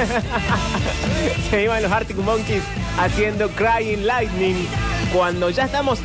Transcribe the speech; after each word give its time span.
Se 1.50 1.62
iban 1.62 1.82
los 1.82 1.92
Arctic 1.92 2.16
Monkeys 2.16 2.62
haciendo 2.98 3.48
Crying 3.50 4.06
Lightning 4.06 4.66
cuando 5.12 5.50
ya 5.50 5.64
estamos 5.64 5.98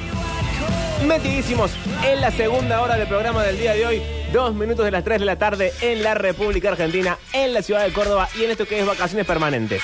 metidísimos 1.05 1.71
en 2.03 2.21
la 2.21 2.31
segunda 2.31 2.81
hora 2.81 2.97
del 2.97 3.07
programa 3.07 3.43
del 3.43 3.57
día 3.57 3.73
de 3.73 3.85
hoy. 3.85 4.01
Dos 4.33 4.53
minutos 4.53 4.83
de 4.83 4.91
las 4.91 5.03
3 5.03 5.19
de 5.19 5.25
la 5.25 5.37
tarde 5.37 5.71
en 5.81 6.03
la 6.03 6.13
República 6.13 6.69
Argentina, 6.69 7.17
en 7.31 7.53
la 7.53 7.61
ciudad 7.61 7.83
de 7.83 7.93
Córdoba 7.93 8.27
y 8.35 8.43
en 8.43 8.51
esto 8.51 8.65
que 8.65 8.79
es 8.79 8.85
vacaciones 8.85 9.25
permanentes. 9.25 9.81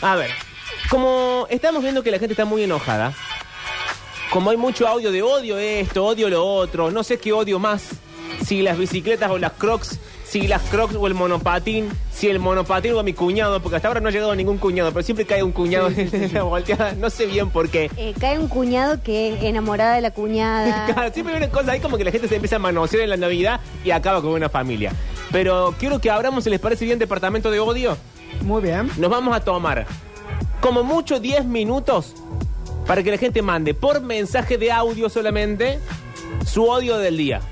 A 0.00 0.16
ver, 0.16 0.30
como 0.90 1.46
estamos 1.50 1.82
viendo 1.82 2.02
que 2.02 2.10
la 2.10 2.18
gente 2.18 2.32
está 2.32 2.44
muy 2.44 2.64
enojada, 2.64 3.12
como 4.30 4.50
hay 4.50 4.56
mucho 4.56 4.88
audio 4.88 5.12
de 5.12 5.22
odio 5.22 5.58
esto, 5.58 6.04
odio 6.04 6.28
lo 6.28 6.44
otro, 6.44 6.90
no 6.90 7.04
sé 7.04 7.18
qué 7.18 7.32
odio 7.32 7.58
más, 7.58 7.90
si 8.44 8.62
las 8.62 8.76
bicicletas 8.76 9.30
o 9.30 9.38
las 9.38 9.52
crocs, 9.52 10.00
si 10.32 10.48
las 10.48 10.62
crocs 10.62 10.94
o 10.94 11.06
el 11.06 11.12
monopatín, 11.12 11.90
si 12.10 12.30
el 12.30 12.38
monopatín 12.38 12.94
o 12.94 13.00
a 13.00 13.02
mi 13.02 13.12
cuñado, 13.12 13.60
porque 13.60 13.76
hasta 13.76 13.88
ahora 13.88 14.00
no 14.00 14.08
ha 14.08 14.10
llegado 14.10 14.34
ningún 14.34 14.56
cuñado, 14.56 14.90
pero 14.90 15.02
siempre 15.02 15.26
cae 15.26 15.42
un 15.42 15.52
cuñado 15.52 15.88
en 15.94 16.32
la 16.32 16.42
volteada, 16.42 16.92
no 16.94 17.10
sé 17.10 17.26
bien 17.26 17.50
por 17.50 17.68
qué. 17.68 17.90
Eh, 17.98 18.14
cae 18.18 18.38
un 18.38 18.48
cuñado 18.48 19.02
que 19.02 19.34
es 19.34 19.42
enamorada 19.42 19.94
de 19.94 20.00
la 20.00 20.10
cuñada. 20.10 20.86
Claro, 20.92 21.12
siempre 21.12 21.34
hay 21.34 21.42
una 21.42 21.52
cosa 21.52 21.72
ahí 21.72 21.80
como 21.80 21.98
que 21.98 22.04
la 22.04 22.10
gente 22.10 22.28
se 22.28 22.36
empieza 22.36 22.56
a 22.56 22.60
manosear 22.60 23.02
en 23.02 23.10
la 23.10 23.18
Navidad 23.18 23.60
y 23.84 23.90
acaba 23.90 24.22
con 24.22 24.30
una 24.30 24.48
familia. 24.48 24.94
Pero 25.30 25.74
quiero 25.78 26.00
que 26.00 26.08
abramos, 26.08 26.44
si 26.44 26.50
les 26.50 26.60
parece 26.60 26.86
bien, 26.86 26.98
departamento 26.98 27.50
de 27.50 27.60
odio. 27.60 27.98
Muy 28.40 28.62
bien. 28.62 28.90
Nos 28.96 29.10
vamos 29.10 29.36
a 29.36 29.40
tomar 29.40 29.86
como 30.62 30.82
mucho 30.82 31.20
10 31.20 31.44
minutos 31.44 32.14
para 32.86 33.02
que 33.02 33.10
la 33.10 33.18
gente 33.18 33.42
mande 33.42 33.74
por 33.74 34.00
mensaje 34.00 34.56
de 34.56 34.72
audio 34.72 35.10
solamente 35.10 35.78
su 36.46 36.64
odio 36.64 36.96
del 36.96 37.18
día. 37.18 37.42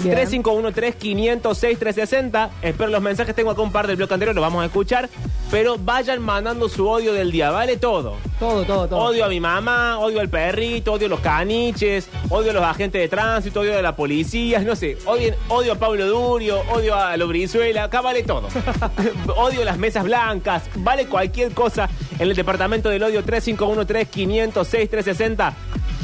Bien. 0.00 0.16
3513-506-360. 0.16 2.50
Espero 2.62 2.90
los 2.90 3.02
mensajes. 3.02 3.34
Tengo 3.34 3.50
acá 3.50 3.60
un 3.62 3.72
par 3.72 3.86
del 3.86 3.96
bloque 3.96 4.12
anterior, 4.14 4.34
los 4.34 4.42
vamos 4.42 4.62
a 4.62 4.66
escuchar. 4.66 5.08
Pero 5.50 5.76
vayan 5.78 6.22
mandando 6.22 6.68
su 6.68 6.88
odio 6.88 7.12
del 7.12 7.30
día, 7.30 7.50
¿vale? 7.50 7.76
Todo. 7.76 8.16
Todo, 8.40 8.64
todo, 8.64 8.88
todo. 8.88 8.98
Odio 8.98 9.24
a 9.24 9.28
mi 9.28 9.38
mamá, 9.38 9.98
odio 9.98 10.20
al 10.20 10.28
perrito, 10.28 10.94
odio 10.94 11.06
a 11.06 11.10
los 11.10 11.20
caniches, 11.20 12.08
odio 12.30 12.50
a 12.50 12.54
los 12.54 12.64
agentes 12.64 13.00
de 13.00 13.08
tránsito, 13.08 13.60
odio 13.60 13.78
a 13.78 13.82
la 13.82 13.94
policía, 13.94 14.58
no 14.60 14.74
sé. 14.74 14.98
Odio, 15.06 15.34
odio 15.48 15.74
a 15.74 15.76
Pablo 15.76 16.04
Durio, 16.06 16.62
odio 16.72 16.96
a 16.96 17.16
los 17.16 17.28
Brizuela, 17.28 17.84
acá 17.84 18.00
vale 18.00 18.24
todo. 18.24 18.48
odio 19.36 19.62
las 19.64 19.78
mesas 19.78 20.02
blancas, 20.04 20.64
vale 20.76 21.06
cualquier 21.06 21.52
cosa 21.52 21.88
en 22.18 22.28
el 22.28 22.34
departamento 22.34 22.88
del 22.88 23.04
odio 23.04 23.22
3513-506-360. 23.24 25.52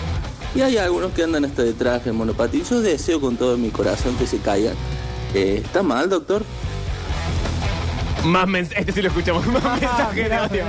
y 0.54 0.60
hay 0.60 0.76
algunos 0.76 1.12
que 1.12 1.22
andan 1.22 1.46
hasta 1.46 1.62
de 1.62 1.72
traje 1.72 2.10
en 2.10 2.16
monopatín, 2.16 2.62
yo 2.64 2.82
deseo 2.82 3.22
con 3.22 3.38
todo 3.38 3.56
mi 3.56 3.70
corazón 3.70 4.16
que 4.16 4.26
se 4.26 4.38
caigan. 4.38 4.74
Eh, 5.32 5.62
¿Está 5.64 5.82
mal, 5.82 6.10
doctor? 6.10 6.42
Más 8.36 8.48
mensajes. 8.48 8.80
Este 8.80 8.92
sí 8.92 9.02
lo 9.02 9.08
escuchamos. 9.08 9.46
Más 9.62 9.80
mensajes 9.80 10.30
de 10.30 10.36
odio. 10.38 10.64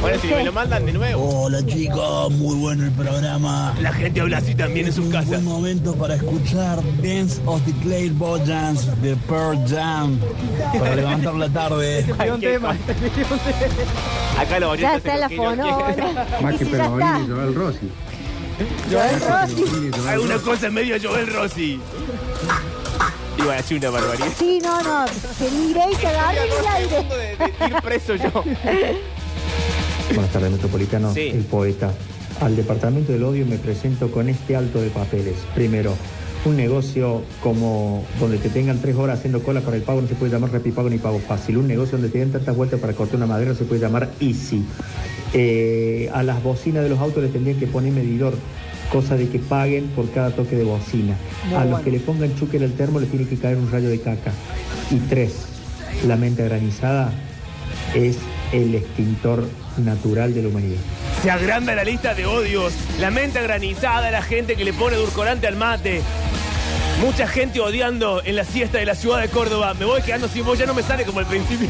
bueno, 0.00 0.18
si 0.20 0.26
me 0.28 0.44
lo 0.44 0.52
mandan 0.52 0.86
de 0.86 0.92
nuevo. 0.92 1.42
Hola 1.44 1.64
chicos, 1.66 2.32
muy 2.32 2.56
bueno 2.56 2.84
el 2.84 2.92
programa. 2.92 3.74
La 3.80 3.92
gente 3.92 4.20
habla 4.20 4.38
así 4.38 4.54
también 4.54 4.86
en 4.86 4.92
sus 4.92 5.06
Un 5.06 5.12
casas. 5.12 5.28
buen 5.28 5.44
momento 5.44 5.94
para 5.94 6.14
escuchar 6.14 6.80
Dance 7.02 7.40
of 7.46 7.60
the 7.64 7.72
Clairvoyants 7.82 8.86
Jams 8.86 9.02
de 9.02 9.16
Pearl 9.28 9.58
Jam 9.68 10.18
para 10.78 10.96
levantar 10.96 11.34
la 11.34 11.48
tarde. 11.48 12.04
Pidió 12.18 12.34
un 12.34 12.40
tema. 12.40 12.76
Acá 14.38 14.60
los 14.60 14.78
Ya 14.78 14.96
está 14.96 15.16
la 15.16 15.28
fonona. 15.28 15.76
Más 16.40 16.54
Y 16.54 16.58
que 16.58 16.64
si 16.64 16.70
ya 16.70 16.76
está. 16.78 16.90
Pergolini, 16.90 17.28
Joel 17.28 17.54
Rossi. 17.54 17.90
Joel 18.90 19.20
Rossi. 19.20 20.08
Alguna 20.08 20.38
cosa 20.38 20.70
medio 20.70 20.96
Joel 21.02 21.26
Rossi. 21.32 21.80
Iba 23.38 23.54
a 23.54 23.56
decir 23.56 23.78
una 23.78 23.90
barbaridad. 23.90 24.26
Sí, 24.38 24.58
no, 24.62 24.82
no. 24.82 25.04
Te 25.38 25.50
miré 25.50 25.80
y 25.92 25.96
te 25.96 26.06
agarré 26.06 26.40
el 26.44 26.66
aire. 26.66 26.96
punto 26.96 27.16
de, 27.16 27.36
de 27.36 27.66
ir 27.66 27.82
preso 27.82 28.14
yo. 28.16 28.30
Buenas 30.14 30.32
tardes, 30.32 30.50
Metropolitano, 30.50 31.12
Sí. 31.14 31.28
el 31.28 31.42
poeta. 31.44 31.92
Al 32.40 32.56
departamento 32.56 33.12
del 33.12 33.22
odio 33.24 33.46
me 33.46 33.56
presento 33.56 34.10
con 34.10 34.28
este 34.28 34.56
alto 34.56 34.80
de 34.80 34.90
papeles. 34.90 35.34
Primero, 35.54 35.94
un 36.44 36.56
negocio 36.56 37.22
como 37.42 38.04
donde 38.18 38.38
te 38.38 38.48
tengan 38.48 38.80
tres 38.80 38.96
horas 38.96 39.18
haciendo 39.18 39.42
cola 39.42 39.60
para 39.60 39.76
el 39.76 39.82
pago 39.82 40.00
no 40.02 40.08
se 40.08 40.14
puede 40.14 40.32
llamar 40.32 40.50
repipago 40.50 40.90
ni 40.90 40.98
pago 40.98 41.20
fácil. 41.20 41.56
Un 41.58 41.68
negocio 41.68 41.92
donde 41.98 42.08
te 42.10 42.18
den 42.18 42.32
tantas 42.32 42.54
vueltas 42.56 42.80
para 42.80 42.92
cortar 42.94 43.16
una 43.16 43.26
madera 43.26 43.52
no 43.52 43.56
se 43.56 43.64
puede 43.64 43.80
llamar 43.80 44.10
easy. 44.20 44.64
Eh, 45.32 46.10
a 46.12 46.22
las 46.22 46.42
bocinas 46.42 46.82
de 46.82 46.88
los 46.90 46.98
autos 46.98 47.22
les 47.22 47.32
tendrían 47.32 47.58
que 47.58 47.66
poner 47.66 47.92
medidor, 47.92 48.34
cosa 48.92 49.16
de 49.16 49.28
que 49.30 49.38
paguen 49.38 49.88
por 49.96 50.10
cada 50.10 50.30
toque 50.30 50.54
de 50.54 50.64
bocina. 50.64 51.16
Muy 51.48 51.56
a 51.56 51.64
los 51.64 51.80
que 51.80 51.90
le 51.90 51.98
pongan 51.98 52.36
chúquer 52.36 52.62
al 52.62 52.72
termo 52.72 53.00
les 53.00 53.10
tiene 53.10 53.26
que 53.26 53.38
caer 53.38 53.56
un 53.56 53.72
rayo 53.72 53.88
de 53.88 53.98
caca. 53.98 54.32
Y 54.90 54.96
tres, 55.08 55.46
la 56.06 56.16
mente 56.16 56.44
granizada 56.44 57.10
es 57.94 58.18
el 58.52 58.74
extintor 58.74 59.48
natural 59.78 60.34
de 60.34 60.42
la 60.42 60.48
humanidad. 60.48 60.80
Se 61.22 61.30
agranda 61.30 61.74
la 61.74 61.84
lista 61.84 62.14
de 62.14 62.26
odios. 62.26 62.74
La 63.00 63.10
mente 63.10 63.42
granizada, 63.42 64.10
la 64.10 64.20
gente 64.20 64.56
que 64.56 64.64
le 64.64 64.74
pone 64.74 64.96
edulcorante 64.96 65.46
al 65.46 65.56
mate. 65.56 66.02
Mucha 67.00 67.26
gente 67.26 67.60
odiando 67.60 68.22
en 68.24 68.36
la 68.36 68.44
siesta 68.44 68.78
de 68.78 68.86
la 68.86 68.94
ciudad 68.94 69.20
de 69.20 69.28
Córdoba. 69.28 69.74
Me 69.74 69.84
voy 69.84 70.02
quedando 70.02 70.28
sin 70.28 70.44
voz, 70.44 70.58
ya 70.58 70.66
no 70.66 70.74
me 70.74 70.82
sale 70.82 71.04
como 71.04 71.18
al 71.18 71.26
principio. 71.26 71.68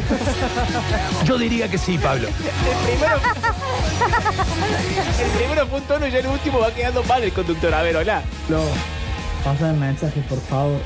Yo 1.24 1.38
diría 1.38 1.68
que 1.68 1.78
sí, 1.78 1.98
Pablo. 1.98 2.28
El 2.28 2.86
primero, 2.86 3.16
el 5.24 5.30
primero 5.38 5.66
fue 5.66 5.78
un 5.78 5.84
tono 5.84 6.06
y 6.06 6.10
ya 6.10 6.18
el 6.18 6.26
último 6.26 6.58
va 6.58 6.72
quedando 6.72 7.02
mal 7.04 7.22
el 7.22 7.32
conductor. 7.32 7.72
A 7.74 7.82
ver, 7.82 7.96
hola. 7.96 8.22
Lo, 8.48 8.62
pasen 9.44 9.78
mensajes, 9.78 10.24
por 10.26 10.40
favor. 10.40 10.80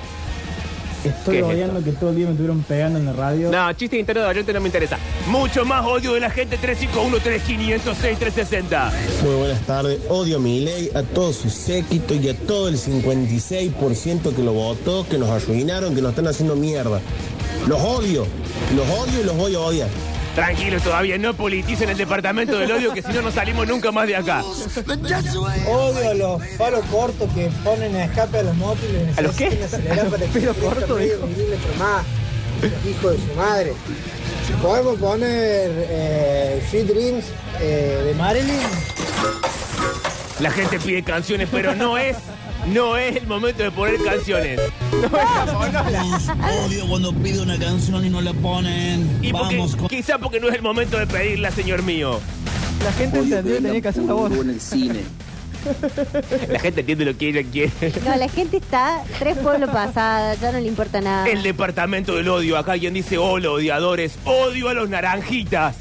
Estoy 1.06 1.34
¿Qué 1.34 1.40
es 1.40 1.44
odiando 1.44 1.82
que 1.82 1.92
todo 1.92 2.10
el 2.10 2.16
día 2.16 2.26
me 2.26 2.32
estuvieron 2.32 2.62
pegando 2.62 2.98
en 2.98 3.06
la 3.06 3.12
radio. 3.12 3.50
No, 3.50 3.72
chiste 3.72 3.98
interno 3.98 4.22
de 4.22 4.28
oyente 4.28 4.52
no 4.52 4.60
me 4.60 4.66
interesa. 4.66 4.98
Mucho 5.28 5.64
más 5.64 5.84
odio 5.86 6.12
de 6.14 6.20
la 6.20 6.30
gente 6.30 6.58
351-3506-360. 6.58 8.90
Muy 9.22 9.34
buenas 9.34 9.60
tardes. 9.62 10.00
Odio 10.08 10.36
a 10.36 10.40
mi 10.40 10.60
ley, 10.60 10.90
a 10.94 11.02
todo 11.02 11.32
su 11.32 11.50
séquito 11.50 12.14
y 12.14 12.28
a 12.28 12.36
todo 12.36 12.68
el 12.68 12.76
56% 12.76 14.34
que 14.34 14.42
lo 14.42 14.52
votó, 14.52 15.06
que 15.08 15.18
nos 15.18 15.30
arruinaron, 15.30 15.94
que 15.94 16.02
nos 16.02 16.10
están 16.10 16.26
haciendo 16.26 16.56
mierda. 16.56 17.00
Los 17.66 17.80
odio, 17.80 18.26
los 18.74 18.88
odio 18.88 19.20
y 19.20 19.24
los 19.24 19.36
voy 19.36 19.54
a 19.54 19.60
odiar. 19.60 19.88
Tranquilos 20.36 20.82
todavía, 20.82 21.16
no 21.16 21.32
politicen 21.34 21.88
el 21.88 21.96
departamento 21.96 22.58
del 22.58 22.70
odio 22.70 22.92
que 22.92 23.00
si 23.00 23.10
no 23.10 23.22
no 23.22 23.30
salimos 23.32 23.66
nunca 23.66 23.90
más 23.90 24.06
de 24.06 24.16
acá. 24.16 24.42
Odio 24.44 26.10
a 26.10 26.14
los 26.14 26.42
palos 26.58 26.84
cortos 26.90 27.28
que 27.34 27.48
ponen 27.64 27.96
a 27.96 28.04
escape 28.04 28.40
a 28.40 28.42
los 28.42 28.54
motos 28.56 28.84
y 28.86 28.92
les 28.92 29.16
¿A 29.18 29.22
los 29.22 29.34
qué? 29.34 29.48
necesitan 29.48 29.80
acelerar 29.80 30.06
para 30.10 30.26
que 30.26 30.38
Pelo 30.38 30.52
crezca 30.52 30.74
corto, 30.76 30.94
medio 30.96 31.14
dijo. 31.16 31.26
milímetro 31.26 31.74
más. 31.78 32.04
Hijo 32.86 33.10
de 33.10 33.16
su 33.16 33.34
madre. 33.34 33.72
Podemos 34.60 34.96
poner 34.98 35.70
eh, 35.88 36.62
Sweet 36.70 36.86
Dreams 36.86 37.24
eh, 37.62 38.02
de 38.04 38.14
Marilyn. 38.14 38.60
La 40.40 40.50
gente 40.50 40.78
pide 40.78 41.02
canciones, 41.02 41.48
pero 41.50 41.74
no 41.74 41.96
es, 41.96 42.18
no 42.72 42.96
es 42.96 43.16
el 43.16 43.26
momento 43.26 43.62
de 43.62 43.70
poner 43.70 44.02
canciones. 44.02 44.60
No 44.92 45.66
es 45.66 45.72
la 45.72 46.04
Odio 46.64 46.86
cuando 46.88 47.12
pido 47.12 47.42
una 47.42 47.58
canción 47.58 48.04
y 48.04 48.10
no 48.10 48.20
la 48.20 48.32
ponen. 48.32 49.18
Y 49.22 49.32
porque, 49.32 49.56
Vamos 49.56 49.76
con... 49.76 49.88
quizá 49.88 50.18
porque 50.18 50.40
no 50.40 50.48
es 50.48 50.54
el 50.54 50.62
momento 50.62 50.98
de 50.98 51.06
pedirla, 51.06 51.50
señor 51.50 51.82
mío. 51.82 52.20
La 52.84 52.92
gente 52.92 53.18
entendió 53.18 53.54
que 53.56 53.60
tenía 53.62 53.80
que 53.80 53.88
hacer 53.88 54.04
la 54.04 54.12
voz. 54.14 54.32
en 54.32 54.50
el 54.50 54.60
cine. 54.60 55.00
La 56.48 56.60
gente 56.60 56.80
entiende 56.80 57.04
lo 57.04 57.18
que 57.18 57.28
ella 57.28 57.42
quiere. 57.50 57.72
No, 58.04 58.14
la 58.14 58.28
gente 58.28 58.58
está 58.58 59.02
tres 59.18 59.36
pueblos 59.36 59.68
pasadas, 59.70 60.40
ya 60.40 60.52
no 60.52 60.60
le 60.60 60.68
importa 60.68 61.00
nada. 61.00 61.28
El 61.28 61.42
departamento 61.42 62.14
del 62.14 62.28
odio. 62.28 62.56
Acá 62.56 62.72
alguien 62.72 62.94
dice, 62.94 63.18
hola, 63.18 63.50
odiadores. 63.50 64.16
Odio 64.24 64.68
a 64.68 64.74
los 64.74 64.88
naranjitas. 64.88 65.74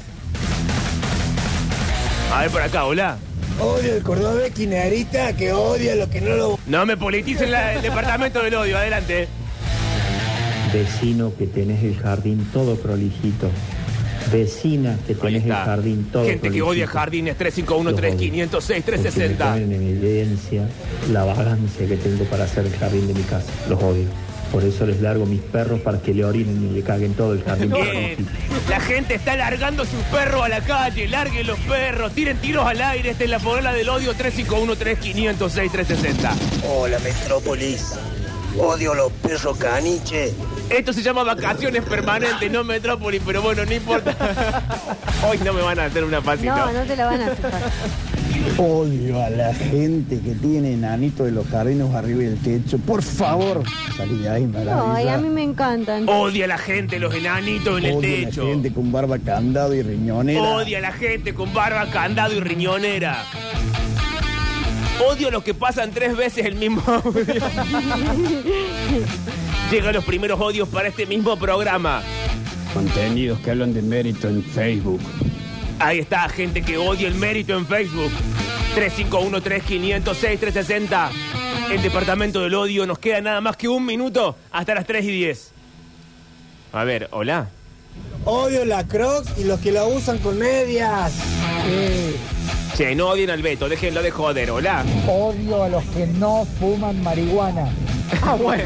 A 2.32 2.40
ver 2.40 2.50
por 2.50 2.62
acá, 2.62 2.84
hola. 2.84 3.18
Odio 3.60 3.96
el 3.96 4.02
cordobés 4.02 4.52
quinerita 4.52 5.34
que 5.34 5.52
odia 5.52 5.94
lo 5.94 6.10
que 6.10 6.20
no 6.20 6.36
lo... 6.36 6.58
No 6.66 6.84
me 6.84 6.96
politicen 6.96 7.50
la- 7.50 7.74
el 7.74 7.82
departamento 7.82 8.42
del 8.42 8.54
odio. 8.54 8.76
Adelante. 8.76 9.28
Vecino 10.72 11.32
que 11.36 11.46
tenés 11.46 11.82
el 11.82 11.96
jardín 11.96 12.46
todo 12.52 12.76
prolijito. 12.76 13.48
Vecina 14.30 14.98
que 15.06 15.12
Ahí 15.14 15.18
tenés 15.20 15.44
el 15.44 15.50
está. 15.52 15.64
jardín 15.64 16.08
todo 16.12 16.24
Gente 16.24 16.34
que 16.34 16.40
prolijito. 16.58 16.66
odia 16.68 16.86
jardines 16.86 17.36
351 17.38 17.94
3506 17.96 18.82
Porque 18.84 18.96
me 18.98 19.02
360. 19.02 19.52
ponen 19.52 19.72
en 19.72 19.82
evidencia 19.88 20.68
la 21.12 21.24
vagancia 21.24 21.86
que 21.86 21.96
tengo 21.96 22.24
para 22.24 22.44
hacer 22.44 22.66
el 22.66 22.72
jardín 22.76 23.06
de 23.06 23.14
mi 23.14 23.22
casa. 23.22 23.50
Los 23.70 23.82
odio. 23.82 24.04
Por 24.52 24.64
eso 24.64 24.86
les 24.86 25.00
largo 25.00 25.26
mis 25.26 25.40
perros 25.40 25.80
para 25.80 26.00
que 26.00 26.14
le 26.14 26.24
orinen 26.24 26.70
y 26.70 26.74
le 26.74 26.82
caguen 26.82 27.14
todo 27.14 27.32
el 27.32 27.42
jardín. 27.42 27.70
Bien. 27.72 28.28
La 28.68 28.80
gente 28.80 29.14
está 29.14 29.36
largando 29.36 29.84
sus 29.84 30.02
perros 30.04 30.42
a 30.42 30.48
la 30.48 30.60
calle. 30.60 31.08
Larguen 31.08 31.46
los 31.46 31.58
perros. 31.60 32.12
Tiren 32.12 32.38
tiros 32.38 32.66
al 32.66 32.80
aire. 32.80 33.10
Esta 33.10 33.24
es 33.24 33.30
la 33.30 33.40
fogala 33.40 33.72
del 33.72 33.88
odio 33.88 34.14
351 34.14 34.76
3506 34.76 35.72
360. 35.72 36.34
Hola, 36.68 36.98
Metrópolis. 37.00 37.94
Odio 38.58 38.94
los 38.94 39.12
perros 39.12 39.56
caniche. 39.58 40.32
Esto 40.70 40.92
se 40.92 41.02
llama 41.02 41.22
vacaciones 41.22 41.84
permanentes, 41.84 42.50
no 42.50 42.64
metrópoli, 42.64 43.20
pero 43.20 43.42
bueno, 43.42 43.64
no 43.64 43.72
importa. 43.72 44.16
Hoy 45.28 45.38
no 45.44 45.52
me 45.52 45.62
van 45.62 45.78
a 45.78 45.84
hacer 45.84 46.02
una 46.02 46.22
fácil. 46.22 46.46
No, 46.46 46.56
¿no? 46.56 46.72
no 46.72 46.84
te 46.84 46.96
la 46.96 47.06
van 47.06 47.20
a 47.20 47.26
hacer. 47.26 47.46
Odio 48.58 49.22
a 49.22 49.28
la 49.30 49.52
gente 49.54 50.18
que 50.20 50.32
tiene 50.34 50.72
enanito 50.74 51.24
de 51.24 51.32
los 51.32 51.46
jardines 51.48 51.92
arriba 51.94 52.20
del 52.22 52.38
techo. 52.38 52.78
Por 52.78 53.02
favor, 53.02 53.62
salí 53.96 54.18
de 54.18 54.28
ahí, 54.28 54.42
No, 54.44 54.60
y 54.60 54.64
maravilla. 54.64 55.14
a 55.14 55.18
mí 55.18 55.28
me 55.28 55.42
encantan. 55.42 56.08
Odia 56.08 56.46
a 56.46 56.48
la 56.48 56.58
gente, 56.58 56.98
los 56.98 57.14
enanitos 57.14 57.78
en 57.78 57.84
el 57.86 57.92
Odio 57.96 58.08
a 58.16 58.20
la 58.20 58.26
techo. 58.28 58.46
gente 58.46 58.72
con 58.72 58.92
barba 58.92 59.18
candado 59.18 59.74
y 59.74 59.82
riñonera. 59.82 60.40
Odia 60.42 60.78
a 60.78 60.80
la 60.80 60.92
gente 60.92 61.34
con 61.34 61.52
barba, 61.52 61.86
candado 61.90 62.34
y 62.34 62.40
riñonera. 62.40 63.22
Odio 65.10 65.28
a 65.28 65.30
los 65.30 65.42
que 65.42 65.52
pasan 65.52 65.90
tres 65.90 66.16
veces 66.16 66.46
el 66.46 66.54
mismo 66.56 66.82
audio. 66.86 67.24
Llegan 69.70 69.94
los 69.94 70.04
primeros 70.04 70.40
odios 70.40 70.68
para 70.68 70.88
este 70.88 71.04
mismo 71.04 71.36
programa. 71.36 72.00
Contenidos 72.72 73.38
que 73.40 73.50
hablan 73.50 73.74
de 73.74 73.82
mérito 73.82 74.28
en 74.28 74.42
Facebook. 74.42 75.00
Ahí 75.78 75.98
está, 75.98 76.26
gente 76.28 76.62
que 76.62 76.78
odia 76.78 77.06
el 77.06 77.14
mérito 77.14 77.56
en 77.56 77.66
Facebook. 77.66 78.10
351-3506-360. 78.76 81.10
El 81.70 81.82
departamento 81.82 82.40
del 82.40 82.54
odio. 82.54 82.86
Nos 82.86 82.98
queda 82.98 83.20
nada 83.20 83.40
más 83.42 83.56
que 83.56 83.68
un 83.68 83.84
minuto 83.84 84.36
hasta 84.52 84.74
las 84.74 84.86
3 84.86 85.04
y 85.04 85.10
10. 85.10 85.52
A 86.72 86.84
ver, 86.84 87.08
hola. 87.12 87.48
Odio 88.24 88.64
la 88.64 88.86
Crocs 88.86 89.38
y 89.38 89.44
los 89.44 89.60
que 89.60 89.72
la 89.72 89.84
usan 89.84 90.18
con 90.18 90.38
medias. 90.38 91.12
Che, 92.76 92.94
no 92.94 93.08
odien 93.08 93.30
al 93.30 93.40
Beto, 93.40 93.68
déjenlo 93.68 94.02
de 94.02 94.10
joder, 94.10 94.50
hola. 94.50 94.84
Odio 95.08 95.62
a 95.62 95.68
los 95.68 95.82
que 95.84 96.06
no 96.06 96.46
fuman 96.58 97.02
marihuana. 97.02 97.70
Ah, 98.22 98.36
bueno. 98.36 98.62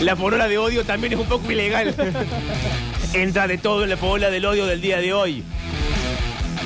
La 0.00 0.16
forola 0.16 0.48
de 0.48 0.58
odio 0.58 0.84
también 0.84 1.12
es 1.12 1.18
un 1.18 1.26
poco 1.26 1.50
ilegal. 1.50 1.94
Entra 3.12 3.46
de 3.46 3.56
todo 3.56 3.84
en 3.84 3.90
la 3.90 3.96
forola 3.96 4.30
del 4.30 4.44
odio 4.44 4.66
del 4.66 4.80
día 4.80 4.98
de 4.98 5.12
hoy. 5.12 5.44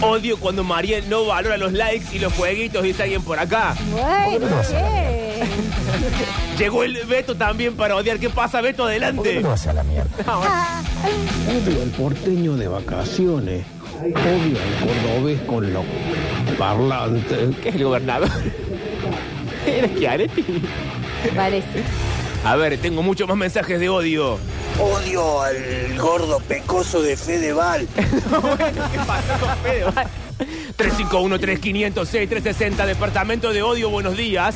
Odio 0.00 0.38
cuando 0.38 0.62
Mariel 0.62 1.08
no 1.08 1.25
valora 1.25 1.56
los 1.56 1.72
likes 1.72 2.14
y 2.14 2.19
los 2.19 2.32
jueguitos, 2.34 2.82
dice 2.82 3.04
alguien 3.04 3.22
por 3.22 3.38
acá. 3.38 3.75
Bueno, 3.90 4.46
bien. 4.69 5.26
Llegó 6.58 6.84
el 6.84 7.04
Beto 7.06 7.34
también 7.34 7.76
para 7.76 7.96
odiar. 7.96 8.19
¿Qué 8.19 8.31
pasa, 8.31 8.60
Beto? 8.60 8.84
Adelante. 8.84 9.43
a 9.69 9.72
la 9.72 9.82
mierda. 9.84 10.10
Odio 11.48 11.82
al 11.82 11.88
porteño 11.90 12.56
de 12.56 12.69
vacaciones. 12.69 13.64
Odio 14.02 14.58
al 14.60 14.87
cordobés 14.87 15.40
con 15.43 15.72
los 15.72 15.84
parlantes. 16.58 17.56
¿Qué 17.62 17.69
es 17.70 17.75
el 17.75 17.84
gobernador? 17.84 18.31
¿Eres 19.66 19.98
Chiaretti? 19.98 20.44
Parece. 21.34 21.82
A 22.44 22.56
ver, 22.56 22.78
tengo 22.78 23.02
muchos 23.02 23.28
más 23.28 23.37
mensajes 23.37 23.81
de 23.81 23.88
odio. 23.88 24.38
Odio 24.78 25.40
al 25.43 25.96
gordo 25.99 26.38
pecoso 26.40 27.00
de 27.00 27.17
Fedeval. 27.17 27.88
¿Qué 27.96 28.02
pasó, 29.06 29.56
Fede? 29.62 29.87
351-3506-360, 30.76 32.84
Departamento 32.84 33.55
de 33.55 33.62
Odio, 33.62 33.88
buenos 33.88 34.19
días. 34.19 34.55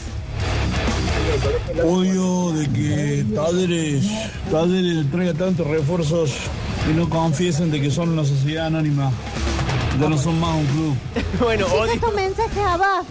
Odio 1.82 2.52
de 2.52 2.68
que 2.70 3.24
Talleres, 3.34 4.04
Talleres 4.50 5.10
traiga 5.10 5.32
tantos 5.32 5.66
refuerzos 5.66 6.32
y 6.90 6.92
no 6.92 7.08
confiesen 7.08 7.70
de 7.70 7.80
que 7.80 7.90
son 7.90 8.10
una 8.10 8.24
sociedad 8.24 8.66
anónima. 8.66 9.10
Ya 9.98 10.06
no 10.08 10.18
son 10.18 10.38
más 10.38 10.54
un 10.54 10.66
club. 10.66 10.94
Bueno, 11.40 11.66
odio. 11.66 11.94
estos 11.94 12.14
mensajes 12.14 12.58
abajo. 12.58 13.06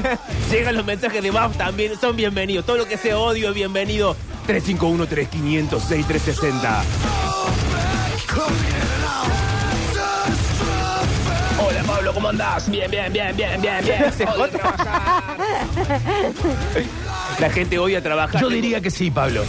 Llegan 0.50 0.76
los 0.76 0.86
mensajes 0.86 1.22
de 1.22 1.30
BAF 1.30 1.56
también, 1.58 1.92
son 2.00 2.16
bienvenidos. 2.16 2.64
Todo 2.64 2.78
lo 2.78 2.86
que 2.86 2.96
sea 2.96 3.18
odio 3.18 3.50
es 3.50 3.54
bienvenido. 3.54 4.16
351-3506-360. 4.46 6.82
Hola 11.66 11.82
Pablo, 11.86 12.12
¿cómo 12.14 12.28
andás? 12.28 12.68
Bien, 12.70 12.90
bien, 12.90 13.12
bien, 13.12 13.36
bien, 13.36 13.60
bien, 13.60 13.84
bien. 13.84 14.04
Trabajar. 14.50 15.36
La 17.40 17.50
gente 17.50 17.78
odia 17.78 18.02
trabajar. 18.02 18.40
Yo 18.40 18.48
diría 18.48 18.80
que 18.80 18.90
sí, 18.90 19.10
Pablo. 19.10 19.42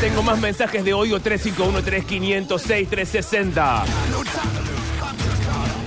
Tengo 0.00 0.22
más 0.22 0.38
mensajes 0.40 0.84
de 0.84 0.94
odio 0.94 1.20
351-3506-360. 1.20 3.82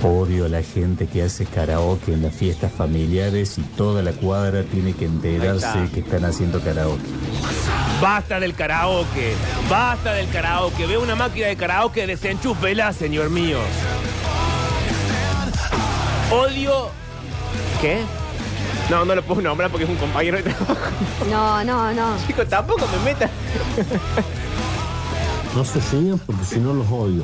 Odio 0.02 0.44
a 0.44 0.48
la 0.50 0.62
gente 0.62 1.06
que 1.06 1.22
hace 1.22 1.46
karaoke 1.46 2.12
en 2.12 2.20
las 2.22 2.34
fiestas 2.34 2.70
familiares 2.72 3.56
y 3.58 3.62
toda 3.62 4.02
la 4.02 4.12
cuadra 4.12 4.62
tiene 4.64 4.92
que 4.92 5.06
Ahí 5.06 5.10
enterarse 5.10 5.66
está. 5.66 5.88
que 5.94 6.00
están 6.00 6.24
haciendo 6.26 6.60
karaoke. 6.60 7.00
Basta 8.00 8.40
del 8.40 8.54
karaoke, 8.54 9.34
basta 9.70 10.12
del 10.12 10.28
karaoke. 10.28 10.86
Veo 10.86 11.02
una 11.02 11.14
máquina 11.14 11.46
de 11.46 11.56
karaoke, 11.56 12.06
desenchúfela, 12.06 12.92
señor 12.92 13.30
mío. 13.30 13.58
Odio. 16.30 16.90
¿Qué? 17.80 18.02
No, 18.90 19.04
no 19.04 19.14
lo 19.14 19.22
puedo 19.22 19.40
nombrar 19.40 19.70
porque 19.70 19.84
es 19.84 19.90
un 19.90 19.96
compañero 19.96 20.36
de 20.36 20.42
trabajo. 20.42 20.76
No, 21.30 21.64
no, 21.64 21.92
no. 21.92 22.16
Chicos, 22.26 22.48
tampoco 22.48 22.86
me 22.88 23.12
metan. 23.12 23.30
No 25.54 25.64
se 25.64 25.80
siguen 25.80 26.18
porque 26.18 26.44
si 26.44 26.58
no 26.58 26.74
los 26.74 26.86
odio. 26.90 27.22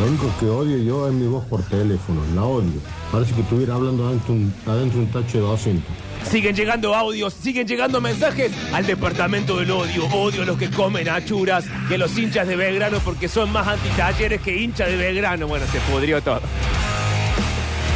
Lo 0.00 0.06
único 0.06 0.30
que 0.38 0.46
odio 0.46 0.78
yo 0.78 1.08
es 1.08 1.14
mi 1.14 1.26
voz 1.26 1.44
por 1.46 1.62
teléfono, 1.62 2.20
la 2.34 2.44
odio. 2.44 2.80
Parece 3.10 3.34
que 3.34 3.40
estuviera 3.40 3.74
hablando 3.74 4.06
adentro 4.06 4.34
un, 4.34 4.52
adentro 4.66 5.00
un 5.00 5.06
tacho 5.06 5.38
de 5.38 5.44
200. 5.44 5.84
Siguen 6.30 6.56
llegando 6.56 6.94
audios, 6.94 7.32
siguen 7.34 7.66
llegando 7.66 8.00
mensajes 8.00 8.52
al 8.72 8.84
departamento 8.84 9.56
del 9.56 9.70
odio. 9.70 10.06
Odio 10.06 10.42
a 10.42 10.44
los 10.44 10.58
que 10.58 10.70
comen 10.70 11.08
achuras 11.08 11.66
y 11.88 11.94
a 11.94 11.98
los 11.98 12.16
hinchas 12.18 12.48
de 12.48 12.56
Belgrano 12.56 12.98
porque 12.98 13.28
son 13.28 13.52
más 13.52 13.66
antitalleres 13.68 14.40
que 14.42 14.56
hinchas 14.56 14.88
de 14.88 14.96
Belgrano. 14.96 15.46
Bueno, 15.46 15.64
se 15.70 15.78
pudrió 15.80 16.20
todo. 16.20 16.40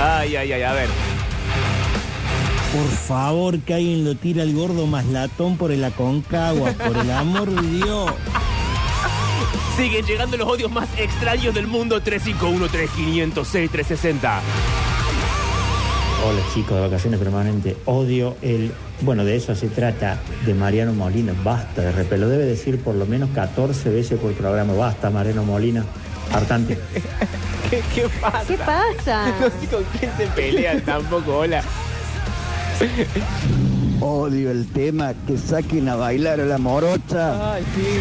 Ay, 0.00 0.36
ay, 0.36 0.52
ay, 0.52 0.62
a 0.62 0.72
ver. 0.72 0.88
Por 2.72 2.86
favor, 2.86 3.58
que 3.58 3.74
alguien 3.74 4.04
lo 4.04 4.14
tire 4.14 4.42
al 4.42 4.54
gordo 4.54 4.86
más 4.86 5.04
latón 5.06 5.56
por 5.56 5.72
el 5.72 5.82
Aconcagua, 5.82 6.70
por 6.72 6.96
el 6.96 7.10
amor 7.10 7.50
de 7.50 7.68
Dios. 7.68 8.12
Siguen 9.76 10.04
llegando 10.04 10.36
los 10.36 10.48
odios 10.48 10.70
más 10.70 10.88
extraños 10.98 11.54
del 11.54 11.66
mundo. 11.66 12.02
351-3506-360. 12.02 14.40
Hola 16.22 16.42
chicos 16.52 16.76
de 16.76 16.82
vacaciones 16.82 17.18
permanentes. 17.18 17.78
Odio 17.86 18.36
el. 18.42 18.72
Bueno, 19.00 19.24
de 19.24 19.36
eso 19.36 19.54
se 19.54 19.68
trata 19.68 20.18
de 20.44 20.52
Mariano 20.52 20.92
Molina. 20.92 21.32
Basta 21.42 21.80
de 21.80 21.92
repelo. 21.92 22.28
Debe 22.28 22.44
decir 22.44 22.78
por 22.82 22.94
lo 22.94 23.06
menos 23.06 23.30
14 23.30 23.88
veces 23.88 24.20
por 24.20 24.34
programa. 24.34 24.74
Basta, 24.74 25.08
Mariano 25.08 25.44
Molina. 25.44 25.82
Hartante. 26.30 26.78
¿Qué, 27.70 27.82
qué 27.94 28.06
pasa? 28.20 28.44
¿Qué 28.46 28.58
pasa? 28.58 29.34
No 29.40 29.48
sé 29.48 29.66
con 29.68 29.82
quién 29.98 30.12
se 30.16 30.26
pelean 30.26 30.82
tampoco, 30.82 31.38
hola. 31.38 31.62
Odio 34.00 34.50
el 34.50 34.66
tema 34.72 35.12
que 35.26 35.36
saquen 35.36 35.88
a 35.88 35.96
bailar 35.96 36.40
a 36.40 36.44
la 36.46 36.56
morocha. 36.56 37.54
Ay, 37.54 37.64
sí. 37.74 38.00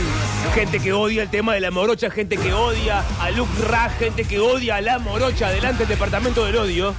Gente 0.56 0.80
que 0.80 0.94
odia 0.94 1.24
el 1.24 1.30
tema 1.30 1.54
de 1.54 1.60
la 1.60 1.72
morocha, 1.72 2.10
gente 2.10 2.38
que 2.38 2.54
odia 2.54 3.04
a 3.20 3.32
Luke 3.32 3.52
Ra, 3.68 3.90
gente 3.90 4.24
que 4.24 4.40
odia 4.40 4.78
a 4.78 4.82
la 4.82 5.00
morocha. 5.00 5.48
Adelante 5.48 5.84
el 5.84 5.90
departamento 5.90 6.46
del 6.46 6.56
odio. 6.56 6.94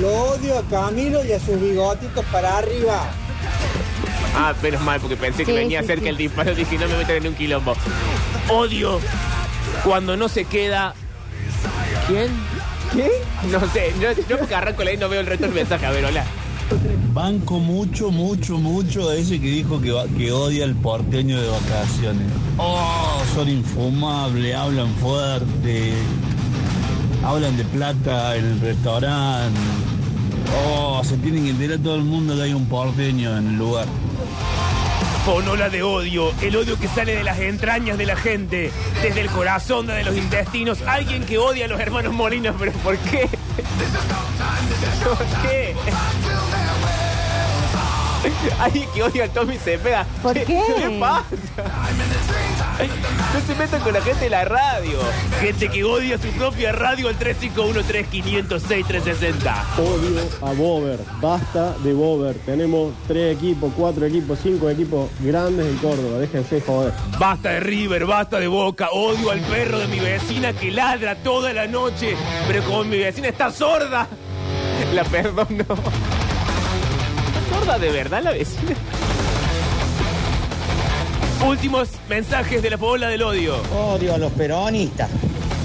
Lo 0.00 0.08
odio 0.08 0.58
a 0.58 0.62
Camilo 0.64 1.24
y 1.24 1.32
a 1.32 1.40
sus 1.40 1.58
bigotitos 1.58 2.24
para 2.26 2.58
arriba. 2.58 3.06
Ah, 4.36 4.54
menos 4.62 4.80
mal, 4.82 5.00
porque 5.00 5.16
pensé 5.16 5.44
que 5.44 5.52
Sí, 5.52 5.58
venía 5.58 5.80
sí, 5.80 5.86
cerca 5.86 6.02
sí. 6.04 6.08
el 6.08 6.16
disparo. 6.18 6.54
Dije, 6.54 6.76
no 6.78 6.88
me 6.88 6.96
metan 6.98 7.16
en 7.16 7.26
un 7.28 7.34
quilombo. 7.34 7.74
Odio 8.50 9.00
cuando 9.84 10.16
no 10.18 10.28
se 10.28 10.44
queda. 10.44 10.94
¿Quién? 12.06 12.28
¿Qué? 12.94 13.10
No 13.50 13.58
sé, 13.72 13.94
yo, 14.00 14.10
yo 14.28 14.38
porque 14.38 14.54
arranco 14.54 14.84
la 14.84 14.92
y 14.92 14.96
no 14.98 15.08
veo 15.08 15.20
el 15.20 15.26
resto 15.26 15.46
del 15.46 15.54
mensaje. 15.54 15.86
A 15.86 15.90
ver, 15.90 16.04
hola. 16.04 16.24
Banco 17.12 17.58
mucho, 17.58 18.10
mucho, 18.10 18.58
mucho 18.58 19.10
a 19.10 19.16
ese 19.16 19.40
que 19.40 19.48
dijo 19.48 19.80
que, 19.80 19.94
que 20.16 20.32
odia 20.32 20.64
el 20.64 20.74
porteño 20.74 21.40
de 21.40 21.48
vacaciones. 21.48 22.26
Oh, 22.58 23.20
son 23.34 23.48
infumables, 23.48 24.54
hablan 24.54 24.94
fuerte, 24.94 25.92
hablan 27.24 27.56
de 27.56 27.64
plata 27.64 28.36
en 28.36 28.44
el 28.46 28.60
restaurante. 28.60 29.60
Oh, 30.66 31.02
se 31.04 31.16
tienen 31.18 31.44
que 31.44 31.50
enterar 31.50 31.78
todo 31.78 31.96
el 31.96 32.04
mundo 32.04 32.34
que 32.34 32.42
hay 32.42 32.54
un 32.54 32.66
porteño 32.66 33.36
en 33.36 33.48
el 33.48 33.56
lugar. 33.56 33.86
Fonola 35.24 35.68
de 35.68 35.82
odio, 35.82 36.32
el 36.42 36.56
odio 36.56 36.78
que 36.78 36.88
sale 36.88 37.14
de 37.14 37.22
las 37.22 37.38
entrañas 37.38 37.96
de 37.96 38.06
la 38.06 38.16
gente, 38.16 38.72
desde 39.02 39.20
el 39.20 39.28
corazón, 39.28 39.86
de 39.86 40.02
los 40.04 40.16
intestinos. 40.16 40.82
Alguien 40.82 41.24
que 41.24 41.38
odia 41.38 41.66
a 41.66 41.68
los 41.68 41.80
hermanos 41.80 42.12
Molinos, 42.12 42.56
pero 42.58 42.72
¿por 42.72 42.96
qué? 42.98 43.28
¿Por 45.04 45.26
qué? 45.42 45.74
Alguien 48.58 48.88
que 48.94 49.02
odia 49.02 49.24
a 49.24 49.28
Tommy 49.28 49.58
Cepeda. 49.58 50.06
¿Por 50.22 50.34
qué? 50.34 50.44
¿Qué 50.44 50.98
pasa? 51.00 51.24
No 52.78 53.40
se 53.46 53.54
metan 53.54 53.80
con 53.82 53.92
la 53.92 54.00
gente 54.00 54.24
de 54.24 54.30
la 54.30 54.44
radio. 54.44 54.98
Gente 55.40 55.68
que 55.68 55.84
odia 55.84 56.18
su 56.18 56.28
propia 56.28 56.72
radio 56.72 57.08
al 57.08 57.18
351-3506-360. 57.18 59.54
Odio 59.78 60.20
a 60.42 60.52
Bober, 60.52 60.98
basta 61.20 61.74
de 61.78 61.92
Bober. 61.92 62.34
Tenemos 62.46 62.92
tres 63.06 63.36
equipos, 63.36 63.72
cuatro 63.76 64.06
equipos, 64.06 64.38
cinco 64.42 64.70
equipos 64.70 65.10
grandes 65.20 65.66
en 65.66 65.76
Córdoba. 65.78 66.18
Déjense 66.18 66.60
joder. 66.60 66.92
Basta 67.18 67.50
de 67.50 67.60
River, 67.60 68.06
basta 68.06 68.40
de 68.40 68.48
Boca. 68.48 68.88
Odio 68.92 69.30
al 69.30 69.40
perro 69.40 69.78
de 69.78 69.88
mi 69.88 70.00
vecina 70.00 70.52
que 70.52 70.70
ladra 70.70 71.16
toda 71.16 71.52
la 71.52 71.66
noche. 71.66 72.16
Pero 72.48 72.62
como 72.64 72.84
mi 72.84 72.98
vecina 72.98 73.28
está 73.28 73.50
sorda. 73.50 74.08
La 74.94 75.04
perdono. 75.04 75.46
¿Está 75.60 75.76
sorda 77.54 77.78
de 77.78 77.90
verdad 77.90 78.22
la 78.22 78.32
vecina? 78.32 78.74
Últimos 81.46 81.88
mensajes 82.08 82.62
de 82.62 82.70
la 82.70 82.76
bola 82.76 83.08
del 83.08 83.22
odio. 83.22 83.56
Odio 83.76 84.14
a 84.14 84.18
los 84.18 84.32
peronistas. 84.32 85.10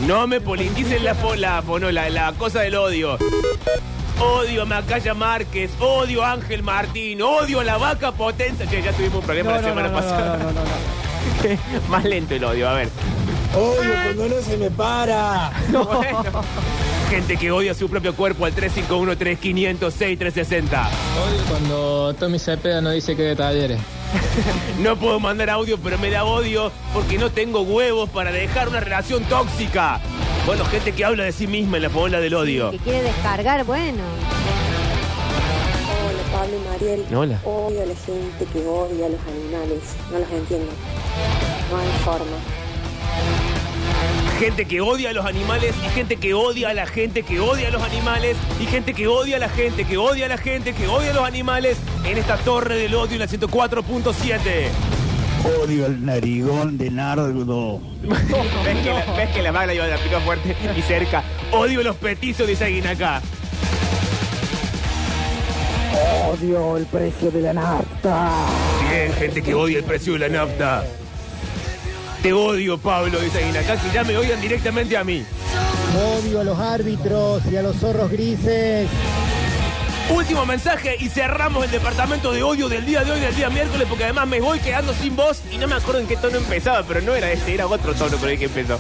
No 0.08 0.28
me 0.28 0.42
politicen 0.42 1.04
la, 1.04 1.16
fo- 1.16 1.36
la, 1.36 1.62
fono- 1.62 1.92
la, 1.92 2.10
la 2.10 2.34
cosa 2.34 2.62
del 2.62 2.76
odio. 2.76 3.18
Odio 4.20 4.64
a 4.64 4.66
Macaya 4.66 5.14
Márquez, 5.14 5.72
odio 5.80 6.24
a 6.24 6.32
Ángel 6.32 6.64
Martín, 6.64 7.22
odio 7.22 7.60
a 7.60 7.64
la 7.64 7.78
vaca 7.78 8.12
potencia. 8.12 8.66
Che, 8.66 8.82
ya 8.82 8.92
tuvimos 8.92 9.20
un 9.20 9.22
problema 9.26 9.52
No, 9.52 9.56
la 9.62 9.68
semana 9.68 9.88
no, 9.90 9.94
no, 9.94 10.00
pasada. 10.02 10.38
no, 10.38 10.44
no, 10.46 10.52
no, 10.52 10.62
no. 10.62 11.82
Más 11.90 12.04
lento 12.04 12.34
el 12.34 12.44
odio, 12.44 12.68
a 12.70 12.74
ver. 12.74 12.90
Odio 13.56 13.92
cuando 14.04 14.28
no 14.36 14.42
se 14.42 14.58
me 14.58 14.72
para. 14.72 15.52
Bueno. 15.72 16.44
Gente 17.10 17.38
que 17.38 17.52
odia 17.52 17.74
su 17.74 17.90
propio 17.90 18.14
cuerpo 18.14 18.46
al 18.46 18.54
351-3506-360. 18.56 20.66
Odio 20.66 21.44
cuando 21.50 22.14
Tommy 22.16 22.38
Cepeda 22.38 22.82
no 22.82 22.92
dice 22.92 23.16
que 23.16 23.22
de 23.24 23.36
talleres. 23.36 23.80
No 24.80 24.96
puedo 24.96 25.20
mandar 25.20 25.50
audio, 25.50 25.78
pero 25.80 25.98
me 25.98 26.10
da 26.12 26.24
odio 26.24 26.72
porque 26.94 27.18
no 27.18 27.32
tengo 27.32 27.62
huevos 27.62 28.08
para 28.10 28.32
dejar 28.32 28.70
una 28.70 28.80
relación 28.80 29.24
tóxica. 29.24 30.00
Bueno, 30.46 30.64
gente 30.66 30.92
que 30.94 31.04
habla 31.04 31.24
de 31.24 31.32
sí 31.32 31.48
misma 31.48 31.78
en 31.78 31.84
la 31.84 31.90
bola 31.90 32.20
del 32.20 32.36
odio. 32.36 32.70
Que 32.72 32.78
quiere 32.78 33.02
descargar, 33.02 33.66
bueno. 33.66 34.04
Hola 36.06 36.22
Pablo 36.32 36.54
y 36.56 36.60
Mariel. 36.70 37.06
Hola. 37.16 37.40
Odio 37.44 37.82
a 37.82 37.86
la 37.86 37.96
gente 37.96 38.46
que 38.54 38.60
odia 38.60 39.08
a 39.08 39.10
los 39.10 39.20
animales. 39.22 39.80
No 40.12 40.20
los 40.20 40.30
entiendo. 40.32 40.72
No 41.72 41.78
hay 41.78 41.88
forma. 42.04 42.38
Gente 44.40 44.66
que 44.66 44.82
odia 44.82 45.10
a 45.10 45.14
los 45.14 45.26
animales 45.26 45.74
y 45.84 45.90
gente 45.90 46.18
que 46.18 46.36
odia 46.36 46.70
a 46.70 46.74
la 46.76 46.86
gente 46.86 47.24
que 47.24 47.40
odia 47.40 47.70
a 47.70 47.72
los 47.72 47.82
animales 47.82 48.38
y 48.60 48.68
gente 48.68 48.94
que 48.94 49.08
odia 49.08 49.38
a 49.38 49.40
la 49.40 49.50
gente 49.50 49.84
que 49.84 49.98
odia 49.98 50.28
a 50.28 50.30
la 50.30 50.38
gente 50.38 50.74
que 50.74 50.88
odia 50.88 51.10
a 51.10 51.14
los 51.16 51.24
animales 51.24 51.80
en 52.06 52.20
esta 52.20 52.38
torre 52.38 52.78
del 52.78 52.94
odio 52.94 53.14
en 53.14 53.20
la 53.20 53.28
104.7. 53.28 54.44
Odio 55.64 55.88
el 55.88 56.06
narigón 56.06 56.78
de 56.78 56.92
nardo. 56.92 57.82
¿Ves 58.04 58.78
que, 58.84 58.90
la, 58.90 59.16
ves 59.16 59.30
que 59.32 59.42
la 59.42 59.52
magna 59.52 59.74
iba 59.74 59.88
la 59.88 59.98
pica 59.98 60.20
fuerte 60.20 60.56
y 60.78 60.82
cerca. 60.84 61.24
Odio 61.52 61.82
los 61.82 61.96
petizos, 61.96 62.48
dice 62.48 62.66
Aguinacá. 62.66 63.22
Odio 66.32 66.78
el 66.78 66.86
precio 66.86 67.32
de 67.32 67.42
la 67.42 67.54
nafta. 67.54 68.30
Bien, 68.88 69.12
gente 69.14 69.42
que 69.42 69.56
odia 69.56 69.80
el 69.80 69.84
precio 69.84 70.14
de 70.14 70.20
la 70.20 70.30
nafta. 70.30 70.84
Te 72.22 72.34
odio, 72.34 72.78
Pablo, 72.78 73.20
dice 73.20 73.44
Aguinacá, 73.44 73.78
que 73.78 73.92
ya 73.94 74.04
me 74.04 74.18
odian 74.18 74.42
directamente 74.42 74.98
a 74.98 75.04
mí. 75.04 75.24
Odio 76.20 76.42
a 76.42 76.44
los 76.44 76.60
árbitros 76.60 77.44
y 77.52 77.56
a 77.56 77.62
los 77.62 77.78
zorros 77.78 78.12
grises. 78.12 78.88
Último 80.10 80.46
mensaje 80.46 80.96
y 81.00 81.10
cerramos 81.10 81.66
el 81.66 81.72
departamento 81.72 82.32
de 82.32 82.42
odio 82.42 82.70
del 82.70 82.86
día 82.86 83.04
de 83.04 83.12
hoy, 83.12 83.20
del 83.20 83.36
día 83.36 83.50
miércoles, 83.50 83.88
porque 83.90 84.06
además 84.06 84.28
me 84.28 84.40
voy 84.40 84.60
quedando 84.60 84.94
sin 84.94 85.16
voz 85.16 85.42
y 85.52 85.58
no 85.58 85.68
me 85.68 85.76
acuerdo 85.76 86.00
en 86.00 86.08
qué 86.08 86.16
tono 86.16 86.38
empezaba, 86.38 86.84
pero 86.84 87.02
no 87.02 87.14
era 87.14 87.32
este, 87.32 87.54
era 87.54 87.68
otro 87.68 87.94
tono 87.94 88.18
con 88.18 88.30
el 88.30 88.40
que 88.40 88.46
empezó. 88.46 88.80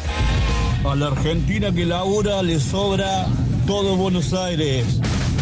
A 0.89 0.95
la 0.95 1.07
Argentina 1.07 1.71
que 1.71 1.85
labura 1.85 2.41
le 2.43 2.59
sobra 2.59 3.27
todo 3.65 3.97
Buenos 3.97 4.33
Aires. 4.33 4.85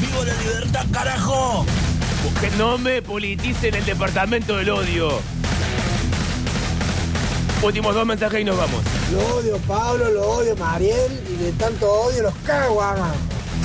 ¡Viva 0.01 0.25
la 0.25 0.41
libertad, 0.41 0.85
carajo! 0.91 1.65
Que 2.41 2.49
no 2.57 2.79
me 2.79 3.03
politicen 3.03 3.75
el 3.75 3.85
departamento 3.85 4.57
del 4.57 4.71
odio. 4.71 5.21
Últimos 7.65 7.95
dos 7.95 8.05
mensajes 8.05 8.41
y 8.41 8.43
nos 8.43 8.57
vamos. 8.57 8.83
Lo 9.11 9.37
odio 9.37 9.57
Pablo, 9.67 10.11
lo 10.11 10.21
odio 10.21 10.55
Mariel 10.55 11.19
y 11.27 11.33
de 11.43 11.51
tanto 11.53 11.91
odio 11.91 12.21
los 12.21 12.35
cago, 12.45 12.79
ama. 12.79 13.11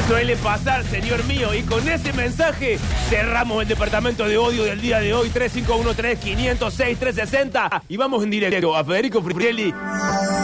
Suele 0.08 0.36
pasar, 0.36 0.82
señor 0.84 1.22
mío, 1.24 1.52
y 1.54 1.60
con 1.62 1.86
ese 1.86 2.14
mensaje 2.14 2.78
cerramos 3.10 3.60
el 3.62 3.68
departamento 3.68 4.26
de 4.26 4.38
odio 4.38 4.64
del 4.64 4.80
día 4.80 5.00
de 5.00 5.12
hoy, 5.12 5.28
3513-506-360. 5.28 7.82
Y 7.88 7.98
vamos 7.98 8.24
en 8.24 8.30
directo 8.30 8.74
a 8.74 8.82
Federico 8.84 9.20
Friprielli 9.20 9.74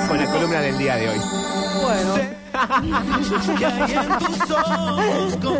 Con 0.08 0.18
la 0.18 0.26
columna 0.30 0.60
del 0.60 0.78
día 0.78 0.96
de 0.96 1.08
hoy. 1.08 1.16
Bueno. 1.82 2.14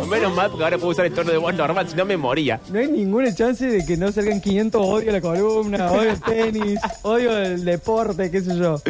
Menos 0.09 0.35
mal, 0.35 0.49
porque 0.49 0.63
ahora 0.63 0.77
puedo 0.77 0.91
usar 0.91 1.05
el 1.05 1.13
tono 1.13 1.31
de 1.31 1.37
voz 1.37 1.53
normal, 1.53 1.87
si 1.89 1.95
no 1.95 2.05
me 2.05 2.17
moría. 2.17 2.59
No 2.71 2.79
hay 2.79 2.87
ninguna 2.87 3.33
chance 3.33 3.65
de 3.65 3.85
que 3.85 3.97
no 3.97 4.11
salgan 4.11 4.41
500 4.41 4.81
odio 4.85 5.09
a 5.09 5.13
la 5.13 5.21
columna, 5.21 5.91
odio 5.91 6.11
el 6.11 6.21
tenis, 6.21 6.79
odio 7.03 7.37
el 7.37 7.63
deporte, 7.65 8.31
qué 8.31 8.41
sé 8.41 8.57
yo. 8.57 8.81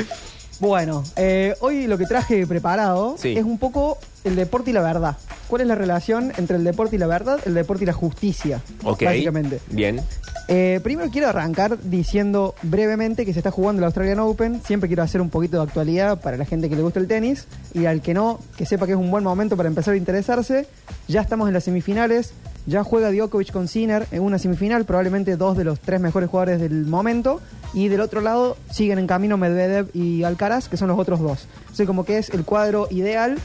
Bueno, 0.60 1.04
eh, 1.16 1.54
hoy 1.60 1.86
lo 1.88 1.98
que 1.98 2.06
traje 2.06 2.48
preparado 2.48 3.16
Sí. 3.18 3.34
es 3.38 3.44
un 3.44 3.58
poco 3.60 3.98
el 4.28 4.36
deporte 4.36 4.70
y 4.70 4.74
la 4.74 4.82
verdad. 4.82 5.18
¿Cuál 5.48 5.62
es 5.62 5.68
la 5.68 5.76
relación 5.76 6.32
entre 6.38 6.58
el 6.58 6.64
deporte 6.64 6.96
y 6.98 7.00
la 7.00 7.08
verdad? 7.08 7.40
El 7.46 7.54
deporte 7.54 7.84
y 7.84 7.88
la 7.88 7.94
justicia, 7.94 8.62
Ok. 8.84 9.04
básicamente. 9.04 9.60
Bien. 9.72 10.02
Eh, 10.50 10.80
primero 10.84 11.10
quiero 11.12 11.28
arrancar 11.28 11.78
diciendo 11.84 12.56
brevemente 12.64 13.26
que 13.26 13.34
se 13.34 13.40
está 13.40 13.52
jugando 13.52 13.80
el 13.82 13.86
Australian 13.86 14.20
Open. 14.20 14.62
Siempre 14.66 14.88
quiero 14.88 15.04
hacer 15.04 15.20
un 15.22 15.30
poquito 15.30 15.58
de 15.58 15.64
actualidad 15.64 16.22
para 16.22 16.38
la 16.38 16.46
gente 16.46 16.70
que 16.70 16.76
le 16.76 16.82
gusta 16.82 17.00
el 17.00 17.08
tenis 17.08 17.48
y 17.74 17.86
al 17.86 18.02
que 18.02 18.14
no, 18.14 18.40
que 18.58 18.66
sepa 18.66 18.86
que 18.86 18.94
es 18.94 18.98
un 18.98 19.12
buen 19.12 19.24
momento 19.24 19.58
para 19.58 19.68
empezar 19.68 19.94
a 19.94 19.98
interesarse. 19.98 20.68
Ya 21.08 21.22
estamos 21.22 21.48
en 21.48 21.54
las 21.54 21.64
semifinales. 21.66 22.34
Ya 22.66 22.84
juega 22.84 23.12
Djokovic 23.12 23.54
con 23.54 23.70
Sinner 23.70 24.08
en 24.12 24.22
una 24.22 24.40
semifinal, 24.40 24.84
probablemente 24.84 25.38
dos 25.38 25.56
de 25.56 25.64
los 25.64 25.80
tres 25.80 26.02
mejores 26.02 26.30
jugadores 26.30 26.60
del 26.60 26.86
momento. 26.86 27.40
Y 27.74 27.88
del 27.88 28.02
otro 28.02 28.20
lado 28.20 28.58
siguen 28.72 29.00
en 29.00 29.08
camino 29.08 29.38
Medvedev 29.38 29.90
y 29.94 30.24
Alcaraz, 30.24 30.68
que 30.68 30.76
son 30.76 30.90
los 30.90 31.00
otros 31.00 31.22
dos. 31.22 31.48
O 31.72 31.76
sea, 31.76 31.86
como 31.86 32.04
que 32.04 32.18
es 32.18 32.30
el 32.30 32.44
cuadro 32.44 32.88
ideal 32.92 33.38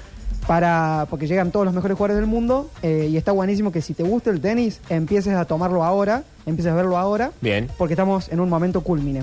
para 0.47 1.07
porque 1.09 1.27
llegan 1.27 1.51
todos 1.51 1.65
los 1.65 1.75
mejores 1.75 1.97
jugadores 1.97 2.21
del 2.21 2.29
mundo 2.29 2.71
eh, 2.83 3.09
y 3.11 3.17
está 3.17 3.33
buenísimo 3.33 3.73
que 3.73 3.81
si 3.81 3.95
te 3.95 4.03
gusta 4.03 4.31
el 4.31 4.41
tenis 4.41 4.81
empieces 4.89 5.35
a 5.35 5.45
tomarlo 5.45 5.85
ahora, 5.85 6.25
empieces 6.47 6.73
a 6.73 6.75
verlo 6.75 6.99
ahora, 6.99 7.33
Bien. 7.41 7.69
porque 7.79 7.95
estamos 7.95 8.29
en 8.31 8.41
un 8.41 8.49
momento 8.49 8.81
culmine. 8.83 9.23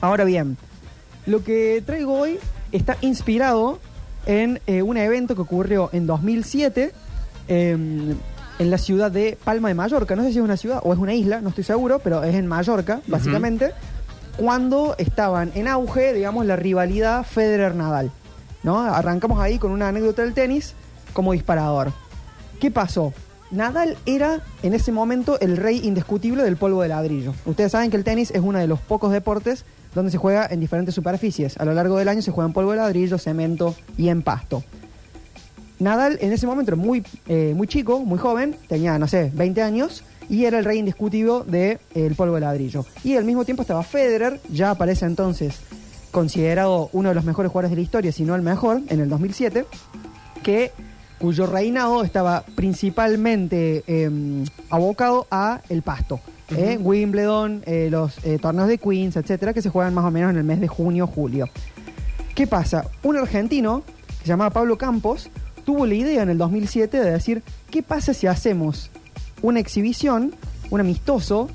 Ahora 0.00 0.24
bien, 0.24 0.56
lo 1.26 1.42
que 1.44 1.82
traigo 1.84 2.18
hoy 2.18 2.38
está 2.72 2.96
inspirado 3.00 3.78
en 4.26 4.60
eh, 4.66 4.82
un 4.82 4.96
evento 4.96 5.34
que 5.34 5.42
ocurrió 5.42 5.90
en 5.92 6.06
2007 6.06 6.92
em, 7.48 8.14
en 8.58 8.70
la 8.70 8.78
ciudad 8.78 9.10
de 9.10 9.38
Palma 9.42 9.68
de 9.68 9.74
Mallorca. 9.74 10.16
No 10.16 10.22
sé 10.22 10.32
si 10.32 10.38
es 10.38 10.44
una 10.44 10.56
ciudad 10.56 10.80
o 10.82 10.92
es 10.92 10.98
una 10.98 11.14
isla, 11.14 11.40
no 11.40 11.50
estoy 11.50 11.64
seguro, 11.64 11.98
pero 11.98 12.22
es 12.24 12.34
en 12.34 12.46
Mallorca, 12.46 13.00
básicamente, 13.06 13.72
cuando 14.36 14.94
estaban 14.98 15.50
en 15.54 15.68
auge, 15.68 16.12
digamos, 16.12 16.46
la 16.46 16.56
rivalidad 16.56 17.24
Federer-Nadal. 17.24 18.10
Arrancamos 18.76 19.40
ahí 19.40 19.58
con 19.58 19.70
una 19.70 19.88
anécdota 19.88 20.22
del 20.22 20.34
tenis 20.34 20.74
como 21.12 21.32
disparador. 21.32 21.92
¿Qué 22.60 22.70
pasó? 22.70 23.12
Nadal 23.50 23.96
era 24.04 24.42
en 24.62 24.74
ese 24.74 24.92
momento 24.92 25.40
el 25.40 25.56
rey 25.56 25.80
indiscutible 25.82 26.42
del 26.42 26.56
polvo 26.56 26.82
de 26.82 26.88
ladrillo. 26.88 27.32
Ustedes 27.46 27.72
saben 27.72 27.90
que 27.90 27.96
el 27.96 28.04
tenis 28.04 28.30
es 28.30 28.42
uno 28.42 28.58
de 28.58 28.66
los 28.66 28.80
pocos 28.80 29.10
deportes 29.10 29.64
donde 29.94 30.10
se 30.10 30.18
juega 30.18 30.46
en 30.50 30.60
diferentes 30.60 30.94
superficies. 30.94 31.56
A 31.58 31.64
lo 31.64 31.72
largo 31.72 31.96
del 31.96 32.08
año 32.08 32.20
se 32.20 32.30
juega 32.30 32.46
en 32.46 32.52
polvo 32.52 32.72
de 32.72 32.76
ladrillo, 32.76 33.16
cemento 33.16 33.74
y 33.96 34.08
en 34.08 34.22
pasto. 34.22 34.62
Nadal 35.78 36.18
en 36.20 36.32
ese 36.32 36.46
momento 36.46 36.70
era 36.70 36.76
muy, 36.76 37.04
eh, 37.28 37.54
muy 37.56 37.68
chico, 37.68 38.00
muy 38.00 38.18
joven, 38.18 38.56
tenía, 38.68 38.98
no 38.98 39.06
sé, 39.06 39.30
20 39.34 39.62
años, 39.62 40.02
y 40.28 40.44
era 40.44 40.58
el 40.58 40.64
rey 40.64 40.78
indiscutido 40.78 41.44
del 41.44 41.78
polvo 42.16 42.34
de 42.34 42.40
ladrillo. 42.40 42.84
Y 43.04 43.16
al 43.16 43.24
mismo 43.24 43.44
tiempo 43.44 43.62
estaba 43.62 43.82
Federer, 43.82 44.40
ya 44.50 44.70
aparece 44.70 45.06
entonces 45.06 45.60
considerado 46.10 46.90
uno 46.92 47.10
de 47.10 47.14
los 47.14 47.24
mejores 47.24 47.50
jugadores 47.50 47.70
de 47.70 47.76
la 47.76 47.82
historia, 47.82 48.12
si 48.12 48.24
no 48.24 48.34
el 48.34 48.42
mejor, 48.42 48.82
en 48.88 49.00
el 49.00 49.08
2007, 49.08 49.66
que 50.42 50.72
cuyo 51.18 51.46
reinado 51.46 52.04
estaba 52.04 52.44
principalmente 52.54 53.82
eh, 53.86 54.44
abocado 54.70 55.26
a 55.30 55.60
el 55.68 55.82
pasto. 55.82 56.20
¿eh? 56.56 56.78
Wimbledon, 56.80 57.62
eh, 57.66 57.88
los 57.90 58.24
eh, 58.24 58.38
torneos 58.38 58.68
de 58.68 58.78
Queens, 58.78 59.16
etcétera, 59.16 59.52
que 59.52 59.62
se 59.62 59.70
juegan 59.70 59.94
más 59.94 60.04
o 60.04 60.10
menos 60.10 60.30
en 60.30 60.38
el 60.38 60.44
mes 60.44 60.60
de 60.60 60.68
junio, 60.68 61.06
julio. 61.06 61.48
¿Qué 62.34 62.46
pasa? 62.46 62.86
Un 63.02 63.16
argentino 63.16 63.82
que 64.06 64.22
se 64.22 64.28
llamaba 64.28 64.50
Pablo 64.50 64.78
Campos 64.78 65.30
tuvo 65.64 65.86
la 65.86 65.94
idea 65.94 66.22
en 66.22 66.30
el 66.30 66.38
2007 66.38 66.98
de 66.98 67.10
decir, 67.10 67.42
¿qué 67.70 67.82
pasa 67.82 68.14
si 68.14 68.26
hacemos 68.26 68.90
una 69.42 69.60
exhibición, 69.60 70.34
un 70.70 70.80
amistoso, 70.80 71.48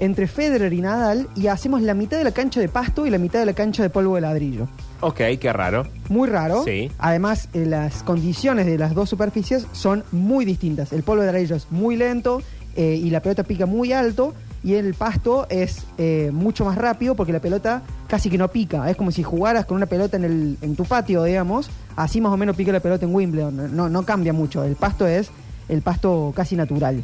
entre 0.00 0.26
Federer 0.26 0.72
y 0.72 0.80
Nadal 0.80 1.28
y 1.36 1.46
hacemos 1.46 1.82
la 1.82 1.94
mitad 1.94 2.18
de 2.18 2.24
la 2.24 2.32
cancha 2.32 2.58
de 2.58 2.68
pasto 2.68 3.06
y 3.06 3.10
la 3.10 3.18
mitad 3.18 3.38
de 3.38 3.46
la 3.46 3.52
cancha 3.52 3.82
de 3.82 3.90
polvo 3.90 4.16
de 4.16 4.22
ladrillo? 4.22 4.66
Ok, 5.00 5.20
qué 5.38 5.52
raro. 5.52 5.86
Muy 6.08 6.28
raro. 6.28 6.64
Sí. 6.64 6.90
Además, 6.98 7.48
eh, 7.52 7.66
las 7.66 8.02
condiciones 8.02 8.66
de 8.66 8.78
las 8.78 8.94
dos 8.94 9.10
superficies 9.10 9.66
son 9.72 10.02
muy 10.10 10.44
distintas. 10.44 10.92
El 10.92 11.02
polvo 11.02 11.22
de 11.22 11.32
ladrillo 11.32 11.54
es 11.54 11.70
muy 11.70 11.96
lento 11.96 12.42
eh, 12.76 12.98
y 13.02 13.10
la 13.10 13.20
pelota 13.20 13.44
pica 13.44 13.66
muy 13.66 13.92
alto. 13.92 14.34
Y 14.62 14.74
el 14.74 14.92
pasto 14.92 15.46
es 15.48 15.84
eh, 15.96 16.30
mucho 16.34 16.66
más 16.66 16.76
rápido 16.76 17.14
porque 17.14 17.32
la 17.32 17.40
pelota 17.40 17.82
casi 18.08 18.28
que 18.28 18.36
no 18.36 18.48
pica. 18.48 18.90
Es 18.90 18.96
como 18.96 19.10
si 19.10 19.22
jugaras 19.22 19.64
con 19.64 19.76
una 19.76 19.86
pelota 19.86 20.16
en, 20.16 20.24
el, 20.24 20.58
en 20.60 20.76
tu 20.76 20.84
patio, 20.84 21.24
digamos. 21.24 21.70
Así 21.96 22.20
más 22.20 22.32
o 22.32 22.36
menos 22.36 22.56
pica 22.56 22.72
la 22.72 22.80
pelota 22.80 23.06
en 23.06 23.14
Wimbledon. 23.14 23.74
No, 23.74 23.88
no 23.88 24.02
cambia 24.04 24.32
mucho. 24.32 24.64
El 24.64 24.76
pasto 24.76 25.06
es 25.06 25.30
el 25.70 25.82
pasto 25.82 26.32
casi 26.34 26.56
natural. 26.56 27.02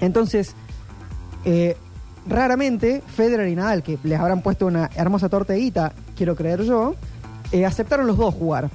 Entonces, 0.00 0.54
eh, 1.44 1.76
raramente 2.26 3.02
Federer 3.06 3.48
y 3.48 3.54
Nadal, 3.54 3.82
que 3.82 3.98
les 4.02 4.18
habrán 4.18 4.42
puesto 4.42 4.66
una 4.66 4.90
hermosa 4.94 5.28
torteguita, 5.28 5.92
quiero 6.16 6.34
creer 6.36 6.62
yo, 6.62 6.94
eh, 7.52 7.64
aceptaron 7.66 8.06
los 8.06 8.16
dos 8.16 8.34
jugar. 8.34 8.70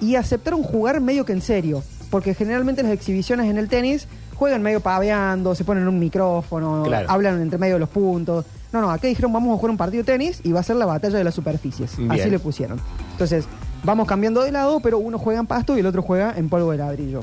Y 0.00 0.14
aceptaron 0.14 0.62
jugar 0.62 1.00
medio 1.00 1.24
que 1.24 1.32
en 1.32 1.42
serio. 1.42 1.82
Porque 2.10 2.34
generalmente 2.34 2.82
las 2.82 2.92
exhibiciones 2.92 3.46
en 3.50 3.58
el 3.58 3.68
tenis 3.68 4.06
juegan 4.34 4.62
medio 4.62 4.80
paveando, 4.80 5.54
se 5.54 5.64
ponen 5.64 5.88
un 5.88 5.98
micrófono, 5.98 6.84
Claro. 6.84 7.10
hablan 7.10 7.42
entre 7.42 7.58
medio 7.58 7.74
de 7.74 7.80
los 7.80 7.88
puntos. 7.88 8.44
No, 8.72 8.80
no, 8.80 8.90
acá 8.90 9.08
dijeron 9.08 9.32
vamos 9.32 9.52
a 9.52 9.56
jugar 9.56 9.70
un 9.72 9.76
partido 9.76 10.02
de 10.04 10.12
tenis 10.12 10.40
y 10.44 10.52
va 10.52 10.60
a 10.60 10.62
ser 10.62 10.76
la 10.76 10.86
batalla 10.86 11.18
de 11.18 11.24
las 11.24 11.34
superficies. 11.34 11.96
Bien. 11.96 12.12
Así 12.12 12.30
le 12.30 12.38
pusieron. 12.38 12.78
Entonces, 13.12 13.46
vamos 13.82 14.06
cambiando 14.06 14.42
de 14.42 14.52
lado, 14.52 14.80
pero 14.80 14.98
uno 14.98 15.18
juega 15.18 15.40
en 15.40 15.46
pasto 15.46 15.76
y 15.76 15.80
el 15.80 15.86
otro 15.86 16.02
juega 16.02 16.32
en 16.36 16.48
polvo 16.48 16.70
de 16.70 16.78
ladrillo. 16.78 17.20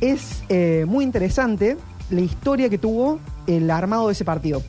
Es 0.00 0.42
eh, 0.48 0.84
muy 0.88 1.04
interesante 1.04 1.76
la 2.10 2.20
historia 2.20 2.68
que 2.68 2.78
tuvo 2.78 3.20
el 3.46 3.70
armado 3.70 4.06
de 4.06 4.12
ese 4.12 4.24
partido. 4.24 4.62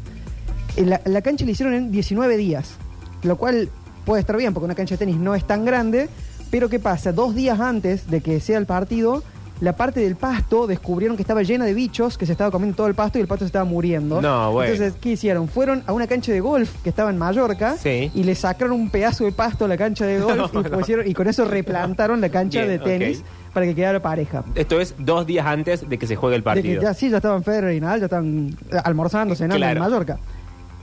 La 1.06 1.22
cancha 1.22 1.46
la 1.46 1.52
hicieron 1.52 1.74
en 1.76 1.92
19 1.92 2.36
días, 2.38 2.76
lo 3.22 3.38
cual 3.38 3.70
puede 4.06 4.22
estar 4.22 4.38
bien 4.38 4.54
porque 4.54 4.66
una 4.66 4.76
cancha 4.76 4.96
de 4.96 5.00
tenis 5.00 5.18
no 5.18 5.36
es 5.36 5.46
tan 5.46 5.66
grande, 5.66 6.10
pero 6.50 6.70
¿qué 6.70 6.80
pasa? 6.80 7.12
Dos 7.12 7.36
días 7.36 7.60
antes 7.60 8.10
de 8.10 8.22
que 8.22 8.40
sea 8.40 8.58
el 8.58 8.66
partido, 8.66 9.24
la 9.62 9.74
parte 9.76 10.02
del 10.02 10.16
pasto 10.16 10.68
descubrieron 10.68 11.16
que 11.16 11.24
estaba 11.24 11.42
llena 11.44 11.64
de 11.66 11.74
bichos, 11.74 12.18
que 12.18 12.26
se 12.26 12.34
estaba 12.34 12.52
comiendo 12.52 12.76
todo 12.76 12.88
el 12.88 12.96
pasto 12.96 13.18
y 13.18 13.22
el 13.22 13.28
pasto 13.28 13.46
se 13.46 13.48
estaba 13.48 13.64
muriendo. 13.66 14.22
No, 14.22 14.52
bueno. 14.52 14.72
Entonces, 14.74 15.00
¿qué 15.00 15.12
hicieron? 15.12 15.48
Fueron 15.48 15.84
a 15.88 15.94
una 15.94 16.06
cancha 16.08 16.32
de 16.34 16.42
golf 16.42 16.70
que 16.84 16.90
estaba 16.90 17.10
en 17.12 17.18
Mallorca 17.18 17.78
Sí. 17.78 18.12
y 18.14 18.24
le 18.24 18.36
sacaron 18.36 18.74
un 18.74 18.90
pedazo 18.90 19.24
de 19.24 19.32
pasto 19.32 19.66
a 19.66 19.68
la 19.70 19.78
cancha 19.78 20.06
de 20.06 20.20
golf 20.22 20.54
No, 20.54 20.60
y, 20.60 20.64
no. 20.64 20.70
pusieron- 20.72 21.08
y 21.08 21.14
con 21.14 21.28
eso 21.28 21.46
replantaron 21.46 22.20
la 22.20 22.30
cancha 22.30 22.60
Bien, 22.66 22.72
de 22.72 22.80
tenis 22.80 23.24
para 23.54 23.66
que 23.66 23.76
quedara 23.76 24.02
pareja. 24.02 24.44
Esto 24.56 24.82
es 24.82 24.96
dos 24.98 25.26
días 25.28 25.46
antes 25.46 25.88
de 25.88 25.98
que 25.98 26.08
se 26.08 26.16
juegue 26.16 26.36
el 26.36 26.42
De 26.42 26.44
que 26.44 26.56
partido. 26.56 26.82
ya 26.82 26.94
sí, 26.94 27.10
ya 27.10 27.18
estaban 27.18 27.44
Federer 27.44 27.74
y 27.74 27.80
Nadal, 27.80 28.00
ya 28.00 28.06
estaban 28.08 28.58
eh, 28.72 28.78
almorzando, 28.84 29.36
cenando 29.36 29.58
Claro. 29.58 29.78
en 29.78 29.80
Mallorca. 29.84 30.18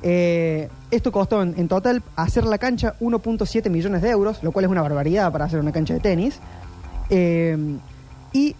Eh, 0.02 0.68
esto 0.90 1.12
costó 1.12 1.42
en, 1.42 1.54
en 1.58 1.68
total 1.68 2.02
hacer 2.16 2.44
la 2.44 2.56
cancha 2.56 2.94
1.7 3.00 3.68
millones 3.68 4.00
de 4.00 4.08
euros, 4.10 4.42
lo 4.42 4.52
cual 4.52 4.64
es 4.64 4.70
una 4.70 4.80
barbaridad 4.80 5.30
para 5.30 5.44
hacer 5.44 5.60
una 5.60 5.72
cancha 5.72 5.92
de 5.92 6.00
tenis. 6.00 6.38
Eh, 7.10 7.58
y 8.32 8.54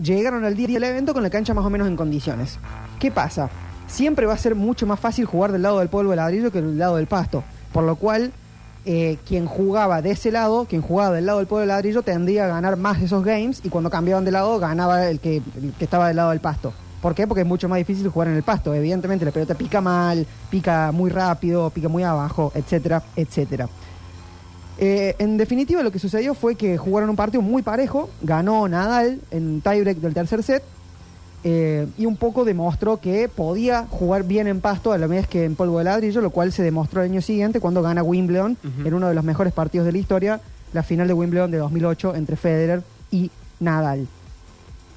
llegaron 0.00 0.44
al 0.44 0.56
día 0.56 0.68
del 0.68 0.84
evento 0.84 1.14
con 1.14 1.22
la 1.22 1.30
cancha 1.30 1.54
más 1.54 1.64
o 1.64 1.70
menos 1.70 1.88
en 1.88 1.96
condiciones. 1.96 2.58
¿Qué 2.98 3.10
pasa? 3.10 3.50
Siempre 3.86 4.26
va 4.26 4.34
a 4.34 4.38
ser 4.38 4.54
mucho 4.54 4.86
más 4.86 4.98
fácil 4.98 5.24
jugar 5.24 5.52
del 5.52 5.62
lado 5.62 5.78
del 5.78 5.88
polvo 5.88 6.10
de 6.10 6.16
ladrillo 6.16 6.50
que 6.50 6.60
del 6.60 6.78
lado 6.78 6.96
del 6.96 7.06
pasto. 7.06 7.44
Por 7.72 7.84
lo 7.84 7.96
cual, 7.96 8.32
eh, 8.86 9.18
quien 9.26 9.46
jugaba 9.46 10.02
de 10.02 10.12
ese 10.12 10.30
lado, 10.30 10.64
quien 10.64 10.82
jugaba 10.82 11.14
del 11.14 11.26
lado 11.26 11.38
del 11.38 11.46
polvo 11.46 11.60
de 11.60 11.66
ladrillo, 11.66 12.02
tendría 12.02 12.44
a 12.44 12.48
ganar 12.48 12.76
más 12.76 13.00
esos 13.02 13.24
games 13.24 13.60
y 13.64 13.68
cuando 13.68 13.90
cambiaban 13.90 14.24
de 14.24 14.30
lado, 14.30 14.58
ganaba 14.58 15.08
el 15.08 15.20
que, 15.20 15.36
el 15.36 15.72
que 15.78 15.84
estaba 15.84 16.08
del 16.08 16.16
lado 16.16 16.30
del 16.30 16.40
pasto. 16.40 16.72
¿Por 17.02 17.14
qué? 17.14 17.26
Porque 17.26 17.42
es 17.42 17.46
mucho 17.46 17.68
más 17.68 17.76
difícil 17.76 18.08
jugar 18.08 18.28
en 18.28 18.36
el 18.36 18.42
pasto. 18.42 18.72
Evidentemente 18.72 19.26
la 19.26 19.30
pelota 19.30 19.54
pica 19.54 19.82
mal, 19.82 20.26
pica 20.48 20.90
muy 20.90 21.10
rápido, 21.10 21.68
pica 21.68 21.88
muy 21.88 22.02
abajo, 22.02 22.50
etcétera, 22.54 23.02
etcétera. 23.14 23.68
Eh, 24.78 25.14
en 25.18 25.36
definitiva, 25.36 25.82
lo 25.82 25.92
que 25.92 25.98
sucedió 25.98 26.34
fue 26.34 26.56
que 26.56 26.76
jugaron 26.76 27.10
un 27.10 27.16
partido 27.16 27.42
muy 27.42 27.62
parejo, 27.62 28.10
ganó 28.22 28.68
Nadal 28.68 29.20
en 29.30 29.60
tiebreak 29.60 29.98
del 29.98 30.14
tercer 30.14 30.42
set 30.42 30.64
eh, 31.44 31.86
y 31.98 32.06
un 32.06 32.16
poco 32.16 32.44
demostró 32.44 32.98
que 33.00 33.28
podía 33.28 33.86
jugar 33.88 34.24
bien 34.24 34.46
en 34.46 34.60
pasto 34.60 34.92
a 34.92 34.98
la 34.98 35.06
vez 35.06 35.28
que 35.28 35.44
en 35.44 35.54
polvo 35.54 35.78
de 35.78 35.84
ladrillo, 35.84 36.20
lo 36.22 36.30
cual 36.30 36.52
se 36.52 36.62
demostró 36.62 37.02
el 37.02 37.10
año 37.10 37.20
siguiente 37.20 37.60
cuando 37.60 37.82
gana 37.82 38.02
Wimbledon 38.02 38.56
en 38.84 38.94
uno 38.94 39.08
de 39.08 39.14
los 39.14 39.22
mejores 39.22 39.52
partidos 39.52 39.84
de 39.86 39.92
la 39.92 39.98
historia, 39.98 40.40
la 40.72 40.82
final 40.82 41.06
de 41.06 41.14
Wimbledon 41.14 41.50
de 41.50 41.58
2008 41.58 42.16
entre 42.16 42.36
Federer 42.36 42.82
y 43.10 43.30
Nadal. 43.60 44.08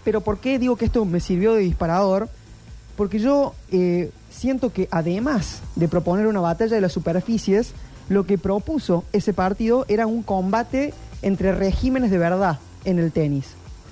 Pero 0.06 0.22
¿por 0.22 0.38
qué 0.38 0.58
digo 0.58 0.78
que 0.78 0.86
esto 0.86 1.04
me 1.04 1.20
sirvió 1.20 1.54
de 1.54 1.60
disparador? 1.60 2.30
Porque 2.96 3.20
yo 3.20 3.54
eh, 3.72 4.10
siento 4.32 4.72
que 4.72 4.88
además 4.90 5.62
de 5.76 5.90
proponer 5.90 6.28
una 6.28 6.40
batalla 6.40 6.76
de 6.76 6.82
las 6.82 6.94
superficies, 6.94 7.74
lo 8.10 8.26
que 8.26 8.38
propuso 8.38 9.04
ese 9.13 9.34
partido 9.34 9.86
era 9.88 10.08
un 10.08 10.24
combate 10.24 10.93
entre 11.22 11.52
regímenes 11.52 12.12
de 12.12 12.17
verdad 12.17 12.60
en 12.86 13.00
el 13.00 13.12
tenis. 13.12 13.48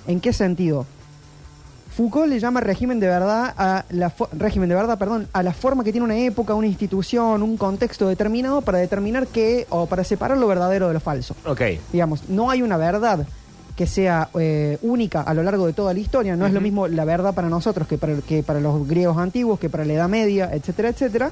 ¿En 0.06 0.20
qué 0.20 0.32
sentido? 0.32 0.86
Foucault 1.96 2.28
le 2.28 2.38
llama 2.38 2.60
régimen 2.60 3.00
de 3.00 3.06
verdad 3.06 3.54
a 3.56 3.86
la 3.88 4.12
régimen 4.32 4.68
de 4.68 4.74
verdad, 4.74 4.98
perdón, 4.98 5.28
a 5.32 5.42
la 5.42 5.54
forma 5.54 5.82
que 5.82 5.92
tiene 5.92 6.04
una 6.04 6.18
época, 6.18 6.54
una 6.54 6.66
institución, 6.66 7.42
un 7.42 7.56
contexto 7.56 8.06
determinado 8.06 8.60
para 8.60 8.76
determinar 8.76 9.26
qué 9.28 9.66
o 9.70 9.86
para 9.86 10.04
separar 10.04 10.36
lo 10.36 10.46
verdadero 10.46 10.88
de 10.88 10.94
lo 10.94 11.00
falso. 11.00 11.34
Ok. 11.46 11.62
Digamos, 11.92 12.28
no 12.28 12.50
hay 12.50 12.60
una 12.60 12.76
verdad 12.76 13.26
que 13.76 13.86
sea 13.86 14.28
eh, 14.38 14.78
única 14.82 15.22
a 15.22 15.32
lo 15.32 15.42
largo 15.42 15.66
de 15.66 15.72
toda 15.72 15.94
la 15.94 16.00
historia. 16.00 16.36
No 16.36 16.46
es 16.46 16.52
lo 16.52 16.60
mismo 16.60 16.86
la 16.86 17.06
verdad 17.06 17.34
para 17.34 17.48
nosotros 17.48 17.88
que 17.88 17.96
para, 17.96 18.16
que 18.18 18.42
para 18.42 18.60
los 18.60 18.86
griegos 18.86 19.16
antiguos, 19.16 19.58
que 19.58 19.70
para 19.70 19.86
la 19.86 19.94
Edad 19.94 20.08
Media, 20.08 20.50
etcétera, 20.52 20.90
etcétera. 20.90 21.30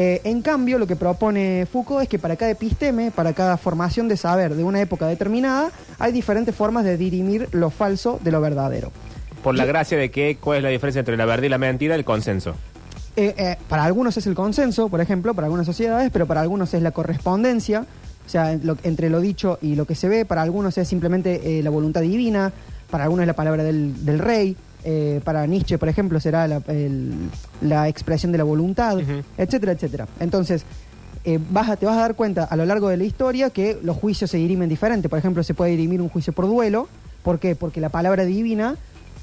Eh, 0.00 0.20
en 0.22 0.42
cambio, 0.42 0.78
lo 0.78 0.86
que 0.86 0.94
propone 0.94 1.66
Foucault 1.66 2.04
es 2.04 2.08
que 2.08 2.20
para 2.20 2.36
cada 2.36 2.52
episteme, 2.52 3.10
para 3.10 3.32
cada 3.32 3.56
formación 3.56 4.06
de 4.06 4.16
saber 4.16 4.54
de 4.54 4.62
una 4.62 4.80
época 4.80 5.08
determinada, 5.08 5.72
hay 5.98 6.12
diferentes 6.12 6.54
formas 6.54 6.84
de 6.84 6.96
dirimir 6.96 7.48
lo 7.50 7.68
falso 7.70 8.20
de 8.22 8.30
lo 8.30 8.40
verdadero. 8.40 8.92
Por 9.42 9.56
la 9.56 9.64
gracia 9.64 9.98
de 9.98 10.12
que, 10.12 10.36
¿cuál 10.40 10.58
es 10.58 10.62
la 10.62 10.68
diferencia 10.68 11.00
entre 11.00 11.16
la 11.16 11.24
verdad 11.24 11.42
y 11.42 11.48
la 11.48 11.58
mentira? 11.58 11.96
El 11.96 12.04
consenso. 12.04 12.54
Eh, 13.16 13.34
eh, 13.36 13.56
para 13.68 13.82
algunos 13.82 14.16
es 14.16 14.24
el 14.28 14.36
consenso, 14.36 14.88
por 14.88 15.00
ejemplo, 15.00 15.34
para 15.34 15.46
algunas 15.46 15.66
sociedades, 15.66 16.10
pero 16.12 16.26
para 16.28 16.42
algunos 16.42 16.72
es 16.74 16.82
la 16.82 16.92
correspondencia, 16.92 17.84
o 18.24 18.28
sea, 18.28 18.56
lo- 18.62 18.76
entre 18.84 19.10
lo 19.10 19.20
dicho 19.20 19.58
y 19.60 19.74
lo 19.74 19.84
que 19.84 19.96
se 19.96 20.08
ve, 20.08 20.24
para 20.24 20.42
algunos 20.42 20.78
es 20.78 20.86
simplemente 20.86 21.60
la 21.60 21.70
voluntad 21.70 22.02
divina, 22.02 22.52
para 22.88 23.02
algunos 23.02 23.24
es 23.24 23.26
la 23.26 23.34
palabra 23.34 23.64
del, 23.64 24.04
del 24.06 24.20
rey, 24.20 24.56
eh, 24.84 25.20
para 25.24 25.46
Nietzsche, 25.46 25.78
por 25.78 25.88
ejemplo, 25.88 26.20
será 26.20 26.46
la, 26.46 26.62
el- 26.68 27.14
la 27.60 27.88
expresión 27.88 28.32
de 28.32 28.38
la 28.38 28.44
voluntad, 28.44 28.98
etcétera, 29.36 29.72
etcétera. 29.72 30.06
Entonces, 30.20 30.64
eh, 31.24 31.38
vas 31.50 31.68
a- 31.68 31.76
te 31.76 31.84
vas 31.86 31.96
a 31.96 32.00
dar 32.02 32.14
cuenta 32.14 32.44
a 32.44 32.56
lo 32.56 32.64
largo 32.64 32.88
de 32.88 32.96
la 32.96 33.04
historia 33.04 33.50
que 33.50 33.78
los 33.82 33.96
juicios 33.96 34.30
se 34.30 34.36
dirimen 34.38 34.68
diferente. 34.68 35.08
Por 35.08 35.18
ejemplo, 35.18 35.42
se 35.42 35.54
puede 35.54 35.72
dirimir 35.72 36.00
un 36.00 36.08
juicio 36.08 36.32
por 36.32 36.46
duelo. 36.46 36.88
¿Por 37.22 37.38
qué? 37.38 37.56
Porque 37.56 37.80
la 37.80 37.88
palabra 37.88 38.24
divina 38.24 38.76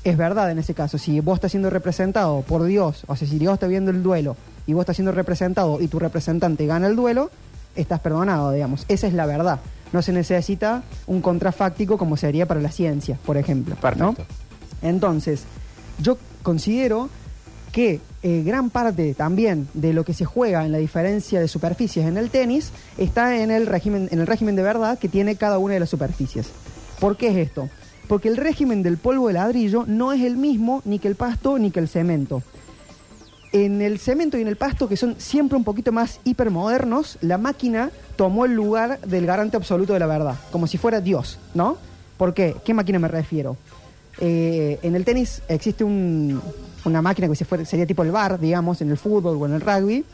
es 0.04 0.18
verdad 0.18 0.52
en 0.52 0.60
ese 0.60 0.74
caso. 0.74 0.98
Si 0.98 1.20
vos 1.22 1.36
estás 1.36 1.52
siendo 1.52 1.70
representado 1.70 2.42
por 2.42 2.64
Dios, 2.66 3.04
o 3.08 3.16
sea, 3.16 3.28
si 3.28 3.40
Dios 3.40 3.54
está 3.54 3.68
viendo 3.68 3.90
el 3.92 4.04
duelo 4.04 4.36
y 4.68 4.74
vos 4.74 4.82
estás 4.82 4.98
siendo 4.98 5.12
representado 5.14 5.82
y 5.82 5.88
tu 5.88 5.98
representante 6.00 6.66
gana 6.68 6.88
el 6.88 6.96
duelo, 6.96 7.32
estás 7.76 8.02
perdonado, 8.02 8.52
digamos. 8.52 8.86
Esa 8.88 9.08
es 9.08 9.14
la 9.14 9.26
verdad. 9.26 9.60
No 9.94 10.02
se 10.02 10.12
necesita 10.14 10.84
un 11.08 11.22
contrafáctico 11.22 11.98
como 11.98 12.18
sería 12.18 12.46
para 12.46 12.60
la 12.60 12.70
ciencia, 12.72 13.18
por 13.26 13.38
ejemplo. 13.38 13.76
¿no? 13.98 14.16
Entonces, 14.86 15.44
yo 16.00 16.18
considero 16.44 17.10
que 17.72 18.00
eh, 18.24 18.44
gran 18.46 18.70
parte 18.70 19.14
también 19.16 19.68
de 19.74 19.94
lo 19.94 20.06
que 20.06 20.14
se 20.14 20.24
juega 20.24 20.66
en 20.66 20.72
la 20.72 20.78
diferencia 20.78 21.42
de 21.42 21.48
superficies 21.48 22.06
en 22.06 22.18
el 22.18 22.30
tenis 22.30 22.72
está 22.98 23.38
en 23.38 23.52
el 23.52 23.68
régimen, 23.68 24.08
en 24.12 24.20
el 24.20 24.28
régimen 24.28 24.56
de 24.56 24.64
verdad 24.64 24.98
que 24.98 25.10
tiene 25.10 25.36
cada 25.36 25.58
una 25.58 25.74
de 25.74 25.82
las 25.82 25.90
superficies. 25.90 26.52
¿Por 27.00 27.18
qué 27.18 27.28
es 27.30 27.38
esto? 27.38 27.68
Porque 28.08 28.30
el 28.30 28.38
régimen 28.38 28.84
del 28.84 28.98
polvo 28.98 29.28
de 29.28 29.34
ladrillo 29.34 29.84
no 29.88 30.14
es 30.14 30.22
el 30.22 30.38
mismo 30.38 30.82
ni 30.86 31.00
que 31.00 31.08
el 31.08 31.16
pasto 31.16 31.58
ni 31.58 31.72
que 31.72 31.80
el 31.80 31.90
cemento. 31.90 32.44
En 33.52 33.82
el 33.82 34.00
cemento 34.00 34.38
y 34.38 34.42
en 34.42 34.48
el 34.48 34.58
pasto, 34.58 34.88
que 34.88 34.98
son 34.98 35.16
siempre 35.18 35.58
un 35.58 35.64
poquito 35.64 35.92
más 35.92 36.20
hipermodernos, 36.26 37.18
la 37.22 37.38
máquina 37.38 37.90
tomó 38.16 38.46
el 38.46 38.54
lugar 38.54 39.00
del 39.02 39.26
garante 39.26 39.58
absoluto 39.58 39.94
de 39.94 40.00
la 40.00 40.08
verdad, 40.08 40.36
como 40.52 40.68
si 40.68 40.78
fuera 40.78 41.02
Dios, 41.02 41.40
¿no? 41.54 41.78
¿Por 42.18 42.34
qué? 42.34 42.56
¿Qué 42.64 42.74
máquina 42.74 43.00
me 43.00 43.08
refiero? 43.08 43.58
Eh, 44.20 44.80
en 44.82 44.96
el 44.96 45.04
tenis 45.06 45.42
existe 45.48 45.84
un- 45.84 46.42
una 46.86 47.02
máquina 47.02 47.28
que 47.28 47.36
se 47.36 47.46
fuera- 47.46 47.66
sería 47.66 47.86
tipo 47.86 48.04
el 48.04 48.12
bar, 48.12 48.40
digamos, 48.40 48.82
en 48.82 48.90
el 48.92 48.98
fútbol 48.98 49.38
o 49.42 49.46
en 49.46 49.54
el 49.54 49.62
rugby, 49.62 50.06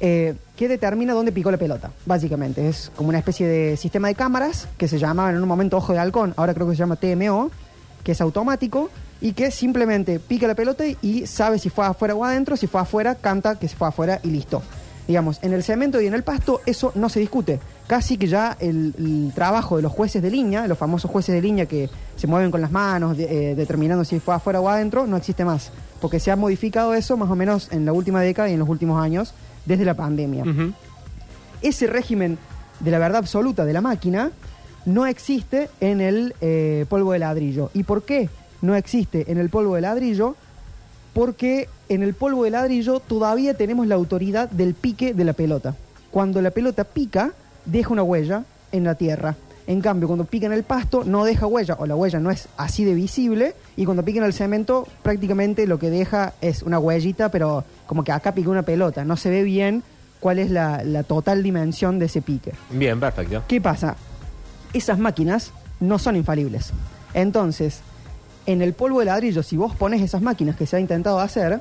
eh, 0.00 0.34
que 0.56 0.68
determina 0.68 1.12
dónde 1.14 1.32
picó 1.32 1.50
la 1.50 1.56
pelota, 1.56 1.90
básicamente. 2.04 2.68
Es 2.68 2.90
como 2.96 3.08
una 3.10 3.18
especie 3.18 3.46
de 3.46 3.76
sistema 3.76 4.08
de 4.08 4.14
cámaras 4.14 4.68
que 4.78 4.88
se 4.88 4.98
llamaba 4.98 5.30
en 5.30 5.36
un 5.42 5.48
momento 5.48 5.76
ojo 5.78 5.92
de 5.92 5.98
halcón, 5.98 6.34
ahora 6.36 6.54
creo 6.54 6.66
que 6.68 6.74
se 6.74 6.78
llama 6.78 6.96
TMO, 6.96 7.50
que 8.04 8.12
es 8.12 8.20
automático 8.20 8.90
y 9.20 9.32
que 9.32 9.50
simplemente 9.50 10.20
pica 10.20 10.46
la 10.46 10.54
pelota 10.54 10.84
y 11.02 11.26
sabe 11.26 11.58
si 11.58 11.70
fue 11.70 11.86
afuera 11.86 12.14
o 12.14 12.24
adentro, 12.24 12.56
si 12.56 12.66
fue 12.66 12.80
afuera, 12.80 13.14
canta 13.16 13.58
que 13.58 13.68
se 13.68 13.76
fue 13.76 13.88
afuera 13.88 14.20
y 14.22 14.28
listo. 14.30 14.62
Digamos, 15.08 15.38
en 15.42 15.52
el 15.52 15.62
cemento 15.62 16.00
y 16.00 16.06
en 16.06 16.14
el 16.14 16.22
pasto 16.22 16.60
eso 16.66 16.92
no 16.94 17.08
se 17.08 17.20
discute. 17.20 17.58
Casi 17.86 18.16
que 18.18 18.26
ya 18.26 18.56
el, 18.58 18.94
el 18.98 19.32
trabajo 19.34 19.76
de 19.76 19.82
los 19.82 19.92
jueces 19.92 20.20
de 20.20 20.30
línea, 20.30 20.66
los 20.66 20.76
famosos 20.76 21.08
jueces 21.10 21.34
de 21.34 21.40
línea 21.40 21.66
que 21.66 21.88
se 22.16 22.26
mueven 22.26 22.50
con 22.50 22.60
las 22.60 22.72
manos 22.72 23.16
de- 23.16 23.52
eh, 23.52 23.54
determinando 23.54 24.04
si 24.04 24.18
fue 24.18 24.34
afuera 24.34 24.60
o 24.60 24.68
adentro, 24.68 25.06
no 25.06 25.16
existe 25.16 25.44
más. 25.44 25.70
Porque 26.00 26.18
se 26.18 26.30
ha 26.32 26.36
modificado 26.36 26.94
eso 26.94 27.16
más 27.16 27.30
o 27.30 27.36
menos 27.36 27.68
en 27.70 27.84
la 27.84 27.92
última 27.92 28.20
década 28.22 28.48
y 28.50 28.54
en 28.54 28.58
los 28.58 28.68
últimos 28.68 29.00
años 29.00 29.34
desde 29.66 29.84
la 29.84 29.94
pandemia. 29.94 30.42
Ese 31.62 31.86
régimen 31.86 32.38
de 32.80 32.90
la 32.90 32.98
verdad 32.98 33.18
absoluta 33.18 33.64
de 33.64 33.72
la 33.72 33.80
máquina 33.80 34.30
no 34.84 35.06
existe 35.06 35.70
en 35.80 36.00
el 36.00 36.34
eh, 36.40 36.86
polvo 36.88 37.12
de 37.12 37.18
ladrillo. 37.20 37.70
¿Y 37.72 37.84
por 37.84 38.02
qué 38.04 38.28
no 38.62 38.74
existe 38.74 39.30
en 39.30 39.38
el 39.38 39.48
polvo 39.48 39.74
de 39.76 39.80
ladrillo? 39.82 40.34
Porque 41.14 41.68
en 41.88 42.02
el 42.02 42.14
polvo 42.14 42.44
de 42.44 42.50
ladrillo 42.50 43.00
todavía 43.00 43.54
tenemos 43.54 43.86
la 43.86 43.94
autoridad 43.94 44.50
del 44.50 44.74
pique 44.74 45.14
de 45.14 45.24
la 45.24 45.32
pelota. 45.32 45.74
Cuando 46.10 46.42
la 46.42 46.50
pelota 46.50 46.84
pica, 46.84 47.32
deja 47.66 47.92
una 47.92 48.02
huella 48.02 48.44
en 48.72 48.84
la 48.84 48.94
tierra. 48.94 49.36
En 49.66 49.80
cambio, 49.80 50.06
cuando 50.06 50.24
pica 50.24 50.46
en 50.46 50.52
el 50.52 50.62
pasto, 50.62 51.02
no 51.04 51.24
deja 51.24 51.46
huella, 51.46 51.76
o 51.78 51.86
la 51.86 51.96
huella 51.96 52.20
no 52.20 52.30
es 52.30 52.48
así 52.56 52.84
de 52.84 52.94
visible, 52.94 53.54
y 53.76 53.84
cuando 53.84 54.04
pica 54.04 54.18
en 54.18 54.24
el 54.24 54.32
cemento, 54.32 54.86
prácticamente 55.02 55.66
lo 55.66 55.78
que 55.78 55.90
deja 55.90 56.34
es 56.40 56.62
una 56.62 56.78
huellita, 56.78 57.30
pero 57.30 57.64
como 57.86 58.04
que 58.04 58.12
acá 58.12 58.32
pica 58.32 58.48
una 58.48 58.62
pelota. 58.62 59.04
No 59.04 59.16
se 59.16 59.28
ve 59.28 59.42
bien 59.42 59.82
cuál 60.20 60.38
es 60.38 60.50
la, 60.50 60.84
la 60.84 61.02
total 61.02 61.42
dimensión 61.42 61.98
de 61.98 62.06
ese 62.06 62.22
pique. 62.22 62.52
Bien, 62.70 63.00
perfecto. 63.00 63.42
¿Qué 63.48 63.60
pasa? 63.60 63.96
Esas 64.72 64.98
máquinas 64.98 65.52
no 65.80 65.98
son 65.98 66.14
infalibles. 66.14 66.72
Entonces, 67.12 67.80
en 68.46 68.62
el 68.62 68.72
polvo 68.72 69.00
de 69.00 69.06
ladrillo, 69.06 69.42
si 69.42 69.56
vos 69.56 69.74
pones 69.74 70.00
esas 70.00 70.22
máquinas 70.22 70.54
que 70.54 70.66
se 70.66 70.76
ha 70.76 70.80
intentado 70.80 71.18
hacer, 71.18 71.60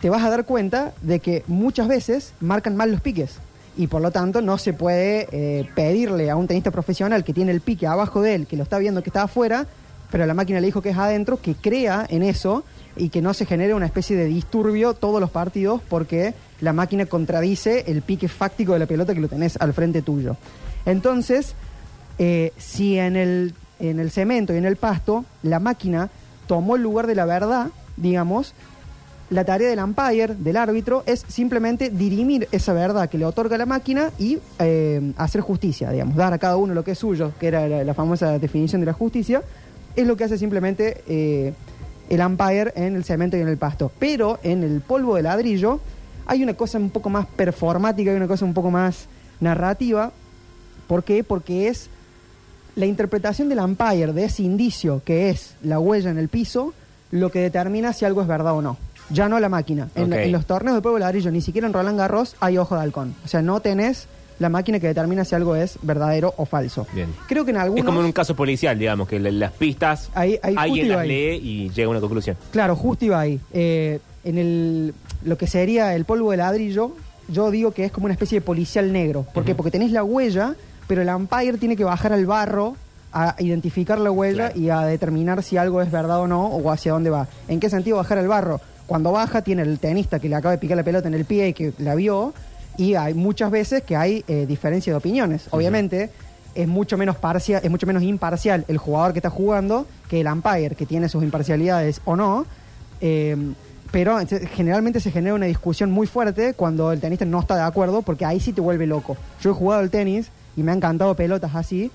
te 0.00 0.08
vas 0.08 0.22
a 0.22 0.30
dar 0.30 0.44
cuenta 0.44 0.94
de 1.02 1.20
que 1.20 1.44
muchas 1.46 1.88
veces 1.88 2.32
marcan 2.40 2.76
mal 2.76 2.90
los 2.90 3.00
piques. 3.00 3.38
Y 3.78 3.86
por 3.86 4.02
lo 4.02 4.10
tanto 4.10 4.42
no 4.42 4.58
se 4.58 4.74
puede 4.74 5.28
eh, 5.32 5.66
pedirle 5.74 6.28
a 6.28 6.36
un 6.36 6.46
tenista 6.46 6.70
profesional 6.70 7.24
que 7.24 7.32
tiene 7.32 7.52
el 7.52 7.62
pique 7.62 7.86
abajo 7.86 8.20
de 8.20 8.34
él, 8.34 8.46
que 8.46 8.56
lo 8.56 8.64
está 8.64 8.78
viendo 8.78 9.02
que 9.02 9.08
está 9.08 9.22
afuera, 9.22 9.66
pero 10.10 10.26
la 10.26 10.34
máquina 10.34 10.60
le 10.60 10.66
dijo 10.66 10.82
que 10.82 10.90
es 10.90 10.98
adentro, 10.98 11.40
que 11.40 11.54
crea 11.54 12.04
en 12.10 12.22
eso 12.22 12.64
y 12.96 13.10
que 13.10 13.22
no 13.22 13.34
se 13.34 13.46
genere 13.46 13.74
una 13.74 13.86
especie 13.86 14.16
de 14.16 14.26
disturbio 14.26 14.94
todos 14.94 15.20
los 15.20 15.30
partidos 15.30 15.80
porque 15.88 16.34
la 16.60 16.72
máquina 16.72 17.06
contradice 17.06 17.84
el 17.86 18.02
pique 18.02 18.28
fáctico 18.28 18.72
de 18.72 18.80
la 18.80 18.86
pelota 18.86 19.14
que 19.14 19.20
lo 19.20 19.28
tenés 19.28 19.56
al 19.60 19.72
frente 19.72 20.02
tuyo. 20.02 20.36
Entonces, 20.84 21.54
eh, 22.18 22.52
si 22.56 22.98
en 22.98 23.14
el, 23.14 23.54
en 23.78 24.00
el 24.00 24.10
cemento 24.10 24.54
y 24.54 24.56
en 24.56 24.64
el 24.64 24.76
pasto 24.76 25.24
la 25.42 25.60
máquina 25.60 26.10
tomó 26.48 26.74
el 26.74 26.82
lugar 26.82 27.06
de 27.06 27.14
la 27.14 27.26
verdad, 27.26 27.68
digamos, 27.96 28.54
la 29.30 29.44
tarea 29.44 29.68
del 29.68 29.78
umpire, 29.78 30.34
del 30.34 30.56
árbitro, 30.56 31.02
es 31.06 31.24
simplemente 31.28 31.90
dirimir 31.90 32.48
esa 32.50 32.72
verdad 32.72 33.08
que 33.10 33.18
le 33.18 33.24
otorga 33.24 33.58
la 33.58 33.66
máquina 33.66 34.10
y 34.18 34.38
eh, 34.58 35.12
hacer 35.16 35.42
justicia, 35.42 35.90
digamos, 35.90 36.16
dar 36.16 36.32
a 36.32 36.38
cada 36.38 36.56
uno 36.56 36.74
lo 36.74 36.84
que 36.84 36.92
es 36.92 36.98
suyo, 36.98 37.32
que 37.38 37.48
era 37.48 37.68
la, 37.84 37.94
famosa 37.94 38.38
definición 38.38 38.80
de 38.80 38.86
la 38.86 38.92
justicia, 38.92 39.42
es 39.96 40.06
lo 40.06 40.16
que 40.16 40.24
hace 40.24 40.38
simplemente 40.38 41.02
eh, 41.06 41.52
el 42.08 42.20
umpire 42.20 42.72
en 42.74 42.96
el 42.96 43.04
cemento 43.04 43.36
y 43.36 43.40
en 43.40 43.48
el 43.48 43.58
pasto. 43.58 43.92
Pero 43.98 44.38
en 44.42 44.62
el 44.62 44.80
polvo 44.80 45.16
de 45.16 45.22
ladrillo 45.22 45.80
hay 46.26 46.42
una 46.42 46.54
cosa 46.54 46.78
un 46.78 46.90
poco 46.90 47.10
más 47.10 47.26
performática, 47.26 48.10
hay 48.10 48.16
una 48.16 48.28
cosa 48.28 48.44
un 48.44 48.54
poco 48.54 48.70
más 48.70 49.08
narrativa. 49.40 50.12
¿Por 50.86 51.04
qué? 51.04 51.22
Porque 51.22 51.68
es 51.68 51.90
la 52.76 52.86
interpretación 52.86 53.48
del 53.48 53.58
umpire 53.58 54.12
de 54.12 54.24
ese 54.24 54.42
indicio 54.42 55.02
que 55.04 55.30
es 55.30 55.54
la 55.62 55.80
huella 55.80 56.10
en 56.10 56.18
el 56.18 56.28
piso 56.28 56.72
lo 57.10 57.30
que 57.30 57.40
determina 57.40 57.92
si 57.92 58.04
algo 58.04 58.22
es 58.22 58.28
verdad 58.28 58.54
o 58.54 58.62
no. 58.62 58.76
Ya 59.10 59.28
no 59.28 59.40
la 59.40 59.48
máquina. 59.48 59.88
En, 59.94 60.32
los 60.32 60.46
torneos 60.46 60.76
de 60.76 60.82
polvo 60.82 60.96
de 60.96 61.00
ladrillo, 61.00 61.30
ni 61.30 61.40
siquiera 61.40 61.66
en 61.66 61.72
Roland 61.72 61.98
Garros, 61.98 62.36
hay 62.40 62.58
ojo 62.58 62.74
de 62.76 62.82
halcón. 62.82 63.14
O 63.24 63.28
sea, 63.28 63.42
no 63.42 63.60
tenés 63.60 64.06
la 64.38 64.48
máquina 64.48 64.78
que 64.78 64.86
determina 64.86 65.24
si 65.24 65.34
algo 65.34 65.56
es 65.56 65.78
verdadero 65.82 66.32
o 66.36 66.44
falso. 66.44 66.86
Bien. 66.92 67.08
Creo 67.26 67.44
que 67.44 67.50
en 67.50 67.56
algunos... 67.56 67.80
Es 67.80 67.84
como 67.86 68.00
en 68.00 68.06
un 68.06 68.12
caso 68.12 68.36
policial, 68.36 68.78
digamos, 68.78 69.08
que 69.08 69.18
le- 69.18 69.32
las 69.32 69.52
pistas 69.52 70.10
Ahí- 70.14 70.38
alguien 70.42 70.88
las 70.90 70.98
ahí. 71.00 71.08
lee 71.08 71.36
y 71.42 71.70
llega 71.70 71.86
a 71.86 71.90
una 71.90 72.00
conclusión. 72.00 72.36
Claro, 72.52 72.76
justo 72.76 73.04
iba 73.04 73.18
ahí. 73.18 73.40
Eh, 73.52 73.98
en 74.24 74.38
el, 74.38 74.94
lo 75.24 75.36
que 75.38 75.46
sería 75.46 75.94
el 75.94 76.04
polvo 76.04 76.30
de 76.30 76.36
ladrillo, 76.36 76.92
yo 77.28 77.50
digo 77.50 77.72
que 77.72 77.84
es 77.86 77.90
como 77.92 78.04
una 78.04 78.12
especie 78.14 78.38
de 78.40 78.44
policial 78.44 78.92
negro. 78.92 79.26
¿Por 79.34 79.44
qué? 79.44 79.54
Porque 79.54 79.70
tenés 79.72 79.90
la 79.90 80.04
huella, 80.04 80.54
pero 80.86 81.02
el 81.02 81.08
umpire 81.08 81.58
tiene 81.58 81.74
que 81.76 81.84
bajar 81.84 82.12
al 82.12 82.24
barro 82.26 82.76
a 83.10 83.34
identificar 83.38 83.98
la 83.98 84.10
huella 84.10 84.52
y 84.54 84.68
a 84.68 84.82
determinar 84.82 85.42
si 85.42 85.56
algo 85.56 85.80
es 85.82 85.90
verdad 85.90 86.20
o 86.20 86.26
no 86.28 86.46
o 86.46 86.70
hacia 86.70 86.92
dónde 86.92 87.08
va. 87.10 87.26
¿En 87.48 87.58
qué 87.58 87.70
sentido 87.70 87.96
bajar 87.96 88.18
al 88.18 88.28
barro? 88.28 88.60
Cuando 88.88 89.12
baja 89.12 89.42
tiene 89.42 89.62
el 89.62 89.78
tenista 89.78 90.18
que 90.18 90.30
le 90.30 90.34
acaba 90.34 90.52
de 90.52 90.58
picar 90.58 90.76
la 90.76 90.82
pelota 90.82 91.08
en 91.08 91.14
el 91.14 91.26
pie 91.26 91.48
y 91.48 91.52
que 91.52 91.74
la 91.78 91.94
vio 91.94 92.32
y 92.78 92.94
hay 92.94 93.12
muchas 93.12 93.50
veces 93.50 93.82
que 93.82 93.96
hay 93.96 94.24
eh, 94.26 94.46
diferencia 94.48 94.90
de 94.92 94.96
opiniones. 94.96 95.46
Obviamente 95.50 96.08
es 96.54 96.66
mucho 96.66 96.96
menos 96.96 97.16
parcial, 97.16 97.60
es 97.62 97.70
mucho 97.70 97.86
menos 97.86 98.02
imparcial 98.02 98.64
el 98.66 98.78
jugador 98.78 99.12
que 99.12 99.18
está 99.18 99.28
jugando 99.28 99.86
que 100.08 100.22
el 100.22 100.26
umpire 100.26 100.74
que 100.74 100.86
tiene 100.86 101.10
sus 101.10 101.22
imparcialidades 101.22 102.00
o 102.06 102.16
no. 102.16 102.46
Eh, 103.02 103.36
pero 103.90 104.18
generalmente 104.54 105.00
se 105.00 105.10
genera 105.10 105.34
una 105.34 105.46
discusión 105.46 105.90
muy 105.90 106.06
fuerte 106.06 106.54
cuando 106.54 106.90
el 106.90 107.00
tenista 107.00 107.26
no 107.26 107.40
está 107.40 107.56
de 107.56 107.62
acuerdo, 107.62 108.02
porque 108.02 108.24
ahí 108.24 108.40
sí 108.40 108.52
te 108.52 108.60
vuelve 108.60 108.86
loco. 108.86 109.16
Yo 109.42 109.50
he 109.50 109.54
jugado 109.54 109.82
al 109.82 109.90
tenis 109.90 110.30
y 110.56 110.62
me 110.62 110.72
han 110.72 110.80
cantado 110.80 111.14
pelotas 111.14 111.54
así, 111.54 111.90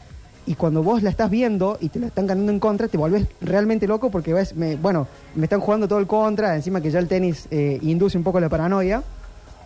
y 0.46 0.56
cuando 0.56 0.84
vos 0.84 1.04
la 1.04 1.10
estás 1.10 1.30
viendo 1.30 1.78
y 1.80 1.90
te 1.90 2.00
la 2.00 2.08
están 2.08 2.28
cantando 2.28 2.52
en 2.52 2.60
contra, 2.60 2.88
te 2.88 2.98
volvés 2.98 3.28
realmente 3.42 3.88
loco 3.88 4.12
porque 4.12 4.34
ves, 4.34 4.54
bueno, 4.82 5.08
me 5.36 5.46
están 5.46 5.62
jugando 5.62 5.88
todo 5.88 6.00
el 6.00 6.08
contra, 6.08 6.56
encima 6.56 6.82
que 6.82 6.92
ya 6.92 7.00
el 7.00 7.08
tenis 7.08 7.48
eh, 7.52 7.80
induce 7.82 8.18
un 8.18 8.24
poco 8.24 8.40
la 8.40 8.50
paranoia. 8.50 9.04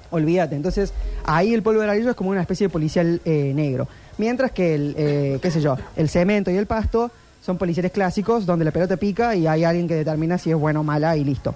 Olvídate. 0.09 0.55
Entonces, 0.55 0.93
ahí 1.25 1.53
el 1.53 1.63
polvo 1.63 1.81
de 1.81 1.87
ladrillo 1.87 2.11
es 2.11 2.15
como 2.15 2.29
una 2.29 2.41
especie 2.41 2.67
de 2.67 2.71
policial 2.71 3.21
eh, 3.25 3.51
negro. 3.53 3.87
Mientras 4.17 4.51
que 4.51 4.75
el, 4.75 4.95
eh, 4.97 5.39
qué 5.41 5.51
sé 5.51 5.59
yo, 5.59 5.75
el 5.95 6.07
cemento 6.09 6.49
y 6.49 6.55
el 6.55 6.65
pasto 6.65 7.11
son 7.41 7.57
policiales 7.57 7.91
clásicos 7.91 8.45
donde 8.45 8.63
la 8.63 8.71
pelota 8.71 8.97
pica 8.97 9.35
y 9.35 9.47
hay 9.47 9.63
alguien 9.63 9.87
que 9.87 9.95
determina 9.95 10.37
si 10.37 10.51
es 10.51 10.57
buena 10.57 10.79
o 10.79 10.83
mala 10.83 11.17
y 11.17 11.23
listo. 11.23 11.55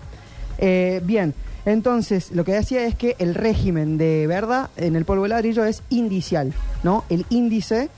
Bien, 0.59 1.33
entonces 1.65 2.31
lo 2.31 2.43
que 2.43 2.53
decía 2.53 2.85
es 2.85 2.95
que 2.95 3.15
el 3.19 3.33
régimen 3.33 3.97
de 3.97 4.27
verdad 4.27 4.69
en 4.77 4.95
el 4.95 5.05
polvo 5.05 5.23
de 5.23 5.29
ladrillo 5.29 5.65
es 5.65 5.81
indicial, 5.89 6.53
¿no? 6.83 7.03
El 7.09 7.25
índice, 7.29 7.89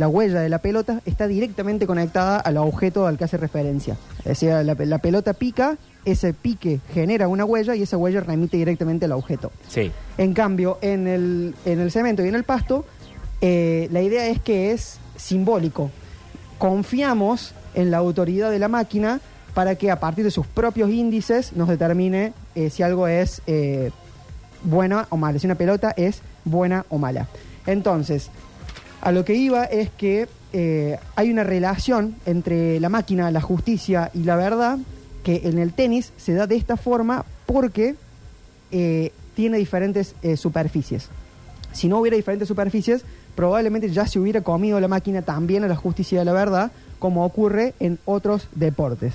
la 0.00 0.08
huella 0.08 0.40
de 0.40 0.48
la 0.48 0.58
pelota, 0.58 1.02
está 1.04 1.28
directamente 1.28 1.86
conectada 1.86 2.40
al 2.40 2.56
objeto 2.56 3.06
al 3.06 3.18
que 3.18 3.24
hace 3.24 3.36
referencia. 3.36 3.96
Es 4.20 4.40
decir, 4.40 4.50
la, 4.50 4.74
la 4.74 4.98
pelota 4.98 5.34
pica, 5.34 5.76
ese 6.06 6.32
pique 6.32 6.80
genera 6.94 7.28
una 7.28 7.44
huella 7.44 7.74
y 7.74 7.82
esa 7.82 7.98
huella 7.98 8.20
remite 8.20 8.56
directamente 8.56 9.04
al 9.04 9.12
objeto. 9.12 9.52
Sí. 9.68 9.92
En 10.16 10.32
cambio, 10.32 10.78
en 10.80 11.06
el, 11.06 11.54
en 11.66 11.80
el 11.80 11.90
cemento 11.90 12.24
y 12.24 12.28
en 12.28 12.34
el 12.34 12.44
pasto, 12.44 12.86
eh, 13.42 13.88
la 13.92 14.00
idea 14.00 14.26
es 14.28 14.40
que 14.40 14.72
es 14.72 14.98
simbólico. 15.16 15.90
Confiamos 16.58 17.52
en 17.74 17.90
la 17.90 17.98
autoridad 17.98 18.50
de 18.50 18.58
la 18.58 18.68
máquina 18.68 19.20
para 19.52 19.74
que 19.74 19.90
a 19.90 20.00
partir 20.00 20.24
de 20.24 20.30
sus 20.30 20.46
propios 20.46 20.88
índices 20.90 21.52
nos 21.52 21.68
determine 21.68 22.32
eh, 22.54 22.70
si 22.70 22.82
algo 22.82 23.06
es 23.06 23.42
eh, 23.46 23.90
buena 24.62 25.06
o 25.10 25.18
mala, 25.18 25.38
si 25.38 25.46
una 25.46 25.56
pelota 25.56 25.92
es 25.94 26.22
buena 26.44 26.86
o 26.88 26.96
mala. 26.96 27.28
Entonces, 27.66 28.30
a 29.00 29.12
lo 29.12 29.24
que 29.24 29.34
iba 29.34 29.64
es 29.64 29.90
que 29.90 30.28
eh, 30.52 30.98
hay 31.16 31.30
una 31.30 31.44
relación 31.44 32.16
entre 32.26 32.80
la 32.80 32.88
máquina, 32.88 33.30
la 33.30 33.40
justicia 33.40 34.10
y 34.14 34.24
la 34.24 34.36
verdad 34.36 34.78
que 35.22 35.42
en 35.44 35.58
el 35.58 35.72
tenis 35.72 36.12
se 36.16 36.34
da 36.34 36.46
de 36.46 36.56
esta 36.56 36.76
forma 36.76 37.24
porque 37.46 37.94
eh, 38.72 39.12
tiene 39.34 39.58
diferentes 39.58 40.14
eh, 40.22 40.36
superficies. 40.36 41.08
Si 41.72 41.88
no 41.88 42.00
hubiera 42.00 42.16
diferentes 42.16 42.48
superficies, 42.48 43.04
probablemente 43.36 43.90
ya 43.90 44.06
se 44.06 44.18
hubiera 44.18 44.40
comido 44.40 44.80
la 44.80 44.88
máquina 44.88 45.22
también 45.22 45.62
a 45.64 45.68
la 45.68 45.76
justicia 45.76 46.16
y 46.16 46.20
a 46.20 46.24
la 46.24 46.32
verdad, 46.32 46.72
como 46.98 47.24
ocurre 47.24 47.74
en 47.78 47.98
otros 48.04 48.48
deportes. 48.54 49.14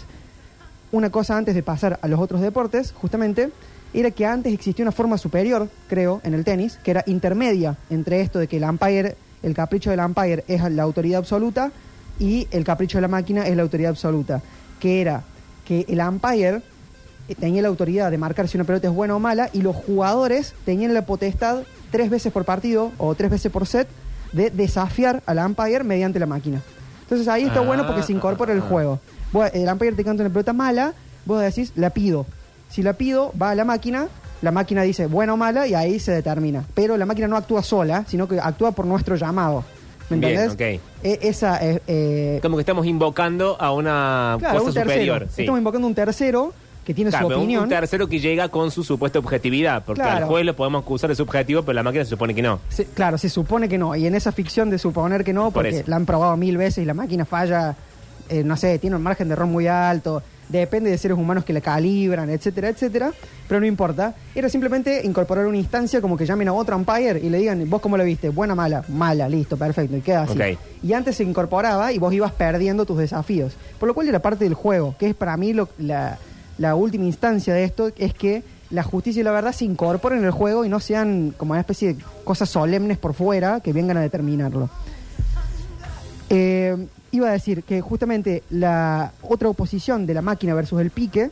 Una 0.91 1.09
cosa 1.09 1.37
antes 1.37 1.53
de 1.53 1.63
pasar 1.63 1.99
a 2.01 2.07
los 2.07 2.19
otros 2.19 2.39
deportes, 2.39 2.93
justamente, 2.93 3.51
era 3.93 4.11
que 4.11 4.25
antes 4.25 4.53
existía 4.53 4.83
una 4.83 4.91
forma 4.91 5.17
superior, 5.17 5.69
creo, 5.87 6.21
en 6.23 6.33
el 6.33 6.43
tenis, 6.43 6.77
que 6.83 6.91
era 6.91 7.03
intermedia 7.07 7.77
entre 7.89 8.21
esto 8.21 8.39
de 8.39 8.47
que 8.47 8.57
el 8.57 8.63
umpire, 8.63 9.15
el 9.43 9.53
capricho 9.53 9.89
del 9.89 9.99
umpire 9.99 10.43
es 10.47 10.61
la 10.71 10.83
autoridad 10.83 11.19
absoluta 11.19 11.71
y 12.19 12.47
el 12.51 12.63
capricho 12.63 12.97
de 12.97 13.03
la 13.03 13.07
máquina 13.07 13.45
es 13.47 13.55
la 13.55 13.63
autoridad 13.63 13.89
absoluta, 13.91 14.41
que 14.79 15.01
era 15.01 15.23
que 15.65 15.85
el 15.89 15.99
umpire 15.99 16.61
eh, 17.27 17.35
tenía 17.35 17.61
la 17.61 17.67
autoridad 17.69 18.11
de 18.11 18.17
marcar 18.17 18.47
si 18.47 18.57
una 18.57 18.65
pelota 18.65 18.87
es 18.87 18.93
buena 18.93 19.15
o 19.15 19.19
mala 19.19 19.49
y 19.53 19.61
los 19.61 19.75
jugadores 19.75 20.53
tenían 20.65 20.93
la 20.93 21.05
potestad 21.05 21.63
tres 21.91 22.09
veces 22.09 22.31
por 22.31 22.45
partido 22.45 22.91
o 22.97 23.13
tres 23.15 23.31
veces 23.31 23.51
por 23.51 23.65
set 23.67 23.87
de 24.31 24.49
desafiar 24.49 25.23
al 25.25 25.39
umpire 25.39 25.83
mediante 25.83 26.19
la 26.19 26.25
máquina. 26.25 26.61
Entonces 27.01 27.27
ahí 27.27 27.43
está 27.43 27.59
Ah, 27.59 27.63
bueno 27.63 27.85
porque 27.85 28.03
se 28.03 28.11
incorpora 28.13 28.51
el 28.53 28.59
ah, 28.59 28.65
juego. 28.69 28.99
Vos- 29.31 29.49
el 29.53 29.67
umpire 29.71 29.93
te 29.95 30.03
canta 30.03 30.23
una 30.23 30.31
pelota 30.31 30.53
mala, 30.53 30.93
vos 31.25 31.41
decís, 31.41 31.71
la 31.75 31.89
pido. 31.91 32.25
Si 32.69 32.81
la 32.83 32.93
pido, 32.93 33.31
va 33.41 33.51
a 33.51 33.55
la 33.55 33.63
máquina, 33.63 34.07
la 34.41 34.51
máquina 34.51 34.81
dice 34.83 35.07
buena 35.07 35.33
o 35.33 35.37
mala 35.37 35.67
y 35.67 35.73
ahí 35.73 35.99
se 35.99 36.11
determina. 36.11 36.63
Pero 36.73 36.97
la 36.97 37.05
máquina 37.05 37.27
no 37.27 37.37
actúa 37.37 37.63
sola, 37.63 38.05
sino 38.07 38.27
que 38.27 38.39
actúa 38.39 38.71
por 38.71 38.85
nuestro 38.85 39.15
llamado. 39.15 39.63
¿Me 40.09 40.17
Bien, 40.17 40.39
entendés? 40.39 40.53
ok. 40.53 40.81
E- 41.03 41.19
esa 41.27 41.57
es... 41.57 41.81
eh, 41.87 42.39
Como 42.41 42.57
que 42.57 42.61
estamos 42.61 42.85
invocando 42.85 43.57
a 43.59 43.71
una 43.71 44.35
claro, 44.39 44.59
cosa 44.59 44.79
un 44.79 44.85
superior. 44.85 45.27
sí. 45.31 45.41
Estamos 45.41 45.57
invocando 45.57 45.87
un 45.87 45.95
tercero 45.95 46.53
que 46.85 46.93
tiene 46.93 47.09
Claro, 47.09 47.29
su 47.29 47.35
opinión. 47.37 47.63
un 47.63 47.69
tercero 47.69 48.07
que 48.07 48.19
llega 48.19 48.49
con 48.49 48.69
su 48.69 48.83
supuesta 48.83 49.17
objetividad, 49.17 49.83
porque 49.83 50.03
Claro. 50.03 50.17
al 50.17 50.23
juez 50.25 50.45
lo 50.45 50.55
podemos 50.55 50.83
acusar 50.83 51.09
de 51.09 51.15
subjetivo, 51.15 51.63
pero 51.63 51.73
la 51.73 51.81
máquina 51.81 52.03
se 52.03 52.11
supone 52.11 52.35
que 52.35 52.43
no. 52.43 52.59
Se- 52.69 52.85
claro, 52.85 53.17
se 53.17 53.29
supone 53.29 53.67
que 53.67 53.79
no. 53.79 53.95
Y 53.95 54.05
en 54.05 54.13
esa 54.13 54.31
ficción 54.31 54.69
de 54.69 54.77
suponer 54.77 55.23
que 55.23 55.33
no, 55.33 55.45
Por 55.49 55.63
porque 55.63 55.83
la 55.87 55.95
han 55.95 56.05
probado 56.05 56.37
mil 56.37 56.57
veces 56.57 56.83
y 56.83 56.85
la 56.85 56.93
máquina 56.93 57.25
falla, 57.25 57.75
eh, 58.29 58.43
no 58.43 58.55
sé, 58.57 58.77
tiene 58.77 58.95
un 58.97 59.01
margen 59.01 59.27
de 59.27 59.33
error 59.33 59.47
muy 59.47 59.65
alto, 59.65 60.21
depende 60.49 60.89
de 60.89 60.97
seres 60.97 61.17
humanos 61.17 61.43
que 61.45 61.53
la 61.53 61.61
calibran, 61.61 62.29
etcétera, 62.29 62.69
etcétera. 62.69 63.11
Pero 63.47 63.59
no 63.59 63.65
importa. 63.65 64.15
Era 64.33 64.49
simplemente 64.49 65.01
incorporar 65.05 65.45
una 65.45 65.57
instancia 65.57 66.01
como 66.01 66.17
que 66.17 66.25
llamen 66.25 66.47
a 66.47 66.53
otro 66.53 66.75
umpire 66.75 67.19
y 67.19 67.29
le 67.29 67.37
digan, 67.37 67.69
vos 67.69 67.81
cómo 67.81 67.97
lo 67.97 68.03
viste, 68.03 68.29
buena, 68.29 68.55
mala, 68.55 68.83
mala, 68.89 69.29
listo, 69.29 69.55
perfecto, 69.57 69.95
y 69.97 70.01
queda 70.01 70.23
así. 70.23 70.33
Y 70.83 70.93
antes 70.93 71.15
se 71.17 71.23
incorporaba 71.23 71.91
y 71.93 71.97
vos 71.99 72.13
ibas 72.13 72.31
perdiendo 72.31 72.85
tus 72.85 72.97
desafíos. 72.97 73.53
Por 73.79 73.87
lo 73.87 73.93
cual 73.93 74.07
era 74.07 74.19
parte 74.19 74.45
del 74.45 74.53
juego, 74.55 74.95
que 74.97 75.09
es 75.09 75.15
para 75.15 75.37
mí 75.37 75.53
lo- 75.53 75.69
la, 75.77 76.17
la 76.57 76.75
última 76.75 77.05
instancia 77.05 77.53
de 77.53 77.63
esto, 77.63 77.91
es 77.97 78.13
que 78.13 78.43
la 78.71 78.81
justicia 78.81 79.19
y 79.21 79.23
la 79.23 79.31
verdad 79.31 79.51
se 79.51 79.63
incorporen 79.65 80.19
en 80.19 80.25
el 80.25 80.31
juego 80.31 80.65
y 80.65 80.69
no 80.69 80.79
sean 80.79 81.33
como 81.37 81.51
una 81.51 81.59
especie 81.61 81.93
de 81.93 82.03
cosas 82.23 82.49
solemnes 82.49 82.97
por 82.97 83.13
fuera 83.13 83.59
que 83.59 83.71
vengan 83.73 83.97
a 83.97 84.01
determinarlo. 84.01 84.69
Eh, 86.29 86.87
iba 87.11 87.29
a 87.29 87.31
decir 87.31 87.63
que 87.63 87.81
justamente 87.81 88.43
la 88.49 89.11
otra 89.21 89.49
oposición 89.49 90.05
de 90.05 90.13
la 90.13 90.21
máquina 90.21 90.53
versus 90.53 90.81
el 90.81 90.89
pique 90.91 91.31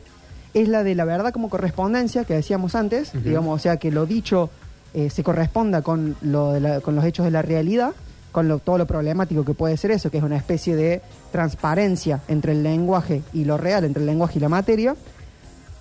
es 0.54 0.68
la 0.68 0.84
de 0.84 0.94
la 0.94 1.04
verdad 1.04 1.32
como 1.32 1.50
correspondencia 1.50 2.24
que 2.24 2.34
decíamos 2.34 2.74
antes, 2.74 3.12
digamos, 3.24 3.56
o 3.56 3.58
sea, 3.62 3.76
que 3.76 3.90
lo 3.90 4.06
dicho 4.06 4.50
eh, 4.94 5.10
se 5.10 5.24
corresponda 5.24 5.82
con, 5.82 6.14
lo 6.22 6.52
de 6.52 6.60
la- 6.60 6.80
con 6.80 6.94
los 6.94 7.04
hechos 7.04 7.24
de 7.24 7.32
la 7.32 7.42
realidad, 7.42 7.92
con 8.30 8.46
lo- 8.46 8.60
todo 8.60 8.78
lo 8.78 8.86
problemático 8.86 9.44
que 9.44 9.52
puede 9.52 9.76
ser 9.76 9.90
eso, 9.90 10.10
que 10.10 10.18
es 10.18 10.22
una 10.24 10.36
especie 10.36 10.76
de 10.76 11.02
transparencia 11.32 12.20
entre 12.28 12.52
el 12.52 12.62
lenguaje 12.62 13.22
y 13.32 13.44
lo 13.44 13.56
real, 13.58 13.84
entre 13.84 14.02
el 14.02 14.06
lenguaje 14.06 14.38
y 14.38 14.40
la 14.42 14.48
materia, 14.48 14.94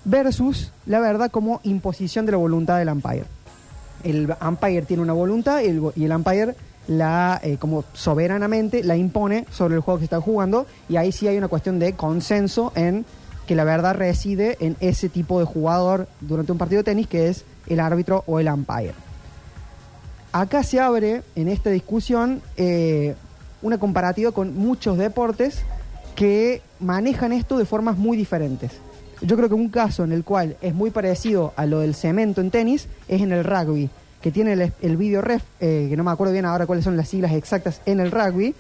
versus 0.06 0.71
la 0.88 0.99
verdad 0.99 1.30
como 1.32 1.62
imposición 1.63 2.26
de 2.26 2.32
la 2.32 2.39
voluntad 2.39 2.80
del 2.80 2.89
umpire. 2.89 3.26
El 4.04 4.34
umpire 4.45 4.82
tiene 4.82 5.04
una 5.04 5.13
voluntad 5.13 5.62
y 5.62 5.67
el, 5.67 5.82
y 5.95 6.06
el 6.06 6.12
umpire 6.12 6.56
la 6.88 7.39
eh, 7.43 7.58
como 7.58 7.84
soberanamente 7.93 8.84
la 8.84 8.98
impone 8.98 9.46
sobre 9.52 9.76
el 9.76 9.82
juego 9.82 10.00
que 10.00 10.06
está 10.06 10.19
jugando 10.19 10.65
y 10.89 10.98
ahí 10.98 11.12
sí 11.12 11.28
hay 11.28 11.38
una 11.38 11.48
cuestión 11.48 11.80
de 11.80 11.93
consenso 11.93 12.72
en 12.76 13.06
que 13.48 13.56
la 13.56 13.63
verdad 13.63 13.96
reside 13.96 14.58
en 14.60 14.76
ese 14.80 15.10
tipo 15.10 15.39
de 15.39 15.46
jugador 15.46 16.08
durante 16.22 16.52
un 16.52 16.58
partido 16.58 16.80
de 16.80 16.86
tenis 16.86 17.08
que 17.08 17.30
es 17.30 17.46
el 17.67 17.80
árbitro 17.80 18.24
o 18.28 18.39
el 18.39 18.48
umpire. 18.48 18.93
Acá 20.32 20.63
se 20.63 20.80
abre 20.80 21.24
en 21.36 21.48
esta 21.48 21.69
discusión 21.69 22.41
eh, 22.58 23.15
una 23.62 23.78
comparativa 23.78 24.32
con 24.32 24.58
muchos 24.58 24.98
deportes 24.98 25.63
que 26.15 26.62
manejan 26.80 27.34
esto 27.34 27.58
de 27.58 27.65
formas 27.65 27.98
muy 27.98 28.17
diferentes. 28.17 28.72
Yo 29.22 29.38
creo 29.38 29.48
que 29.48 29.56
un 29.56 29.69
caso 29.69 30.04
en 30.04 30.12
el 30.12 30.24
cual 30.24 30.58
es 30.62 30.74
muy 30.74 30.89
parecido 30.89 31.54
a 31.56 31.65
lo 31.65 31.80
del 31.80 31.96
cemento 31.96 32.41
en 32.41 32.52
tenis 32.52 32.88
es 33.08 33.22
en 33.22 33.32
el 33.32 33.43
rugby, 33.43 33.89
que 34.24 34.32
tiene 34.32 34.54
el, 34.54 34.74
el 34.82 34.98
video 34.98 35.22
ref, 35.22 35.44
eh, 35.60 35.88
que 35.90 35.98
no 35.98 36.04
me 36.06 36.12
acuerdo 36.12 36.32
bien 36.32 36.46
ahora 36.46 36.66
cuáles 36.66 36.86
son 36.86 36.96
las 36.96 37.10
siglas 37.10 37.34
exactas 37.34 37.82
en 37.86 38.00
el 38.00 38.10
rugby, 38.10 38.56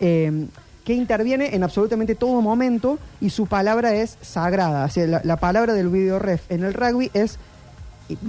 eh, 0.00 0.46
que 0.84 0.94
interviene 0.94 1.54
en 1.54 1.62
absolutamente 1.62 2.16
todo 2.16 2.42
momento 2.42 2.98
y 3.20 3.30
su 3.30 3.46
palabra 3.46 3.94
es 3.94 4.18
sagrada. 4.20 4.84
O 4.84 4.90
sea, 4.90 5.06
la, 5.06 5.20
la 5.22 5.36
palabra 5.36 5.74
del 5.74 5.88
video 5.88 6.18
ref 6.18 6.50
en 6.50 6.64
el 6.64 6.74
rugby 6.74 7.10
es 7.14 7.38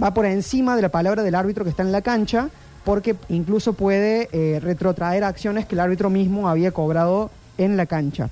va 0.02 0.14
por 0.14 0.26
encima 0.26 0.76
de 0.76 0.84
la 0.84 0.90
palabra 0.90 1.24
del 1.24 1.36
árbitro 1.36 1.64
que 1.64 1.72
está 1.72 1.82
en 1.82 1.92
la 1.92 2.02
cancha, 2.02 2.50
porque 2.84 3.16
incluso 3.30 3.74
puede 3.74 4.30
eh, 4.32 4.60
retrotraer 4.60 5.24
acciones 5.24 5.66
que 5.66 5.76
el 5.76 5.80
árbitro 5.80 6.10
mismo 6.12 6.48
había 6.48 6.72
cobrado 6.72 7.32
en 7.58 7.76
la 7.76 7.88
cancha. 7.88 8.30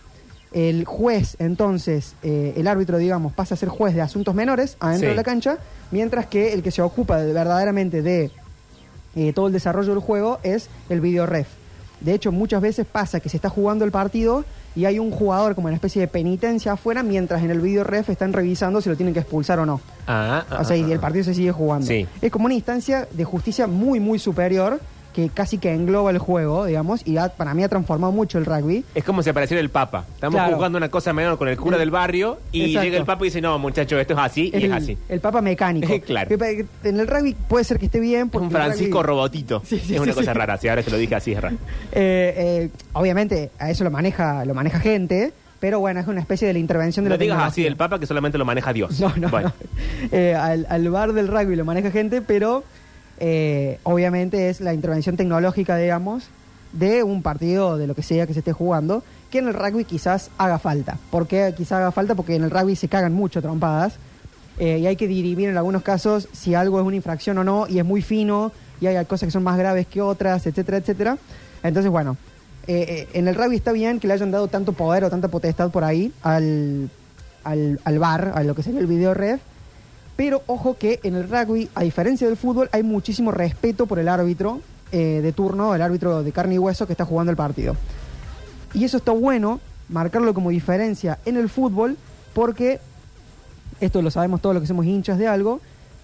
El 0.55 0.85
juez, 0.85 1.35
entonces, 1.39 2.15
eh, 2.23 2.53
el 2.55 2.67
árbitro, 2.67 2.97
digamos, 2.97 3.33
pasa 3.33 3.53
a 3.53 3.57
ser 3.57 3.67
juez 3.69 3.93
de 3.93 4.01
asuntos 4.01 4.33
menores 4.33 4.77
adentro 4.79 5.09
Sí. 5.09 5.11
de 5.11 5.15
la 5.15 5.23
cancha, 5.23 5.57
mientras 5.91 6.25
que 6.27 6.53
el 6.53 6.63
que 6.63 6.71
se 6.71 6.81
ocupa 6.81 7.19
de- 7.19 7.33
verdaderamente 7.33 8.01
de 8.01 8.31
eh, 9.17 9.31
todo 9.33 9.47
el 9.47 9.53
desarrollo 9.53 9.89
del 9.91 9.99
juego 9.99 10.39
es 10.43 10.69
el 10.89 11.01
video 11.01 11.25
ref. 11.25 11.47
De 12.01 12.13
hecho, 12.13 12.31
muchas 12.31 12.61
veces 12.61 12.85
pasa 12.85 13.19
que 13.19 13.29
se 13.29 13.37
está 13.37 13.49
jugando 13.49 13.85
el 13.85 13.91
partido 13.91 14.43
y 14.75 14.83
hay 14.85 14.99
un 14.99 15.11
jugador 15.11 15.55
como 15.55 15.67
una 15.67 15.75
especie 15.75 16.01
de 16.01 16.07
penitencia 16.09 16.73
afuera, 16.73 17.01
mientras 17.03 17.41
en 17.43 17.49
el 17.51 17.61
video 17.61 17.83
ref 17.85 18.09
están 18.09 18.33
revisando 18.33 18.81
si 18.81 18.89
lo 18.89 18.95
tienen 18.97 19.13
que 19.13 19.21
expulsar 19.21 19.59
o 19.59 19.65
no. 19.65 19.79
Ah, 20.07 20.43
ah, 20.49 20.57
O 20.61 20.63
sea, 20.65 20.75
y 20.77 20.83
ah, 20.83 20.87
el 20.87 20.97
ah. 20.97 21.01
partido 21.01 21.23
se 21.23 21.33
sigue 21.33 21.51
jugando. 21.51 21.85
Sí. 21.87 22.05
Es 22.21 22.31
como 22.31 22.45
una 22.45 22.53
instancia 22.55 23.07
de 23.11 23.23
justicia 23.23 23.67
muy, 23.67 23.99
muy 24.01 24.19
superior 24.19 24.79
que 25.15 25.29
casi 25.29 25.57
que 25.57 25.73
engloba 25.73 26.11
el 26.11 26.17
juego, 26.19 26.65
digamos, 26.65 27.07
y 27.07 27.15
ha- 27.17 27.29
para 27.29 27.53
mí 27.53 27.63
ha 27.63 27.69
transformado 27.69 28.11
mucho 28.11 28.37
el 28.37 28.45
rugby. 28.45 28.83
Es 28.93 29.05
como 29.05 29.23
si 29.23 29.29
apareciera 29.29 29.61
el 29.61 29.69
Papa. 29.69 30.03
Estamos 30.13 30.35
Claro. 30.35 30.55
jugando 30.57 30.77
una 30.77 30.89
cosa 30.89 31.13
menor 31.13 31.37
con 31.37 31.47
el 31.47 31.55
cura 31.57 31.77
El- 31.77 31.79
del 31.79 31.91
barrio 31.91 32.37
y 32.51 32.65
Exacto. 32.65 32.83
llega 32.83 32.97
el 32.97 33.05
Papa 33.05 33.23
y 33.23 33.27
dice, 33.29 33.39
no, 33.39 33.57
muchacho, 33.57 33.97
esto 33.97 34.13
es 34.13 34.19
así 34.19 34.51
y 34.53 34.65
es 34.65 34.71
así. 34.73 34.97
el 35.07 35.21
papa 35.21 35.41
mecánico. 35.41 35.87
Claro. 36.05 36.27
Que 36.27 36.37
pa- 36.37 36.45
que 36.47 36.65
En 36.89 36.99
el 36.99 37.07
rugby 37.07 37.33
puede 37.47 37.63
ser 37.63 37.79
que 37.79 37.85
esté 37.85 37.99
bien. 38.01 38.25
Es 38.25 38.31
porque 38.31 38.47
un 38.47 38.51
el 38.55 38.61
Francisco 38.61 38.99
rugby- 39.01 39.05
Robotito. 39.05 39.61
Sí, 39.65 39.79
sí, 39.79 39.95
es 39.95 40.01
una 40.01 40.11
sí, 40.11 40.19
cosa 40.19 40.33
sí. 40.33 40.37
rara, 40.37 40.57
si 40.57 40.67
ahora 40.67 40.83
que 40.83 40.91
lo 40.91 40.97
dije 40.97 41.15
así 41.15 41.31
es 41.31 41.39
raro. 41.41 41.55
Eh, 41.93 42.33
eh, 42.37 42.69
obviamente, 42.93 43.51
a 43.57 43.69
eso 43.71 43.83
lo 43.85 43.91
maneja, 43.91 44.43
lo 44.43 44.53
maneja 44.53 44.79
gente, 44.81 45.31
pero 45.61 45.79
bueno, 45.79 46.01
es 46.01 46.07
una 46.07 46.19
especie 46.19 46.45
de 46.47 46.53
la 46.53 46.59
intervención 46.59 47.05
de 47.05 47.09
No 47.09 47.13
la 47.15 47.17
digas 47.17 47.35
tecnología. 47.37 47.51
así 47.51 47.63
del 47.63 47.77
Papa 47.77 47.99
que 47.99 48.05
solamente 48.05 48.37
lo 48.37 48.43
maneja 48.45 48.73
Dios. 48.73 48.99
No, 48.99 49.13
no, 49.15 49.29
Bueno. 49.29 49.53
Eh, 50.11 50.35
al, 50.35 50.67
al 50.69 50.89
bar 50.89 51.13
del 51.13 51.27
rugby 51.29 51.55
lo 51.55 51.63
maneja 51.63 51.89
gente, 51.91 52.21
pero 52.21 52.63
eh, 53.19 53.79
obviamente 53.83 54.49
es 54.49 54.61
la 54.61 54.73
intervención 54.73 55.17
tecnológica, 55.17 55.77
digamos, 55.77 56.25
de 56.73 57.03
un 57.03 57.21
partido 57.21 57.77
de 57.77 57.87
lo 57.87 57.95
que 57.95 58.03
sea 58.03 58.27
que 58.27 58.33
se 58.33 58.39
esté 58.39 58.51
jugando, 58.51 59.03
que 59.31 59.39
en 59.39 59.47
el 59.47 59.53
rugby 59.53 59.85
quizás 59.85 60.29
haga 60.37 60.59
falta. 60.59 60.97
¿Por 61.09 61.27
qué 61.27 61.53
quizás 61.55 61.73
haga 61.73 61.91
falta? 61.91 62.15
Porque 62.15 62.35
en 62.35 62.43
el 62.43 62.51
rugby 62.51 62.75
se 62.75 62.87
cagan 62.87 63.13
mucho 63.13 63.41
trompadas 63.41 63.95
eh, 64.59 64.79
y 64.79 64.87
hay 64.87 64.95
que 64.95 65.07
dirimir 65.07 65.49
en 65.49 65.57
algunos 65.57 65.83
casos 65.83 66.27
si 66.33 66.53
algo 66.53 66.79
es 66.79 66.85
una 66.85 66.95
infracción 66.95 67.37
o 67.37 67.43
no, 67.43 67.67
y 67.67 67.79
es 67.79 67.85
muy 67.85 68.01
fino, 68.01 68.51
y 68.81 68.87
hay 68.87 69.05
cosas 69.05 69.27
que 69.27 69.31
son 69.31 69.43
más 69.43 69.57
graves 69.57 69.87
que 69.87 70.01
otras, 70.01 70.45
etcétera, 70.45 70.77
etcétera. 70.77 71.17
Entonces, 71.63 71.91
bueno, 71.91 72.17
eh, 72.67 73.07
en 73.13 73.27
el 73.27 73.35
rugby 73.35 73.55
está 73.55 73.71
bien 73.71 73.99
que 73.99 74.07
le 74.07 74.13
hayan 74.13 74.31
dado 74.31 74.47
tanto 74.47 74.73
poder 74.73 75.03
o 75.05 75.09
tanta 75.09 75.29
potestad 75.29 75.71
por 75.71 75.83
ahí 75.83 76.11
al, 76.21 76.89
al, 77.43 77.79
al 77.83 77.99
bar, 77.99 78.33
a 78.35 78.43
lo 78.43 78.55
que 78.55 78.63
sería 78.63 78.79
el 78.79 78.87
video 78.87 79.13
ref, 79.13 79.39
pero 80.15 80.43
ojo 80.47 80.77
que 80.77 80.99
en 81.03 81.15
el 81.15 81.29
rugby, 81.29 81.69
a 81.75 81.83
diferencia 81.83 82.27
del 82.27 82.37
fútbol, 82.37 82.69
hay 82.71 82.83
muchísimo 82.83 83.31
respeto 83.31 83.85
por 83.85 83.99
el 83.99 84.07
árbitro 84.07 84.61
eh, 84.91 85.19
de 85.21 85.31
turno, 85.33 85.75
el 85.75 85.81
árbitro 85.81 86.23
de 86.23 86.31
carne 86.31 86.55
y 86.55 86.57
hueso 86.57 86.87
que 86.87 86.93
está 86.93 87.05
jugando 87.05 87.31
el 87.31 87.37
partido. 87.37 87.75
Y 88.73 88.83
eso 88.83 88.97
está 88.97 89.11
bueno, 89.11 89.59
marcarlo 89.89 90.33
como 90.33 90.49
diferencia 90.49 91.19
en 91.25 91.37
el 91.37 91.49
fútbol, 91.49 91.97
porque 92.33 92.79
esto 93.79 94.01
lo 94.01 94.11
sabemos 94.11 94.41
todos 94.41 94.55
los 94.55 94.61
que 94.61 94.67
somos 94.67 94.85
hinchas 94.85 95.17
de 95.17 95.27
algo. 95.27 95.59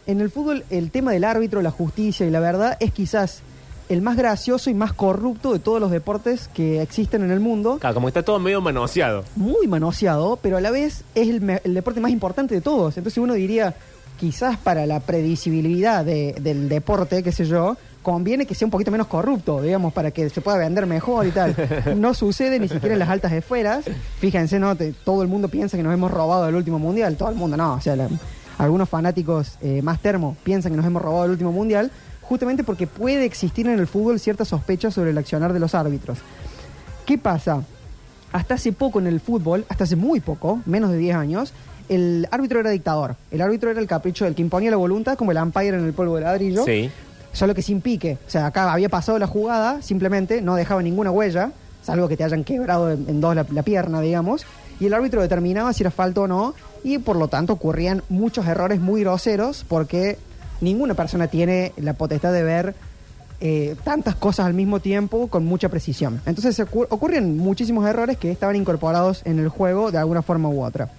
En 0.08 0.20
el 0.20 0.30
fútbol, 0.30 0.66
el 0.70 0.92
tema 0.92 1.12
del 1.12 1.24
árbitro, 1.24 1.62
la 1.62 1.72
justicia 1.72 2.26
y 2.26 2.32
la 2.32 2.40
verdad 2.40 2.76
es 2.80 2.92
quizás 2.92 3.44
el 3.88 4.02
más 4.02 4.16
gracioso 4.16 4.70
y 4.70 4.74
más 4.74 4.94
corrupto 4.94 5.54
de 5.54 5.60
todos 5.60 5.80
los 5.80 5.92
deportes 5.92 6.50
que 6.54 6.82
existen 6.82 7.24
en 7.24 7.32
el 7.32 7.40
mundo. 7.40 7.78
Claro, 7.80 7.94
como 7.94 8.08
que 8.08 8.12
está 8.12 8.24
todo 8.24 8.40
medio 8.40 8.62
manoseado. 8.62 9.26
Muy 9.36 9.68
manoseado, 9.68 10.40
pero 10.42 10.58
a 10.58 10.62
la 10.62 10.72
vez 10.72 11.04
es 11.14 11.28
el, 11.28 11.60
el 11.64 11.74
deporte 11.74 12.00
más 12.00 12.12
importante 12.12 12.56
de 12.56 12.62
todos. 12.62 12.98
Entonces 12.98 13.18
uno 13.18 13.34
diría, 13.34 13.76
quizás 14.22 14.56
para 14.56 14.86
la 14.86 15.00
predecibilidad 15.00 16.06
de- 16.06 16.36
del 16.40 16.70
deporte, 16.70 17.24
qué 17.24 17.32
sé 17.32 17.46
yo, 17.46 17.76
conviene 18.04 18.46
que 18.46 18.54
sea 18.56 18.68
un 18.68 18.72
poquito 18.72 18.92
menos 18.92 19.08
corrupto, 19.08 19.62
digamos, 19.64 19.92
para 19.94 20.12
que 20.12 20.30
se 20.30 20.42
pueda 20.42 20.58
vender 20.60 20.86
mejor 20.86 21.26
y 21.26 21.32
tal. 21.32 21.56
No 21.98 22.14
sucede 22.14 22.60
ni 22.60 22.68
siquiera 22.68 22.94
en 22.94 23.00
las 23.00 23.10
altas 23.10 23.32
esferas. 23.34 23.84
Fíjense, 24.20 24.60
¿no? 24.60 24.76
Todo 25.04 25.24
el 25.24 25.28
mundo 25.28 25.50
piensa 25.50 25.76
que 25.76 25.82
nos 25.84 25.92
hemos 25.94 26.12
robado 26.12 26.48
el 26.48 26.54
último 26.56 26.78
mundial. 26.78 27.16
Todo 27.18 27.30
el 27.30 27.36
mundo 27.36 27.58
no. 27.58 27.74
O 27.74 27.82
sea, 27.82 27.96
algunos 28.60 28.88
fanáticos 28.88 29.58
eh, 29.62 29.82
más 29.82 30.00
termo 30.00 30.38
piensan 30.44 30.72
que 30.72 30.78
nos 30.78 30.86
hemos 30.86 31.02
robado 31.02 31.26
el 31.26 31.32
último 31.32 31.52
mundial, 31.52 31.90
justamente 32.22 32.64
porque 32.64 32.86
puede 32.86 33.26
existir 33.26 33.68
en 33.68 33.80
el 33.80 33.88
fútbol 33.88 34.20
cierta 34.20 34.46
sospecha 34.46 34.92
sobre 34.92 35.10
el 35.10 35.18
accionar 35.18 35.52
de 35.52 35.60
los 35.60 35.74
árbitros. 35.74 36.20
¿Qué 37.08 37.18
pasa? 37.18 37.64
Hasta 38.32 38.54
hace 38.54 38.72
poco 38.72 39.00
en 39.00 39.08
el 39.08 39.20
fútbol, 39.20 39.66
hasta 39.68 39.84
hace 39.84 39.96
muy 39.96 40.20
poco, 40.22 40.62
menos 40.66 40.92
de 40.92 40.98
10 40.98 41.16
años, 41.18 41.54
el 41.92 42.28
árbitro 42.32 42.62
era 42.62 42.70
dictador. 42.70 43.18
El 43.32 43.42
árbitro 43.42 43.70
era 43.70 43.82
el 43.82 43.88
capricho 43.88 44.24
del 44.24 44.34
que 44.34 44.42
imponía 44.42 44.72
la 44.72 44.78
voluntad, 44.78 45.18
como 45.18 45.32
el 45.32 45.38
umpire 45.38 45.78
en 45.78 45.86
el 45.86 45.94
polvo 45.94 46.16
de 46.16 46.22
ladrillo. 46.22 46.64
Sí. 46.64 46.90
Solo 47.34 47.54
que 47.54 47.62
sin 47.62 47.82
pique. 47.82 48.18
O 48.26 48.30
sea, 48.30 48.46
acá 48.46 48.72
había 48.72 48.88
pasado 48.88 49.20
la 49.20 49.28
jugada, 49.28 49.82
simplemente 49.82 50.42
no 50.42 50.56
dejaba 50.56 50.82
ninguna 50.82 51.12
huella, 51.12 51.52
salvo 51.84 52.08
que 52.08 52.16
te 52.16 52.24
hayan 52.24 52.46
quebrado 52.46 52.92
en, 52.92 53.06
en 53.10 53.20
dos 53.20 53.36
la, 53.36 53.46
la 53.52 53.64
pierna, 53.64 54.00
digamos. 54.00 54.46
Y 54.80 54.86
el 54.86 54.94
árbitro 54.94 55.22
determinaba 55.22 55.74
si 55.74 55.84
era 55.84 55.92
falta 55.92 56.22
o 56.22 56.28
no, 56.28 56.56
y 56.84 56.98
por 56.98 57.18
lo 57.18 57.28
tanto 57.28 57.54
ocurrían 57.54 58.04
muchos 58.08 58.48
errores 58.48 58.80
muy 58.80 59.02
groseros, 59.02 59.66
porque 59.68 60.18
ninguna 60.62 60.94
persona 60.94 61.28
tiene 61.28 61.74
la 61.76 61.94
potestad 61.94 62.32
de 62.32 62.44
ver 62.44 62.74
eh, 63.42 63.76
tantas 63.84 64.16
cosas 64.16 64.46
al 64.46 64.54
mismo 64.54 64.80
tiempo 64.80 65.28
con 65.28 65.44
mucha 65.46 65.68
precisión. 65.68 66.22
Entonces 66.26 66.58
ocurren 66.60 67.38
muchísimos 67.38 67.86
errores 67.86 68.18
que 68.18 68.32
estaban 68.32 68.56
incorporados 68.56 69.24
en 69.26 69.40
el 69.40 69.50
juego 69.50 69.92
de 69.92 69.98
alguna 69.98 70.22
forma 70.22 70.48
u 70.48 70.64
otra. 70.64 70.90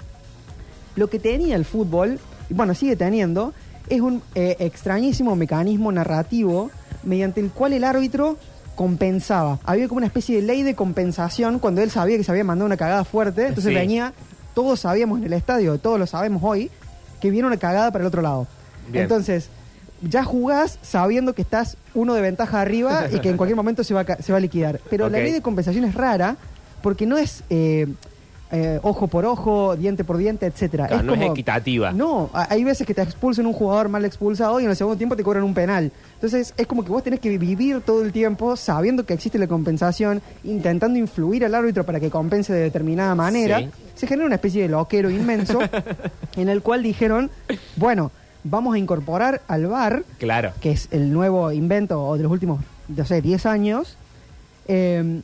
Lo 0.96 1.08
que 1.08 1.18
tenía 1.18 1.56
el 1.56 1.64
fútbol, 1.64 2.18
y 2.50 2.54
bueno, 2.54 2.74
sigue 2.74 2.96
teniendo, 2.96 3.52
es 3.88 4.00
un 4.00 4.22
eh, 4.34 4.56
extrañísimo 4.58 5.36
mecanismo 5.36 5.90
narrativo 5.92 6.70
mediante 7.02 7.40
el 7.40 7.50
cual 7.50 7.72
el 7.72 7.84
árbitro 7.84 8.36
compensaba. 8.74 9.58
Había 9.64 9.88
como 9.88 9.98
una 9.98 10.06
especie 10.06 10.36
de 10.36 10.42
ley 10.42 10.62
de 10.62 10.74
compensación 10.74 11.58
cuando 11.58 11.82
él 11.82 11.90
sabía 11.90 12.16
que 12.16 12.24
se 12.24 12.30
había 12.30 12.44
mandado 12.44 12.66
una 12.66 12.76
cagada 12.76 13.04
fuerte. 13.04 13.42
Entonces 13.48 13.70
Sí. 13.72 13.74
venía, 13.74 14.12
todos 14.54 14.80
sabíamos 14.80 15.18
en 15.18 15.24
el 15.26 15.32
estadio, 15.34 15.78
todos 15.78 15.98
lo 15.98 16.06
sabemos 16.06 16.42
hoy, 16.44 16.70
que 17.20 17.30
viene 17.30 17.46
una 17.46 17.56
cagada 17.58 17.90
para 17.90 18.02
el 18.02 18.08
otro 18.08 18.22
lado. 18.22 18.46
Bien. 18.88 19.02
Entonces, 19.04 19.48
ya 20.02 20.24
jugás 20.24 20.78
sabiendo 20.82 21.34
que 21.34 21.42
estás 21.42 21.76
uno 21.94 22.14
de 22.14 22.22
ventaja 22.22 22.60
arriba 22.60 23.06
y 23.12 23.20
que 23.20 23.28
en 23.30 23.36
cualquier 23.36 23.56
momento 23.56 23.84
se 23.84 23.94
va 23.94 24.00
a, 24.00 24.22
se 24.22 24.32
va 24.32 24.38
a 24.38 24.40
liquidar. 24.40 24.80
Pero 24.90 25.08
la 25.08 25.18
ley 25.18 25.32
de 25.32 25.42
compensación 25.42 25.84
es 25.84 25.94
rara 25.94 26.36
porque 26.82 27.06
no 27.06 27.16
es 27.18 27.44
eh, 27.50 27.86
eh, 28.54 28.78
ojo 28.82 29.08
por 29.08 29.24
ojo, 29.24 29.76
diente 29.76 30.04
por 30.04 30.18
diente, 30.18 30.44
etcétera. 30.44 30.86
Claro, 30.86 31.00
es 31.00 31.06
no 31.06 31.14
es 31.14 31.30
equitativa. 31.30 31.90
No, 31.92 32.28
hay 32.34 32.62
veces 32.64 32.86
que 32.86 32.92
te 32.92 33.00
expulsan 33.00 33.46
un 33.46 33.54
jugador 33.54 33.88
mal 33.88 34.04
expulsado 34.04 34.60
y 34.60 34.64
en 34.64 34.70
el 34.70 34.76
segundo 34.76 34.98
tiempo 34.98 35.16
te 35.16 35.22
cobran 35.24 35.42
un 35.42 35.54
penal. 35.54 35.90
Entonces 36.14 36.52
es 36.56 36.66
como 36.66 36.84
que 36.84 36.90
vos 36.90 37.02
tenés 37.02 37.18
que 37.20 37.36
vivir 37.38 37.80
todo 37.80 38.02
el 38.02 38.12
tiempo 38.12 38.54
sabiendo 38.56 39.06
que 39.06 39.14
existe 39.14 39.38
la 39.38 39.46
compensación, 39.46 40.20
intentando 40.44 40.98
influir 40.98 41.46
al 41.46 41.54
árbitro 41.54 41.84
para 41.84 41.98
que 41.98 42.10
compense 42.10 42.52
de 42.52 42.60
determinada 42.60 43.14
manera. 43.14 43.58
Sí. 43.60 43.70
Se 43.94 44.06
genera 44.06 44.26
una 44.26 44.34
especie 44.36 44.62
de 44.62 44.68
loquero 44.68 45.08
inmenso 45.08 45.58
en 46.36 46.48
el 46.50 46.60
cual 46.62 46.82
dijeron, 46.82 47.30
bueno, 47.76 48.10
vamos 48.44 48.74
a 48.74 48.78
incorporar 48.78 49.40
al 49.48 49.66
VAR 49.66 50.02
Claro. 50.18 50.52
que 50.60 50.72
es 50.72 50.88
el 50.90 51.10
nuevo 51.10 51.50
invento 51.52 52.14
de 52.16 52.22
los 52.22 52.30
últimos, 52.30 52.60
no 52.88 53.04
sé, 53.06 53.22
10 53.22 53.46
años, 53.46 53.96
eh, 54.68 55.20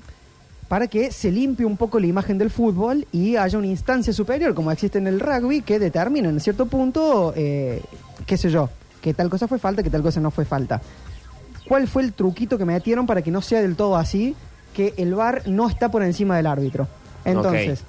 para 0.68 0.86
que 0.86 1.10
se 1.10 1.32
limpie 1.32 1.64
un 1.64 1.76
poco 1.76 1.98
la 1.98 2.06
imagen 2.06 2.36
del 2.36 2.50
fútbol 2.50 3.06
y 3.10 3.36
haya 3.36 3.58
una 3.58 3.66
instancia 3.66 4.12
superior, 4.12 4.54
como 4.54 4.70
existe 4.70 4.98
en 4.98 5.06
el 5.06 5.18
rugby, 5.18 5.62
que 5.62 5.78
determina 5.78 6.28
en 6.28 6.38
cierto 6.40 6.66
punto, 6.66 7.32
eh, 7.34 7.82
qué 8.26 8.36
sé 8.36 8.50
yo, 8.50 8.68
que 9.00 9.14
tal 9.14 9.30
cosa 9.30 9.48
fue 9.48 9.58
falta, 9.58 9.82
que 9.82 9.90
tal 9.90 10.02
cosa 10.02 10.20
no 10.20 10.30
fue 10.30 10.44
falta. 10.44 10.80
¿Cuál 11.66 11.88
fue 11.88 12.02
el 12.02 12.12
truquito 12.12 12.58
que 12.58 12.66
metieron 12.66 13.06
para 13.06 13.22
que 13.22 13.30
no 13.30 13.40
sea 13.40 13.62
del 13.62 13.76
todo 13.76 13.96
así? 13.96 14.36
Que 14.74 14.94
el 14.98 15.14
VAR 15.14 15.42
no 15.46 15.68
está 15.68 15.90
por 15.90 16.02
encima 16.02 16.36
del 16.36 16.46
árbitro. 16.46 16.86
Entonces, 17.24 17.82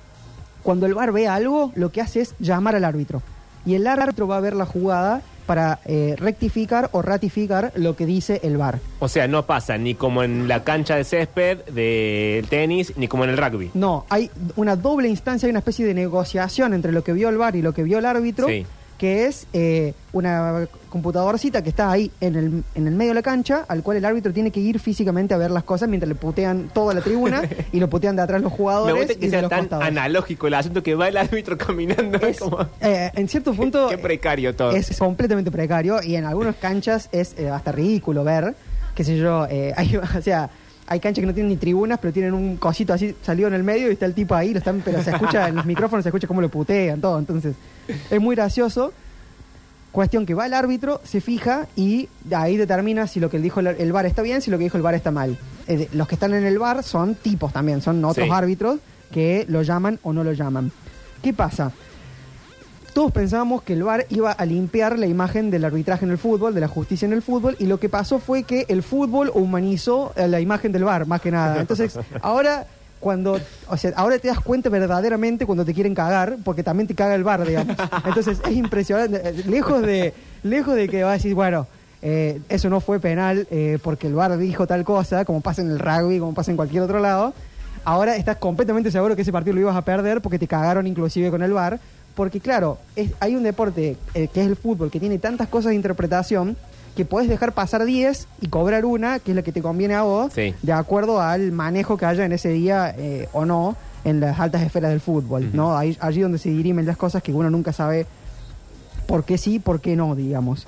cuando 0.64 0.86
el 0.86 0.94
VAR 0.94 1.12
ve 1.12 1.28
algo, 1.28 1.72
lo 1.76 1.92
que 1.92 2.02
hace 2.02 2.22
es 2.22 2.36
llamar 2.40 2.76
al 2.76 2.86
árbitro. 2.86 3.22
Y 3.66 3.76
el 3.76 3.88
árbitro 3.88 4.28
va 4.28 4.38
a 4.38 4.42
ver 4.42 4.56
la 4.56 4.66
jugada 4.66 5.22
para 5.50 5.80
eh, 5.86 6.14
rectificar 6.16 6.90
o 6.92 7.02
ratificar 7.02 7.72
lo 7.74 7.96
que 7.96 8.06
dice 8.06 8.40
el 8.44 8.58
VAR. 8.58 8.78
O 9.00 9.08
sea, 9.08 9.28
no 9.28 9.48
pasa 9.48 9.80
ni 9.80 9.96
como 9.96 10.22
en 10.22 10.48
la 10.48 10.64
cancha 10.64 10.96
de 10.96 11.04
césped 11.04 11.66
del 11.72 12.48
tenis, 12.48 12.94
ni 12.98 13.08
como 13.08 13.24
en 13.24 13.32
el 13.32 13.38
rugby. 13.38 13.72
No, 13.74 14.06
hay 14.10 14.30
una 14.58 14.76
doble 14.76 15.08
instancia, 15.08 15.48
hay 15.48 15.50
una 15.50 15.58
especie 15.58 15.88
de 15.88 15.96
negociación 15.96 16.76
entre 16.76 16.92
lo 16.92 17.04
que 17.04 17.14
vio 17.14 17.30
el 17.30 17.38
VAR 17.38 17.56
y 17.56 17.64
lo 17.64 17.74
que 17.74 17.82
vio 17.82 17.98
el 17.98 18.06
árbitro, 18.06 18.48
Sí. 18.48 18.64
Que 19.00 19.26
es 19.26 19.48
eh, 19.54 19.94
una 20.14 20.68
computadorcita 20.90 21.64
que 21.64 21.70
está 21.70 21.90
ahí 21.90 22.12
en 22.20 22.36
el, 22.36 22.64
en 22.76 22.88
el 22.88 22.94
medio 22.94 23.12
de 23.12 23.16
la 23.16 23.22
cancha, 23.24 23.66
al 23.68 23.82
cual 23.82 23.98
el 23.98 24.06
árbitro 24.06 24.32
tiene 24.34 24.52
que 24.52 24.60
ir 24.60 24.78
físicamente 24.80 25.34
a 25.34 25.38
ver 25.38 25.50
las 25.50 25.64
cosas 25.64 25.90
mientras 25.90 26.08
le 26.10 26.16
putean 26.16 26.70
toda 26.74 26.94
la 26.94 27.02
tribuna 27.02 27.42
y 27.72 27.80
lo 27.80 27.90
putean 27.90 28.16
de 28.18 28.22
atrás 28.22 28.42
los 28.42 28.52
Me 28.52 28.58
jugadores 28.58 28.96
gusta 28.98 29.14
y 29.14 29.16
que 29.16 29.26
de 29.28 29.40
sea 29.40 29.50
tan 29.50 29.60
costados. 29.62 29.86
analógico 29.86 30.46
el 30.48 30.54
asunto 30.54 30.84
que 30.84 30.94
va 30.96 31.08
el 31.08 31.18
árbitro 31.18 31.58
caminando. 31.58 32.20
Es 32.20 32.40
como, 32.40 32.60
Eh, 32.82 33.10
en 33.16 33.28
cierto 33.30 33.54
punto 33.56 33.88
qué 33.90 33.98
precario 33.98 34.54
todo. 34.56 34.72
es 34.72 34.96
completamente 35.00 35.50
precario 35.50 36.04
y 36.04 36.16
en 36.16 36.26
algunas 36.26 36.58
canchas 36.58 37.10
es 37.12 37.34
eh, 37.40 37.50
hasta 37.50 37.72
ridículo 37.72 38.24
ver, 38.24 38.54
qué 38.94 39.04
sé 39.04 39.18
yo, 39.18 39.48
eh, 39.50 39.74
hay, 39.78 39.96
o 39.96 40.22
sea, 40.22 40.50
hay 40.88 41.00
canchas 41.00 41.22
que 41.22 41.28
no 41.28 41.34
tienen 41.34 41.50
ni 41.52 41.58
tribunas, 41.58 42.00
pero 42.02 42.12
tienen 42.12 42.34
un 42.34 42.58
cosito 42.58 42.92
así 42.94 43.16
salido 43.22 43.48
en 43.48 43.54
el 43.54 43.64
medio 43.64 43.90
y 43.90 43.94
está 43.94 44.06
el 44.08 44.14
tipo 44.14 44.36
ahí, 44.36 44.52
lo 44.52 44.58
están, 44.58 44.82
pero 44.84 45.02
se 45.04 45.12
escucha 45.12 45.48
en 45.48 45.56
los 45.56 45.66
micrófonos, 45.66 46.04
se 46.04 46.10
escucha 46.10 46.28
cómo 46.28 46.42
lo 46.42 46.50
putean, 46.50 47.00
todo. 47.00 47.18
Entonces, 47.20 47.54
es 48.10 48.22
muy 48.22 48.36
gracioso. 48.36 48.94
Cuestión 49.92 50.26
que 50.28 50.36
va 50.36 50.46
el 50.46 50.54
árbitro, 50.54 51.02
se 51.04 51.20
fija 51.20 51.68
y 51.76 52.10
ahí 52.32 52.58
determina 52.58 53.08
si 53.08 53.20
lo 53.20 53.30
que 53.32 53.40
dijo 53.40 53.60
el, 53.60 53.92
VAR 53.92 54.06
está 54.06 54.22
bien, 54.22 54.42
si 54.42 54.52
lo 54.52 54.58
que 54.60 54.66
dijo 54.66 54.78
el 54.78 54.84
VAR 54.84 54.94
está 54.94 55.10
mal. 55.10 55.36
Eh, 55.68 55.90
los 55.94 56.08
que 56.08 56.14
están 56.16 56.34
en 56.36 56.46
el 56.46 56.60
VAR 56.60 56.84
son 56.84 57.16
tipos 57.16 57.52
también, 57.52 57.82
son 57.82 58.04
otros 58.06 58.28
Sí. 58.28 58.32
árbitros 58.32 58.80
que 59.12 59.46
lo 59.50 59.64
llaman 59.64 60.00
o 60.04 60.14
no 60.14 60.24
lo 60.24 60.34
llaman. 60.34 60.72
¿Qué 61.24 61.34
pasa? 61.34 61.72
Todos 62.94 63.12
pensábamos 63.12 63.64
que 63.64 63.74
el 63.74 63.84
VAR 63.84 64.06
iba 64.10 64.32
a 64.32 64.46
limpiar 64.46 65.00
la 65.00 65.08
imagen 65.08 65.50
del 65.50 65.66
arbitraje 65.66 66.06
en 66.06 66.12
el 66.12 66.18
fútbol, 66.20 66.54
de 66.54 66.62
la 66.62 66.68
justicia 66.68 67.06
en 67.08 67.14
el 67.14 67.22
fútbol, 67.24 67.56
y 67.60 67.66
lo 67.66 67.80
que 67.80 67.90
pasó 67.90 68.20
fue 68.20 68.44
que 68.44 68.66
el 68.68 68.84
fútbol 68.84 69.32
humanizó 69.34 70.14
eh, 70.16 70.28
la 70.28 70.40
imagen 70.40 70.72
del 70.72 70.84
VAR, 70.84 71.08
más 71.08 71.22
que 71.22 71.32
nada. 71.32 71.60
Entonces, 71.62 71.98
ahora 72.22 72.68
cuando, 73.00 73.40
o 73.70 73.78
sea, 73.78 73.92
ahora 73.96 74.20
te 74.20 74.28
das 74.28 74.40
cuenta 74.42 74.70
verdaderamente 74.70 75.46
cuando 75.46 75.64
te 75.66 75.74
quieren 75.74 75.96
cagar, 75.96 76.38
porque 76.44 76.64
también 76.64 76.88
te 76.88 76.96
caga 76.96 77.16
el 77.16 77.24
VAR, 77.24 77.46
digamos. 77.48 77.76
Entonces, 78.06 78.40
es 78.46 78.52
impresionante. 78.56 79.22
Eh, 79.30 79.44
Lejos 79.48 79.82
de, 79.82 80.14
lejos 80.44 80.76
de 80.76 80.88
que 80.90 81.04
va 81.04 81.12
a 81.12 81.14
decir, 81.14 81.34
bueno, 81.34 81.68
eh, 82.02 82.40
eso 82.50 82.70
no 82.70 82.80
fue 82.82 83.00
penal 83.00 83.48
eh, 83.52 83.78
porque 83.82 84.08
el 84.08 84.14
VAR 84.16 84.38
dijo 84.38 84.68
tal 84.68 84.84
cosa, 84.84 85.26
como 85.26 85.42
pasa 85.42 85.62
en 85.62 85.72
el 85.72 85.80
rugby, 85.80 86.20
como 86.20 86.34
pasa 86.34 86.52
en 86.52 86.58
cualquier 86.58 86.84
otro 86.84 87.00
lado. 87.00 87.34
Ahora 87.86 88.16
estás 88.18 88.38
completamente 88.38 88.92
seguro 88.92 89.16
que 89.16 89.22
ese 89.22 89.32
partido 89.32 89.54
lo 89.56 89.62
ibas 89.62 89.76
a 89.76 89.82
perder 89.84 90.22
porque 90.22 90.38
te 90.38 90.48
cagaron 90.48 90.86
inclusive 90.88 91.30
con 91.32 91.42
el 91.42 91.54
VAR. 91.54 91.80
Porque 92.16 92.42
claro, 92.42 92.80
es- 92.98 93.12
hay 93.22 93.36
un 93.36 93.44
deporte 93.44 93.96
eh, 94.14 94.28
que 94.28 94.42
es 94.42 94.48
el 94.48 94.58
fútbol 94.58 94.92
que 94.92 95.00
tiene 95.00 95.20
tantas 95.20 95.48
cosas 95.48 95.70
de 95.70 95.76
interpretación 95.76 96.58
que 97.00 97.06
puedes 97.06 97.30
dejar 97.30 97.54
pasar 97.54 97.86
10 97.86 98.28
y 98.42 98.48
cobrar 98.50 98.84
una, 98.84 99.20
que 99.20 99.32
es 99.32 99.36
la 99.38 99.42
que 99.42 99.54
te 99.54 99.62
conviene 99.62 99.94
a 99.96 100.02
vos, 100.02 100.34
Sí. 100.34 100.54
de 100.62 100.74
acuerdo 100.74 101.22
al 101.22 101.54
manejo 101.54 101.96
que 101.96 102.06
haya 102.06 102.26
en 102.26 102.34
ese 102.34 102.50
día 102.50 102.94
eh, 102.98 103.30
o 103.32 103.46
no 103.46 103.78
en 104.04 104.20
las 104.20 104.38
altas 104.38 104.64
esferas 104.64 104.92
del 104.92 105.00
fútbol. 105.00 105.50
¿no? 105.54 105.78
Ahí- 105.78 105.98
allí 106.02 106.20
donde 106.20 106.40
se 106.40 106.50
dirimen 106.50 106.86
las 106.86 106.98
cosas 106.98 107.24
que 107.24 107.32
uno 107.32 107.50
nunca 107.50 107.72
sabe 107.72 108.06
por 109.08 109.24
qué 109.24 109.38
sí, 109.38 109.60
por 109.60 109.80
qué 109.80 109.96
no, 109.96 110.14
digamos. 110.14 110.68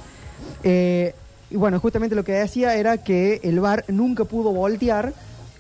Eh, 0.63 1.13
y 1.49 1.57
bueno, 1.57 1.81
justamente 1.81 2.15
lo 2.15 2.23
que 2.23 2.31
decía 2.31 2.75
era 2.75 2.97
que 2.97 3.41
el 3.43 3.59
VAR 3.59 3.83
nunca 3.89 4.23
pudo 4.23 4.53
voltear 4.53 5.11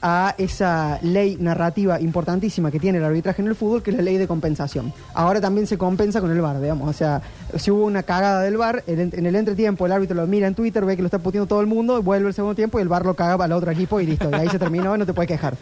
a 0.03 0.33
esa 0.39 0.97
ley 1.03 1.37
narrativa 1.39 2.01
importantísima 2.01 2.71
que 2.71 2.79
tiene 2.79 2.97
el 2.97 3.03
arbitraje 3.03 3.41
en 3.41 3.47
el 3.47 3.55
fútbol, 3.55 3.83
que 3.83 3.91
es 3.91 3.97
la 3.97 4.01
ley 4.03 4.17
de 4.17 4.27
compensación. 4.27 4.91
Ahora 5.13 5.39
también 5.39 5.67
se 5.67 5.77
compensa 5.77 6.19
con 6.21 6.31
el 6.31 6.41
VAR, 6.41 6.59
digamos. 6.59 6.89
O 6.89 6.93
sea, 6.93 7.21
si 7.57 7.69
hubo 7.69 7.85
una 7.85 8.01
cagada 8.03 8.41
del 8.41 8.57
VAR, 8.57 8.83
el 8.87 8.99
en 9.13 9.25
el 9.25 9.35
entretiempo 9.35 9.85
el 9.85 9.91
árbitro 9.91 10.15
lo 10.15 10.25
mira 10.25 10.47
en 10.47 10.55
Twitter, 10.55 10.83
ve 10.85 10.95
que 10.95 11.03
lo 11.03 11.07
está 11.07 11.19
puteando 11.19 11.47
todo 11.47 11.61
el 11.61 11.67
mundo, 11.67 12.01
vuelve 12.01 12.27
el 12.29 12.33
segundo 12.33 12.55
tiempo 12.55 12.79
y 12.79 12.81
el 12.81 12.87
VAR 12.87 13.05
lo 13.05 13.13
caga 13.13 13.37
para 13.37 13.45
el 13.47 13.51
otro 13.53 13.69
equipo 13.71 13.99
y 13.99 14.07
listo. 14.07 14.29
Y 14.31 14.33
ahí 14.33 14.49
se 14.49 14.57
terminó 14.57 14.95
y 14.95 14.99
no 14.99 15.05
te 15.05 15.13
puedes 15.13 15.27
quejar. 15.27 15.55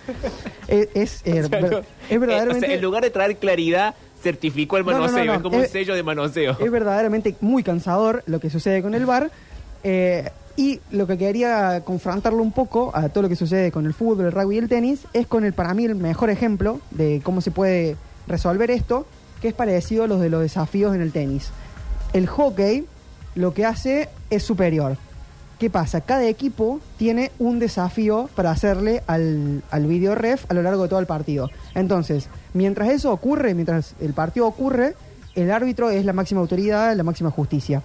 Es, 0.68 0.88
es, 0.94 1.22
eh, 1.26 1.44
O 1.44 1.48
sea, 1.48 1.60
ver- 1.62 1.72
no- 1.72 1.78
es 1.80 1.86
eh, 2.10 2.18
verdaderamente... 2.18 2.66
o 2.66 2.70
sea, 2.70 2.76
en 2.76 2.82
lugar 2.82 3.04
de 3.04 3.10
traer 3.10 3.36
claridad, 3.38 3.96
certificó 4.24 4.78
el 4.78 4.86
No, 4.86 4.92
no, 4.92 4.98
no, 5.00 5.04
manoseo. 5.08 5.34
Es 5.34 5.42
como 5.42 5.58
un 5.58 5.64
Eh, 5.64 5.68
sello 5.68 5.96
de 5.96 6.04
manoseo. 6.04 6.58
Es 6.60 6.72
verdaderamente 6.72 7.36
muy 7.42 7.64
cansador 7.64 8.24
lo 8.26 8.40
que 8.40 8.50
sucede 8.50 8.82
con 8.82 8.94
el 8.96 9.06
VAR. 9.06 9.32
eh, 9.84 10.30
y 10.60 10.82
lo 10.92 11.08
que 11.08 11.18
quería 11.18 11.84
confrontarlo 11.86 12.44
un 12.44 12.52
poco 12.52 12.92
a 12.94 13.08
todo 13.08 13.22
lo 13.22 13.30
que 13.30 13.38
sucede 13.38 13.72
con 13.72 13.86
el 13.86 13.94
fútbol, 13.94 14.26
el 14.26 14.34
rugby 14.34 14.56
y 14.56 14.58
el 14.58 14.68
tenis 14.68 15.06
es 15.14 15.26
con 15.26 15.46
el 15.46 15.54
para 15.54 15.74
mí 15.74 15.86
el 15.86 15.96
mejor 15.96 16.30
ejemplo 16.30 16.82
de 16.92 17.22
cómo 17.24 17.40
se 17.40 17.50
puede 17.50 17.96
resolver 18.28 18.70
esto, 18.70 19.06
que 19.42 19.48
es 19.48 19.54
parecido 19.54 20.04
a 20.04 20.08
los 20.08 20.20
de 20.20 20.30
los 20.30 20.42
desafíos 20.42 20.94
en 20.94 21.00
el 21.00 21.14
tenis. 21.14 21.52
El 22.12 22.28
hockey 22.28 22.86
lo 23.36 23.54
que 23.54 23.66
hace 23.66 24.10
es 24.30 24.44
superior. 24.44 24.98
¿Qué 25.60 25.70
pasa? 25.70 26.02
Cada 26.02 26.28
equipo 26.28 26.82
tiene 26.98 27.32
un 27.40 27.60
desafío 27.60 28.30
para 28.36 28.52
hacerle 28.52 29.02
al, 29.08 29.64
al 29.72 29.86
video 29.86 30.14
ref 30.14 30.44
a 30.52 30.54
lo 30.54 30.62
largo 30.62 30.84
de 30.84 30.90
todo 30.90 31.00
el 31.00 31.06
partido. 31.06 31.50
Entonces, 31.74 32.28
mientras 32.54 32.90
eso 32.90 33.14
ocurre, 33.14 33.54
mientras 33.54 33.96
el 34.02 34.12
partido 34.12 34.46
ocurre, 34.46 34.96
el 35.36 35.52
árbitro 35.52 35.90
es 35.90 36.04
la 36.04 36.12
máxima 36.12 36.42
autoridad, 36.42 36.94
la 36.98 37.04
máxima 37.04 37.32
justicia. 37.32 37.82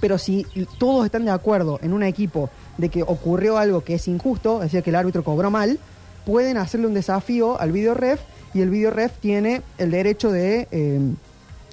Pero 0.00 0.18
si 0.18 0.46
todos 0.78 1.06
están 1.06 1.24
de 1.24 1.30
acuerdo 1.30 1.78
en 1.82 1.92
un 1.92 2.02
equipo 2.02 2.50
de 2.76 2.88
que 2.88 3.02
ocurrió 3.02 3.58
algo 3.58 3.82
que 3.82 3.94
es 3.94 4.08
injusto, 4.08 4.56
es 4.56 4.72
decir, 4.72 4.82
que 4.82 4.90
el 4.90 4.96
árbitro 4.96 5.24
cobró 5.24 5.50
mal, 5.50 5.78
pueden 6.24 6.56
hacerle 6.56 6.88
un 6.88 6.94
desafío 6.94 7.58
al 7.60 7.72
video 7.72 7.94
ref 7.94 8.20
y 8.52 8.60
el 8.60 8.70
video 8.70 8.90
ref 8.90 9.12
tiene 9.20 9.62
el 9.78 9.90
derecho 9.90 10.30
de 10.30 10.68
eh, 10.70 11.00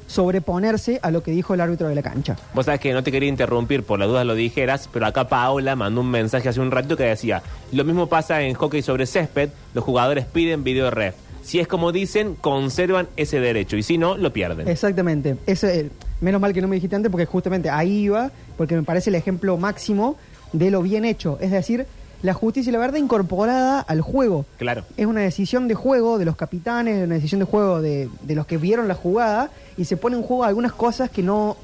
sobreponerse 0.08 1.00
a 1.02 1.12
lo 1.12 1.24
que 1.24 1.32
dijo 1.32 1.54
el 1.54 1.62
árbitro 1.62 1.88
de 1.88 1.96
la 1.96 2.04
cancha. 2.04 2.38
Vos 2.54 2.66
sabés 2.66 2.80
que 2.80 2.94
no 2.94 3.04
te 3.04 3.12
quería 3.12 3.30
interrumpir, 3.30 3.84
por 3.84 4.00
la 4.00 4.06
duda 4.06 4.24
lo 4.24 4.36
dijeras, 4.36 4.90
pero 4.92 5.06
acá 5.06 5.28
Paola 5.28 5.76
mandó 5.76 6.02
un 6.02 6.12
mensaje 6.12 6.50
hace 6.50 6.60
un 6.60 6.72
rato 6.72 6.96
que 6.96 7.04
decía, 7.04 7.42
lo 7.72 7.84
mismo 7.84 8.08
pasa 8.08 8.42
en 8.42 8.54
hockey 8.54 8.82
sobre 8.82 9.06
césped, 9.06 9.50
los 9.74 9.84
jugadores 9.84 10.26
piden 10.26 10.64
video 10.64 10.92
ref. 10.92 11.16
Si 11.42 11.60
es 11.60 11.68
como 11.68 11.92
dicen, 11.92 12.36
conservan 12.36 13.10
ese 13.18 13.40
derecho 13.40 13.76
y 13.76 13.84
si 13.84 13.98
no, 13.98 14.16
lo 14.16 14.32
pierden. 14.32 14.68
Exactamente. 14.68 15.36
Ese, 15.46 15.90
menos 16.24 16.42
mal 16.42 16.54
que 16.54 16.62
no 16.62 16.68
me 16.68 16.76
dijiste 16.76 16.96
antes 16.96 17.12
porque 17.12 17.26
justamente 17.26 17.70
ahí 17.70 18.06
iba, 18.06 18.32
porque 18.58 18.76
me 18.76 18.84
parece 18.84 19.10
el 19.10 19.16
ejemplo 19.16 19.58
máximo 19.58 20.16
de 20.52 20.72
lo 20.72 20.82
bien 20.82 21.06
hecho. 21.06 21.38
Es 21.42 21.52
decir, 21.52 21.86
la 22.22 22.34
justicia 22.34 22.70
y 22.70 22.74
la 22.74 22.80
verdad 22.80 22.98
incorporada 22.98 23.82
al 23.82 24.02
juego. 24.02 24.46
Claro. 24.58 24.86
Es 24.98 25.06
una 25.06 25.22
decisión 25.22 25.68
de 25.68 25.76
juego 25.76 26.18
de 26.18 26.26
los 26.26 26.36
capitanes, 26.36 27.04
una 27.04 27.16
decisión 27.16 27.40
de 27.40 27.46
juego 27.46 27.82
de, 27.82 28.10
de 28.22 28.36
los 28.36 28.48
que 28.48 28.58
vieron 28.58 28.88
la 28.88 28.96
jugada 28.96 29.52
y 29.78 29.86
se 29.86 29.98
pone 29.98 30.16
en 30.16 30.24
juego 30.24 30.46
algunas 30.46 30.74
cosas 30.74 31.10
que 31.10 31.22
no, 31.22 31.58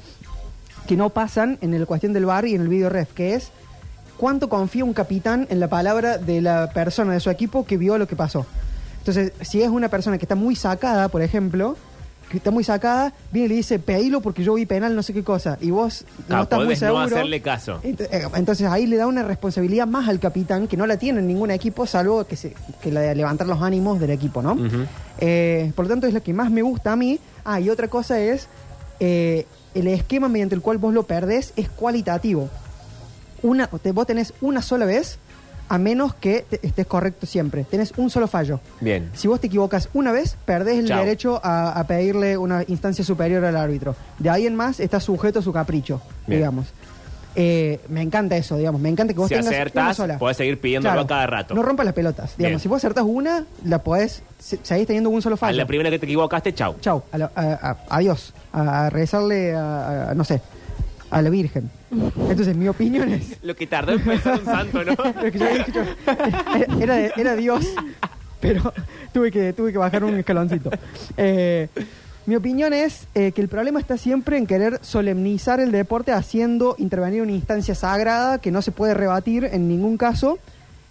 que 0.86 0.96
no 0.96 1.10
pasan 1.10 1.58
en 1.62 1.78
la 1.78 1.86
cuestión 1.86 2.12
del 2.12 2.26
bar 2.26 2.44
y 2.46 2.54
en 2.54 2.60
el 2.60 2.68
video 2.68 2.90
ref, 2.90 3.12
que 3.12 3.34
es 3.34 3.50
cuánto 4.16 4.50
confía 4.50 4.84
un 4.84 4.92
capitán 4.92 5.46
en 5.48 5.60
la 5.60 5.68
palabra 5.68 6.18
de 6.18 6.42
la 6.42 6.70
persona 6.74 7.14
de 7.14 7.20
su 7.20 7.30
equipo 7.30 7.64
que 7.64 7.78
vio 7.78 7.96
lo 7.96 8.06
que 8.06 8.16
pasó. 8.16 8.44
Entonces, 8.98 9.32
si 9.40 9.62
es 9.62 9.70
una 9.70 9.88
persona 9.88 10.18
que 10.18 10.26
está 10.26 10.34
muy 10.34 10.56
sacada, 10.56 11.08
por 11.08 11.22
ejemplo, 11.22 11.76
que 12.30 12.36
está 12.38 12.50
muy 12.50 12.64
sacada, 12.64 13.12
viene 13.32 13.46
y 13.46 13.48
le 13.50 13.54
dice, 13.56 13.78
pedilo 13.78 14.20
porque 14.22 14.42
yo 14.44 14.54
vi 14.54 14.64
penal, 14.64 14.94
no 14.96 15.02
sé 15.02 15.12
qué 15.12 15.22
cosa, 15.24 15.58
y 15.60 15.70
vos 15.70 16.04
no 16.28 16.36
Ah, 16.38 16.42
estás 16.42 16.58
muy 16.58 16.66
podés 16.68 16.80
no 16.82 16.86
seguro. 16.88 17.04
hacerle 17.04 17.42
caso. 17.42 17.80
Ent- 17.82 18.08
eh, 18.10 18.28
Entonces 18.36 18.66
ahí 18.68 18.86
le 18.86 18.96
da 18.96 19.06
una 19.06 19.22
responsabilidad 19.24 19.86
más 19.86 20.08
al 20.08 20.20
capitán 20.20 20.68
que 20.68 20.76
no 20.76 20.86
la 20.86 20.96
tiene 20.96 21.18
en 21.18 21.26
ningún 21.26 21.50
equipo, 21.50 21.86
salvo 21.86 22.24
que, 22.24 22.36
se, 22.36 22.54
que 22.80 22.90
la 22.92 23.00
de 23.00 23.14
levantar 23.14 23.46
los 23.46 23.60
ánimos 23.60 23.98
del 24.00 24.10
equipo, 24.10 24.40
¿no? 24.42 24.52
Ujú. 24.52 24.86
Eh, 25.18 25.72
por 25.74 25.84
lo 25.86 25.90
tanto, 25.90 26.06
es 26.06 26.14
lo 26.14 26.22
que 26.22 26.32
más 26.32 26.50
me 26.50 26.62
gusta 26.62 26.92
a 26.92 26.96
mí. 26.96 27.18
Ah, 27.44 27.60
y 27.60 27.68
otra 27.68 27.88
cosa 27.88 28.18
es, 28.20 28.46
eh, 29.00 29.44
el 29.74 29.86
esquema 29.88 30.28
mediante 30.28 30.54
el 30.54 30.60
cual 30.62 30.78
vos 30.78 30.94
lo 30.94 31.02
perdés 31.02 31.52
es 31.56 31.68
cualitativo. 31.68 32.48
Una, 33.42 33.66
te- 33.66 33.92
vos 33.92 34.06
tenés 34.06 34.34
una 34.40 34.62
sola 34.62 34.84
vez, 34.86 35.18
a 35.70 35.78
menos 35.78 36.14
que 36.14 36.44
te- 36.50 36.60
estés 36.66 36.86
correcto 36.86 37.26
siempre. 37.26 37.64
Tenés 37.64 37.92
un 37.96 38.10
solo 38.10 38.26
fallo. 38.26 38.60
Bien. 38.80 39.08
Si 39.14 39.26
vos 39.28 39.40
te 39.40 39.46
equivocas 39.46 39.88
una 39.94 40.12
vez, 40.12 40.36
perdés 40.44 40.78
el 40.80 40.88
Chao. 40.88 40.98
derecho 40.98 41.40
a, 41.42 41.70
a 41.78 41.86
pedirle 41.86 42.36
una 42.36 42.64
instancia 42.68 43.02
superior 43.04 43.44
al 43.44 43.56
árbitro. 43.56 43.94
De 44.18 44.28
ahí 44.28 44.46
en 44.46 44.54
más 44.56 44.80
está 44.80 45.00
sujeto 45.00 45.38
a 45.38 45.42
su 45.42 45.52
capricho, 45.52 46.02
Bien. 46.26 46.40
digamos. 46.40 46.66
Eh, 47.36 47.78
me 47.88 48.02
encanta 48.02 48.36
eso, 48.36 48.56
digamos. 48.56 48.80
Me 48.80 48.88
encanta 48.88 49.14
que 49.14 49.20
vos 49.20 49.28
Si 49.28 49.34
tengas 49.36 49.46
una 49.52 49.56
acertás, 49.56 49.96
sola. 49.96 50.18
podés 50.18 50.36
seguir 50.36 50.60
pidiéndolo 50.60 50.92
Claro. 50.94 51.06
cada 51.06 51.26
rato. 51.28 51.54
No 51.54 51.62
rompas 51.62 51.86
las 51.86 51.94
pelotas. 51.94 52.36
Digamos, 52.36 52.50
Bien. 52.54 52.58
si 52.60 52.66
vos 52.68 52.78
acertás 52.78 53.04
una, 53.06 53.44
la 53.64 53.78
podés, 53.84 54.24
se- 54.40 54.58
seguís 54.64 54.88
teniendo 54.88 55.10
un 55.10 55.22
solo 55.22 55.34
A 55.34 55.38
fallo. 55.38 55.56
la 55.56 55.66
primera 55.66 55.90
que 55.90 56.00
te 56.00 56.06
equivocaste, 56.06 56.52
chau. 56.52 56.74
Chau, 56.80 57.04
a 57.12 57.18
la- 57.18 57.30
a- 57.36 57.42
a- 57.70 57.76
adiós. 57.90 58.34
A, 58.52 58.86
a 58.86 58.90
rezarle 58.90 59.54
a, 59.54 60.10
a- 60.10 60.14
no 60.14 60.24
sé, 60.24 60.40
a 61.10 61.22
la 61.22 61.30
Virgen. 61.30 61.70
Entonces, 62.28 62.56
mi 62.56 62.68
opinión 62.68 63.08
es. 63.10 63.36
Lo 63.42 63.54
que 63.56 63.66
tardó 63.66 63.92
en 63.92 64.00
pensar 64.02 64.38
un 64.38 64.44
santo, 64.44 64.84
¿no? 64.84 64.94
Que 65.32 65.38
yo 65.38 65.46
había 65.46 65.64
dicho, 65.64 65.80
era, 66.80 66.98
era- 67.00 67.14
era 67.16 67.36
Dios, 67.36 67.66
pero 68.40 68.72
tuve 69.12 69.30
que, 69.30 69.52
tuve 69.52 69.72
que 69.72 69.78
bajar 69.78 70.04
un 70.04 70.16
escaloncito. 70.18 70.70
Eh, 71.16 71.68
mi 72.26 72.36
opinión 72.36 72.72
es 72.72 73.06
eh, 73.14 73.32
que 73.32 73.40
el 73.40 73.48
problema 73.48 73.80
está 73.80 73.96
siempre 73.98 74.36
en 74.38 74.46
querer 74.46 74.78
solemnizar 74.82 75.58
el 75.58 75.72
deporte 75.72 76.12
haciendo 76.12 76.76
intervenir 76.78 77.22
una 77.22 77.32
instancia 77.32 77.74
sagrada 77.74 78.38
que 78.38 78.50
no 78.52 78.62
se 78.62 78.70
puede 78.70 78.94
rebatir 78.94 79.44
en 79.50 79.68
ningún 79.68 79.96
caso 79.96 80.38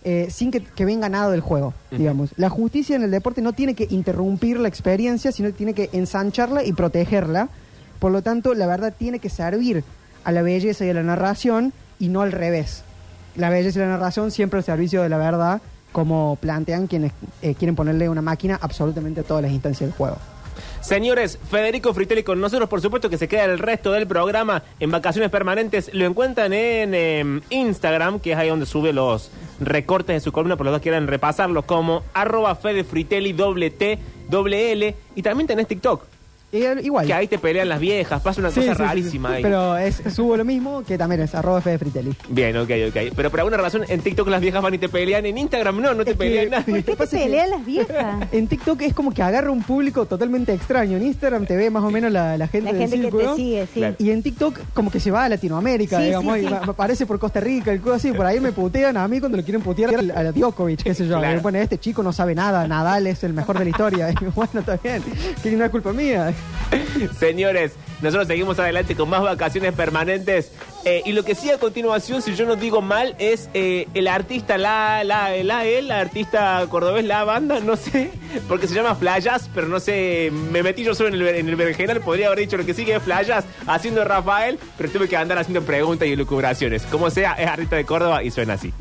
eh, 0.03 0.27
sin 0.31 0.49
que, 0.51 0.61
que 0.61 0.85
venga 0.85 1.07
nada 1.07 1.29
del 1.31 1.41
juego, 1.41 1.73
digamos. 1.91 2.31
La 2.35 2.49
justicia 2.49 2.95
en 2.95 3.03
el 3.03 3.11
deporte 3.11 3.41
no 3.41 3.53
tiene 3.53 3.73
que 3.73 3.87
interrumpir 3.89 4.59
la 4.59 4.67
experiencia, 4.67 5.31
sino 5.31 5.49
que 5.49 5.53
tiene 5.55 5.73
que 5.73 5.89
ensancharla 5.93 6.63
y 6.65 6.73
protegerla. 6.73 7.49
Por 7.99 8.11
lo 8.11 8.21
tanto, 8.21 8.53
la 8.53 8.65
verdad 8.65 8.93
tiene 8.97 9.19
que 9.19 9.29
servir 9.29 9.83
a 10.23 10.31
la 10.31 10.41
belleza 10.41 10.85
y 10.85 10.89
a 10.89 10.93
la 10.93 11.03
narración 11.03 11.73
y 11.99 12.09
no 12.09 12.21
al 12.21 12.31
revés. 12.31 12.83
La 13.35 13.49
belleza 13.49 13.79
y 13.79 13.81
la 13.81 13.89
narración 13.89 14.31
siempre 14.31 14.57
al 14.57 14.63
servicio 14.63 15.01
de 15.01 15.09
la 15.09 15.17
verdad, 15.17 15.61
como 15.91 16.37
plantean 16.41 16.87
quienes 16.87 17.13
eh, 17.41 17.55
quieren 17.55 17.75
ponerle 17.75 18.09
una 18.09 18.21
máquina 18.21 18.57
absolutamente 18.61 19.21
a 19.21 19.23
todas 19.23 19.43
las 19.43 19.51
instancias 19.51 19.89
del 19.89 19.97
juego. 19.97 20.17
Señores, 20.81 21.37
Federico 21.49 21.93
Fritelli 21.93 22.23
con 22.23 22.39
nosotros, 22.39 22.69
por 22.69 22.81
supuesto 22.81 23.09
que 23.09 23.17
se 23.17 23.27
queda 23.27 23.45
el 23.45 23.59
resto 23.59 23.91
del 23.91 24.07
programa 24.07 24.63
en 24.79 24.91
vacaciones 24.91 25.29
permanentes. 25.29 25.93
Lo 25.93 26.05
encuentran 26.05 26.53
en 26.53 26.93
em, 26.93 27.41
Instagram, 27.49 28.19
que 28.19 28.31
es 28.31 28.37
ahí 28.37 28.49
donde 28.49 28.65
sube 28.65 28.93
los 28.93 29.29
recortes 29.59 30.15
de 30.15 30.19
su 30.21 30.31
columna, 30.31 30.55
por 30.55 30.65
los 30.65 30.75
que 30.77 30.83
quieran 30.83 31.07
repasarlos, 31.07 31.65
como 31.65 32.03
arroba 32.13 32.55
Fedefritelli 32.55 33.33
doble 33.33 33.71
T, 33.71 33.99
doble 34.29 34.71
L. 34.71 34.95
Y 35.15 35.21
también 35.21 35.47
tenés 35.47 35.67
TikTok. 35.67 36.05
Igual. 36.51 37.05
Que 37.05 37.13
ahí 37.13 37.27
te 37.27 37.37
pelean 37.37 37.69
las 37.69 37.79
viejas, 37.79 38.21
pasa 38.21 38.41
una 38.41 38.49
Sí, 38.51 38.61
cosa 38.61 38.75
sí, 38.75 38.81
rarísima 38.81 39.29
sí. 39.29 39.35
ahí. 39.35 39.43
Pero 39.43 39.77
es, 39.77 40.01
subo 40.13 40.35
lo 40.37 40.45
mismo, 40.45 40.83
que 40.83 40.97
también 40.97 41.21
es 41.21 41.35
arroba 41.35 41.61
Fede 41.61 41.77
Fritelli. 41.77 42.13
Bien, 42.29 42.55
ok, 42.57 42.69
ok. 42.89 42.97
Pero 43.15 43.29
por 43.29 43.39
alguna 43.39 43.57
razón 43.57 43.83
en 43.87 44.01
TikTok 44.01 44.27
las 44.29 44.41
viejas 44.41 44.61
van 44.61 44.73
y 44.73 44.77
te 44.77 44.89
pelean. 44.89 45.25
En 45.25 45.37
Instagram 45.37 45.81
no, 45.81 45.93
no 45.93 46.03
te 46.03 46.11
Es 46.11 46.17
que- 46.17 46.23
pelean 46.23 46.49
nadie. 46.49 46.83
¿Qué 46.83 46.95
te 46.95 47.07
pelean 47.07 47.49
las 47.51 47.65
viejas? 47.65 48.27
En 48.31 48.47
TikTok 48.47 48.81
es 48.81 48.93
como 48.93 49.13
que 49.13 49.21
agarra 49.21 49.51
un 49.51 49.61
público 49.63 50.05
totalmente 50.05 50.53
extraño. 50.53 50.97
En 50.97 51.03
Instagram 51.03 51.45
te 51.45 51.55
ve 51.55 51.69
más 51.69 51.83
o 51.83 51.91
menos 51.91 52.11
la, 52.11 52.37
la 52.37 52.47
gente 52.47 52.71
La 52.71 52.77
del 52.77 52.81
gente 52.89 52.95
que 52.97 53.01
te 53.03 53.09
círculo. 53.11 53.35
sigue, 53.35 53.65
sí. 53.73 53.79
Claro. 53.79 53.95
Y 53.99 54.09
en 54.11 54.23
TikTok 54.23 54.59
como 54.73 54.89
que 54.91 54.99
se 54.99 55.11
va 55.11 55.25
a 55.25 55.29
Latinoamérica, 55.29 55.97
Sí, 55.99 56.05
digamos, 56.05 56.35
sí, 56.37 56.41
y 56.43 56.47
sí. 56.47 56.53
va- 56.53 56.59
aparece 56.65 57.05
por 57.05 57.19
Costa 57.19 57.39
Rica, 57.39 57.71
el 57.71 57.81
cosa 57.81 57.95
así. 57.97 58.11
Por 58.11 58.25
ahí 58.25 58.39
me 58.39 58.51
putean 58.51 58.97
a 58.97 59.07
mí 59.07 59.19
cuando 59.19 59.37
lo 59.37 59.43
quieren 59.43 59.61
putear 59.61 59.95
a 59.95 60.23
la 60.23 60.31
Djokovic, 60.31 60.83
qué 60.83 60.93
sé 60.93 61.07
yo. 61.07 61.17
Claro. 61.19 61.41
Pone, 61.41 61.61
este 61.61 61.77
chico 61.77 62.01
no 62.03 62.11
sabe 62.13 62.33
nada, 62.35 62.67
Nadal 62.67 63.07
es 63.07 63.23
el 63.23 63.33
mejor 63.33 63.57
de 63.59 63.65
la 63.65 63.69
historia. 63.69 64.09
Y 64.21 64.25
bueno, 64.35 64.59
está 64.59 64.77
bien, 64.77 65.01
que 65.41 65.51
no 65.51 65.65
es 65.65 65.71
culpa 65.71 65.93
mía. 65.93 66.33
Señores, 67.19 67.73
nosotros 68.01 68.27
seguimos 68.27 68.59
adelante 68.59 68.95
con 68.95 69.09
más 69.09 69.21
vacaciones 69.21 69.73
permanentes. 69.73 70.51
Eh, 70.85 71.01
y 71.05 71.11
lo 71.11 71.23
que 71.23 71.35
sí 71.35 71.49
a 71.51 71.57
continuación, 71.57 72.21
si 72.21 72.35
yo 72.35 72.45
no 72.45 72.55
digo 72.55 72.81
mal, 72.81 73.15
es 73.19 73.49
eh, 73.53 73.87
el 73.93 74.07
artista, 74.07 74.57
la, 74.57 75.03
la, 75.03 75.35
la, 75.43 75.99
artista 75.99 76.65
cordobés, 76.69 77.03
la 77.03 77.25
banda, 77.25 77.59
no 77.59 77.75
sé, 77.75 78.11
porque 78.47 78.67
se 78.67 78.75
llama 78.75 78.95
Flayas, 78.95 79.49
pero 79.53 79.67
no 79.67 79.81
sé, 79.81 80.31
me 80.31 80.63
metí 80.63 80.83
yo 80.83 80.95
solo 80.95 81.09
en 81.09 81.15
el, 81.15 81.49
en 81.49 82.01
podría 82.01 82.27
haber 82.27 82.39
dicho 82.39 82.55
lo 82.55 82.65
que 82.65 82.73
sigue 82.73 82.99
Flayas, 83.01 83.43
haciendo 83.67 84.05
Rafael, 84.05 84.57
pero 84.77 84.89
tuve 84.89 85.09
que 85.09 85.17
andar 85.17 85.37
haciendo 85.37 85.63
preguntas 85.63 86.07
y 86.07 86.13
elucubraciones. 86.13 86.83
Como 86.83 87.09
sea, 87.09 87.33
es 87.33 87.47
artista 87.47 87.75
de 87.75 87.85
Córdoba 87.85 88.23
y 88.23 88.31
suena 88.31 88.53
así. 88.53 88.73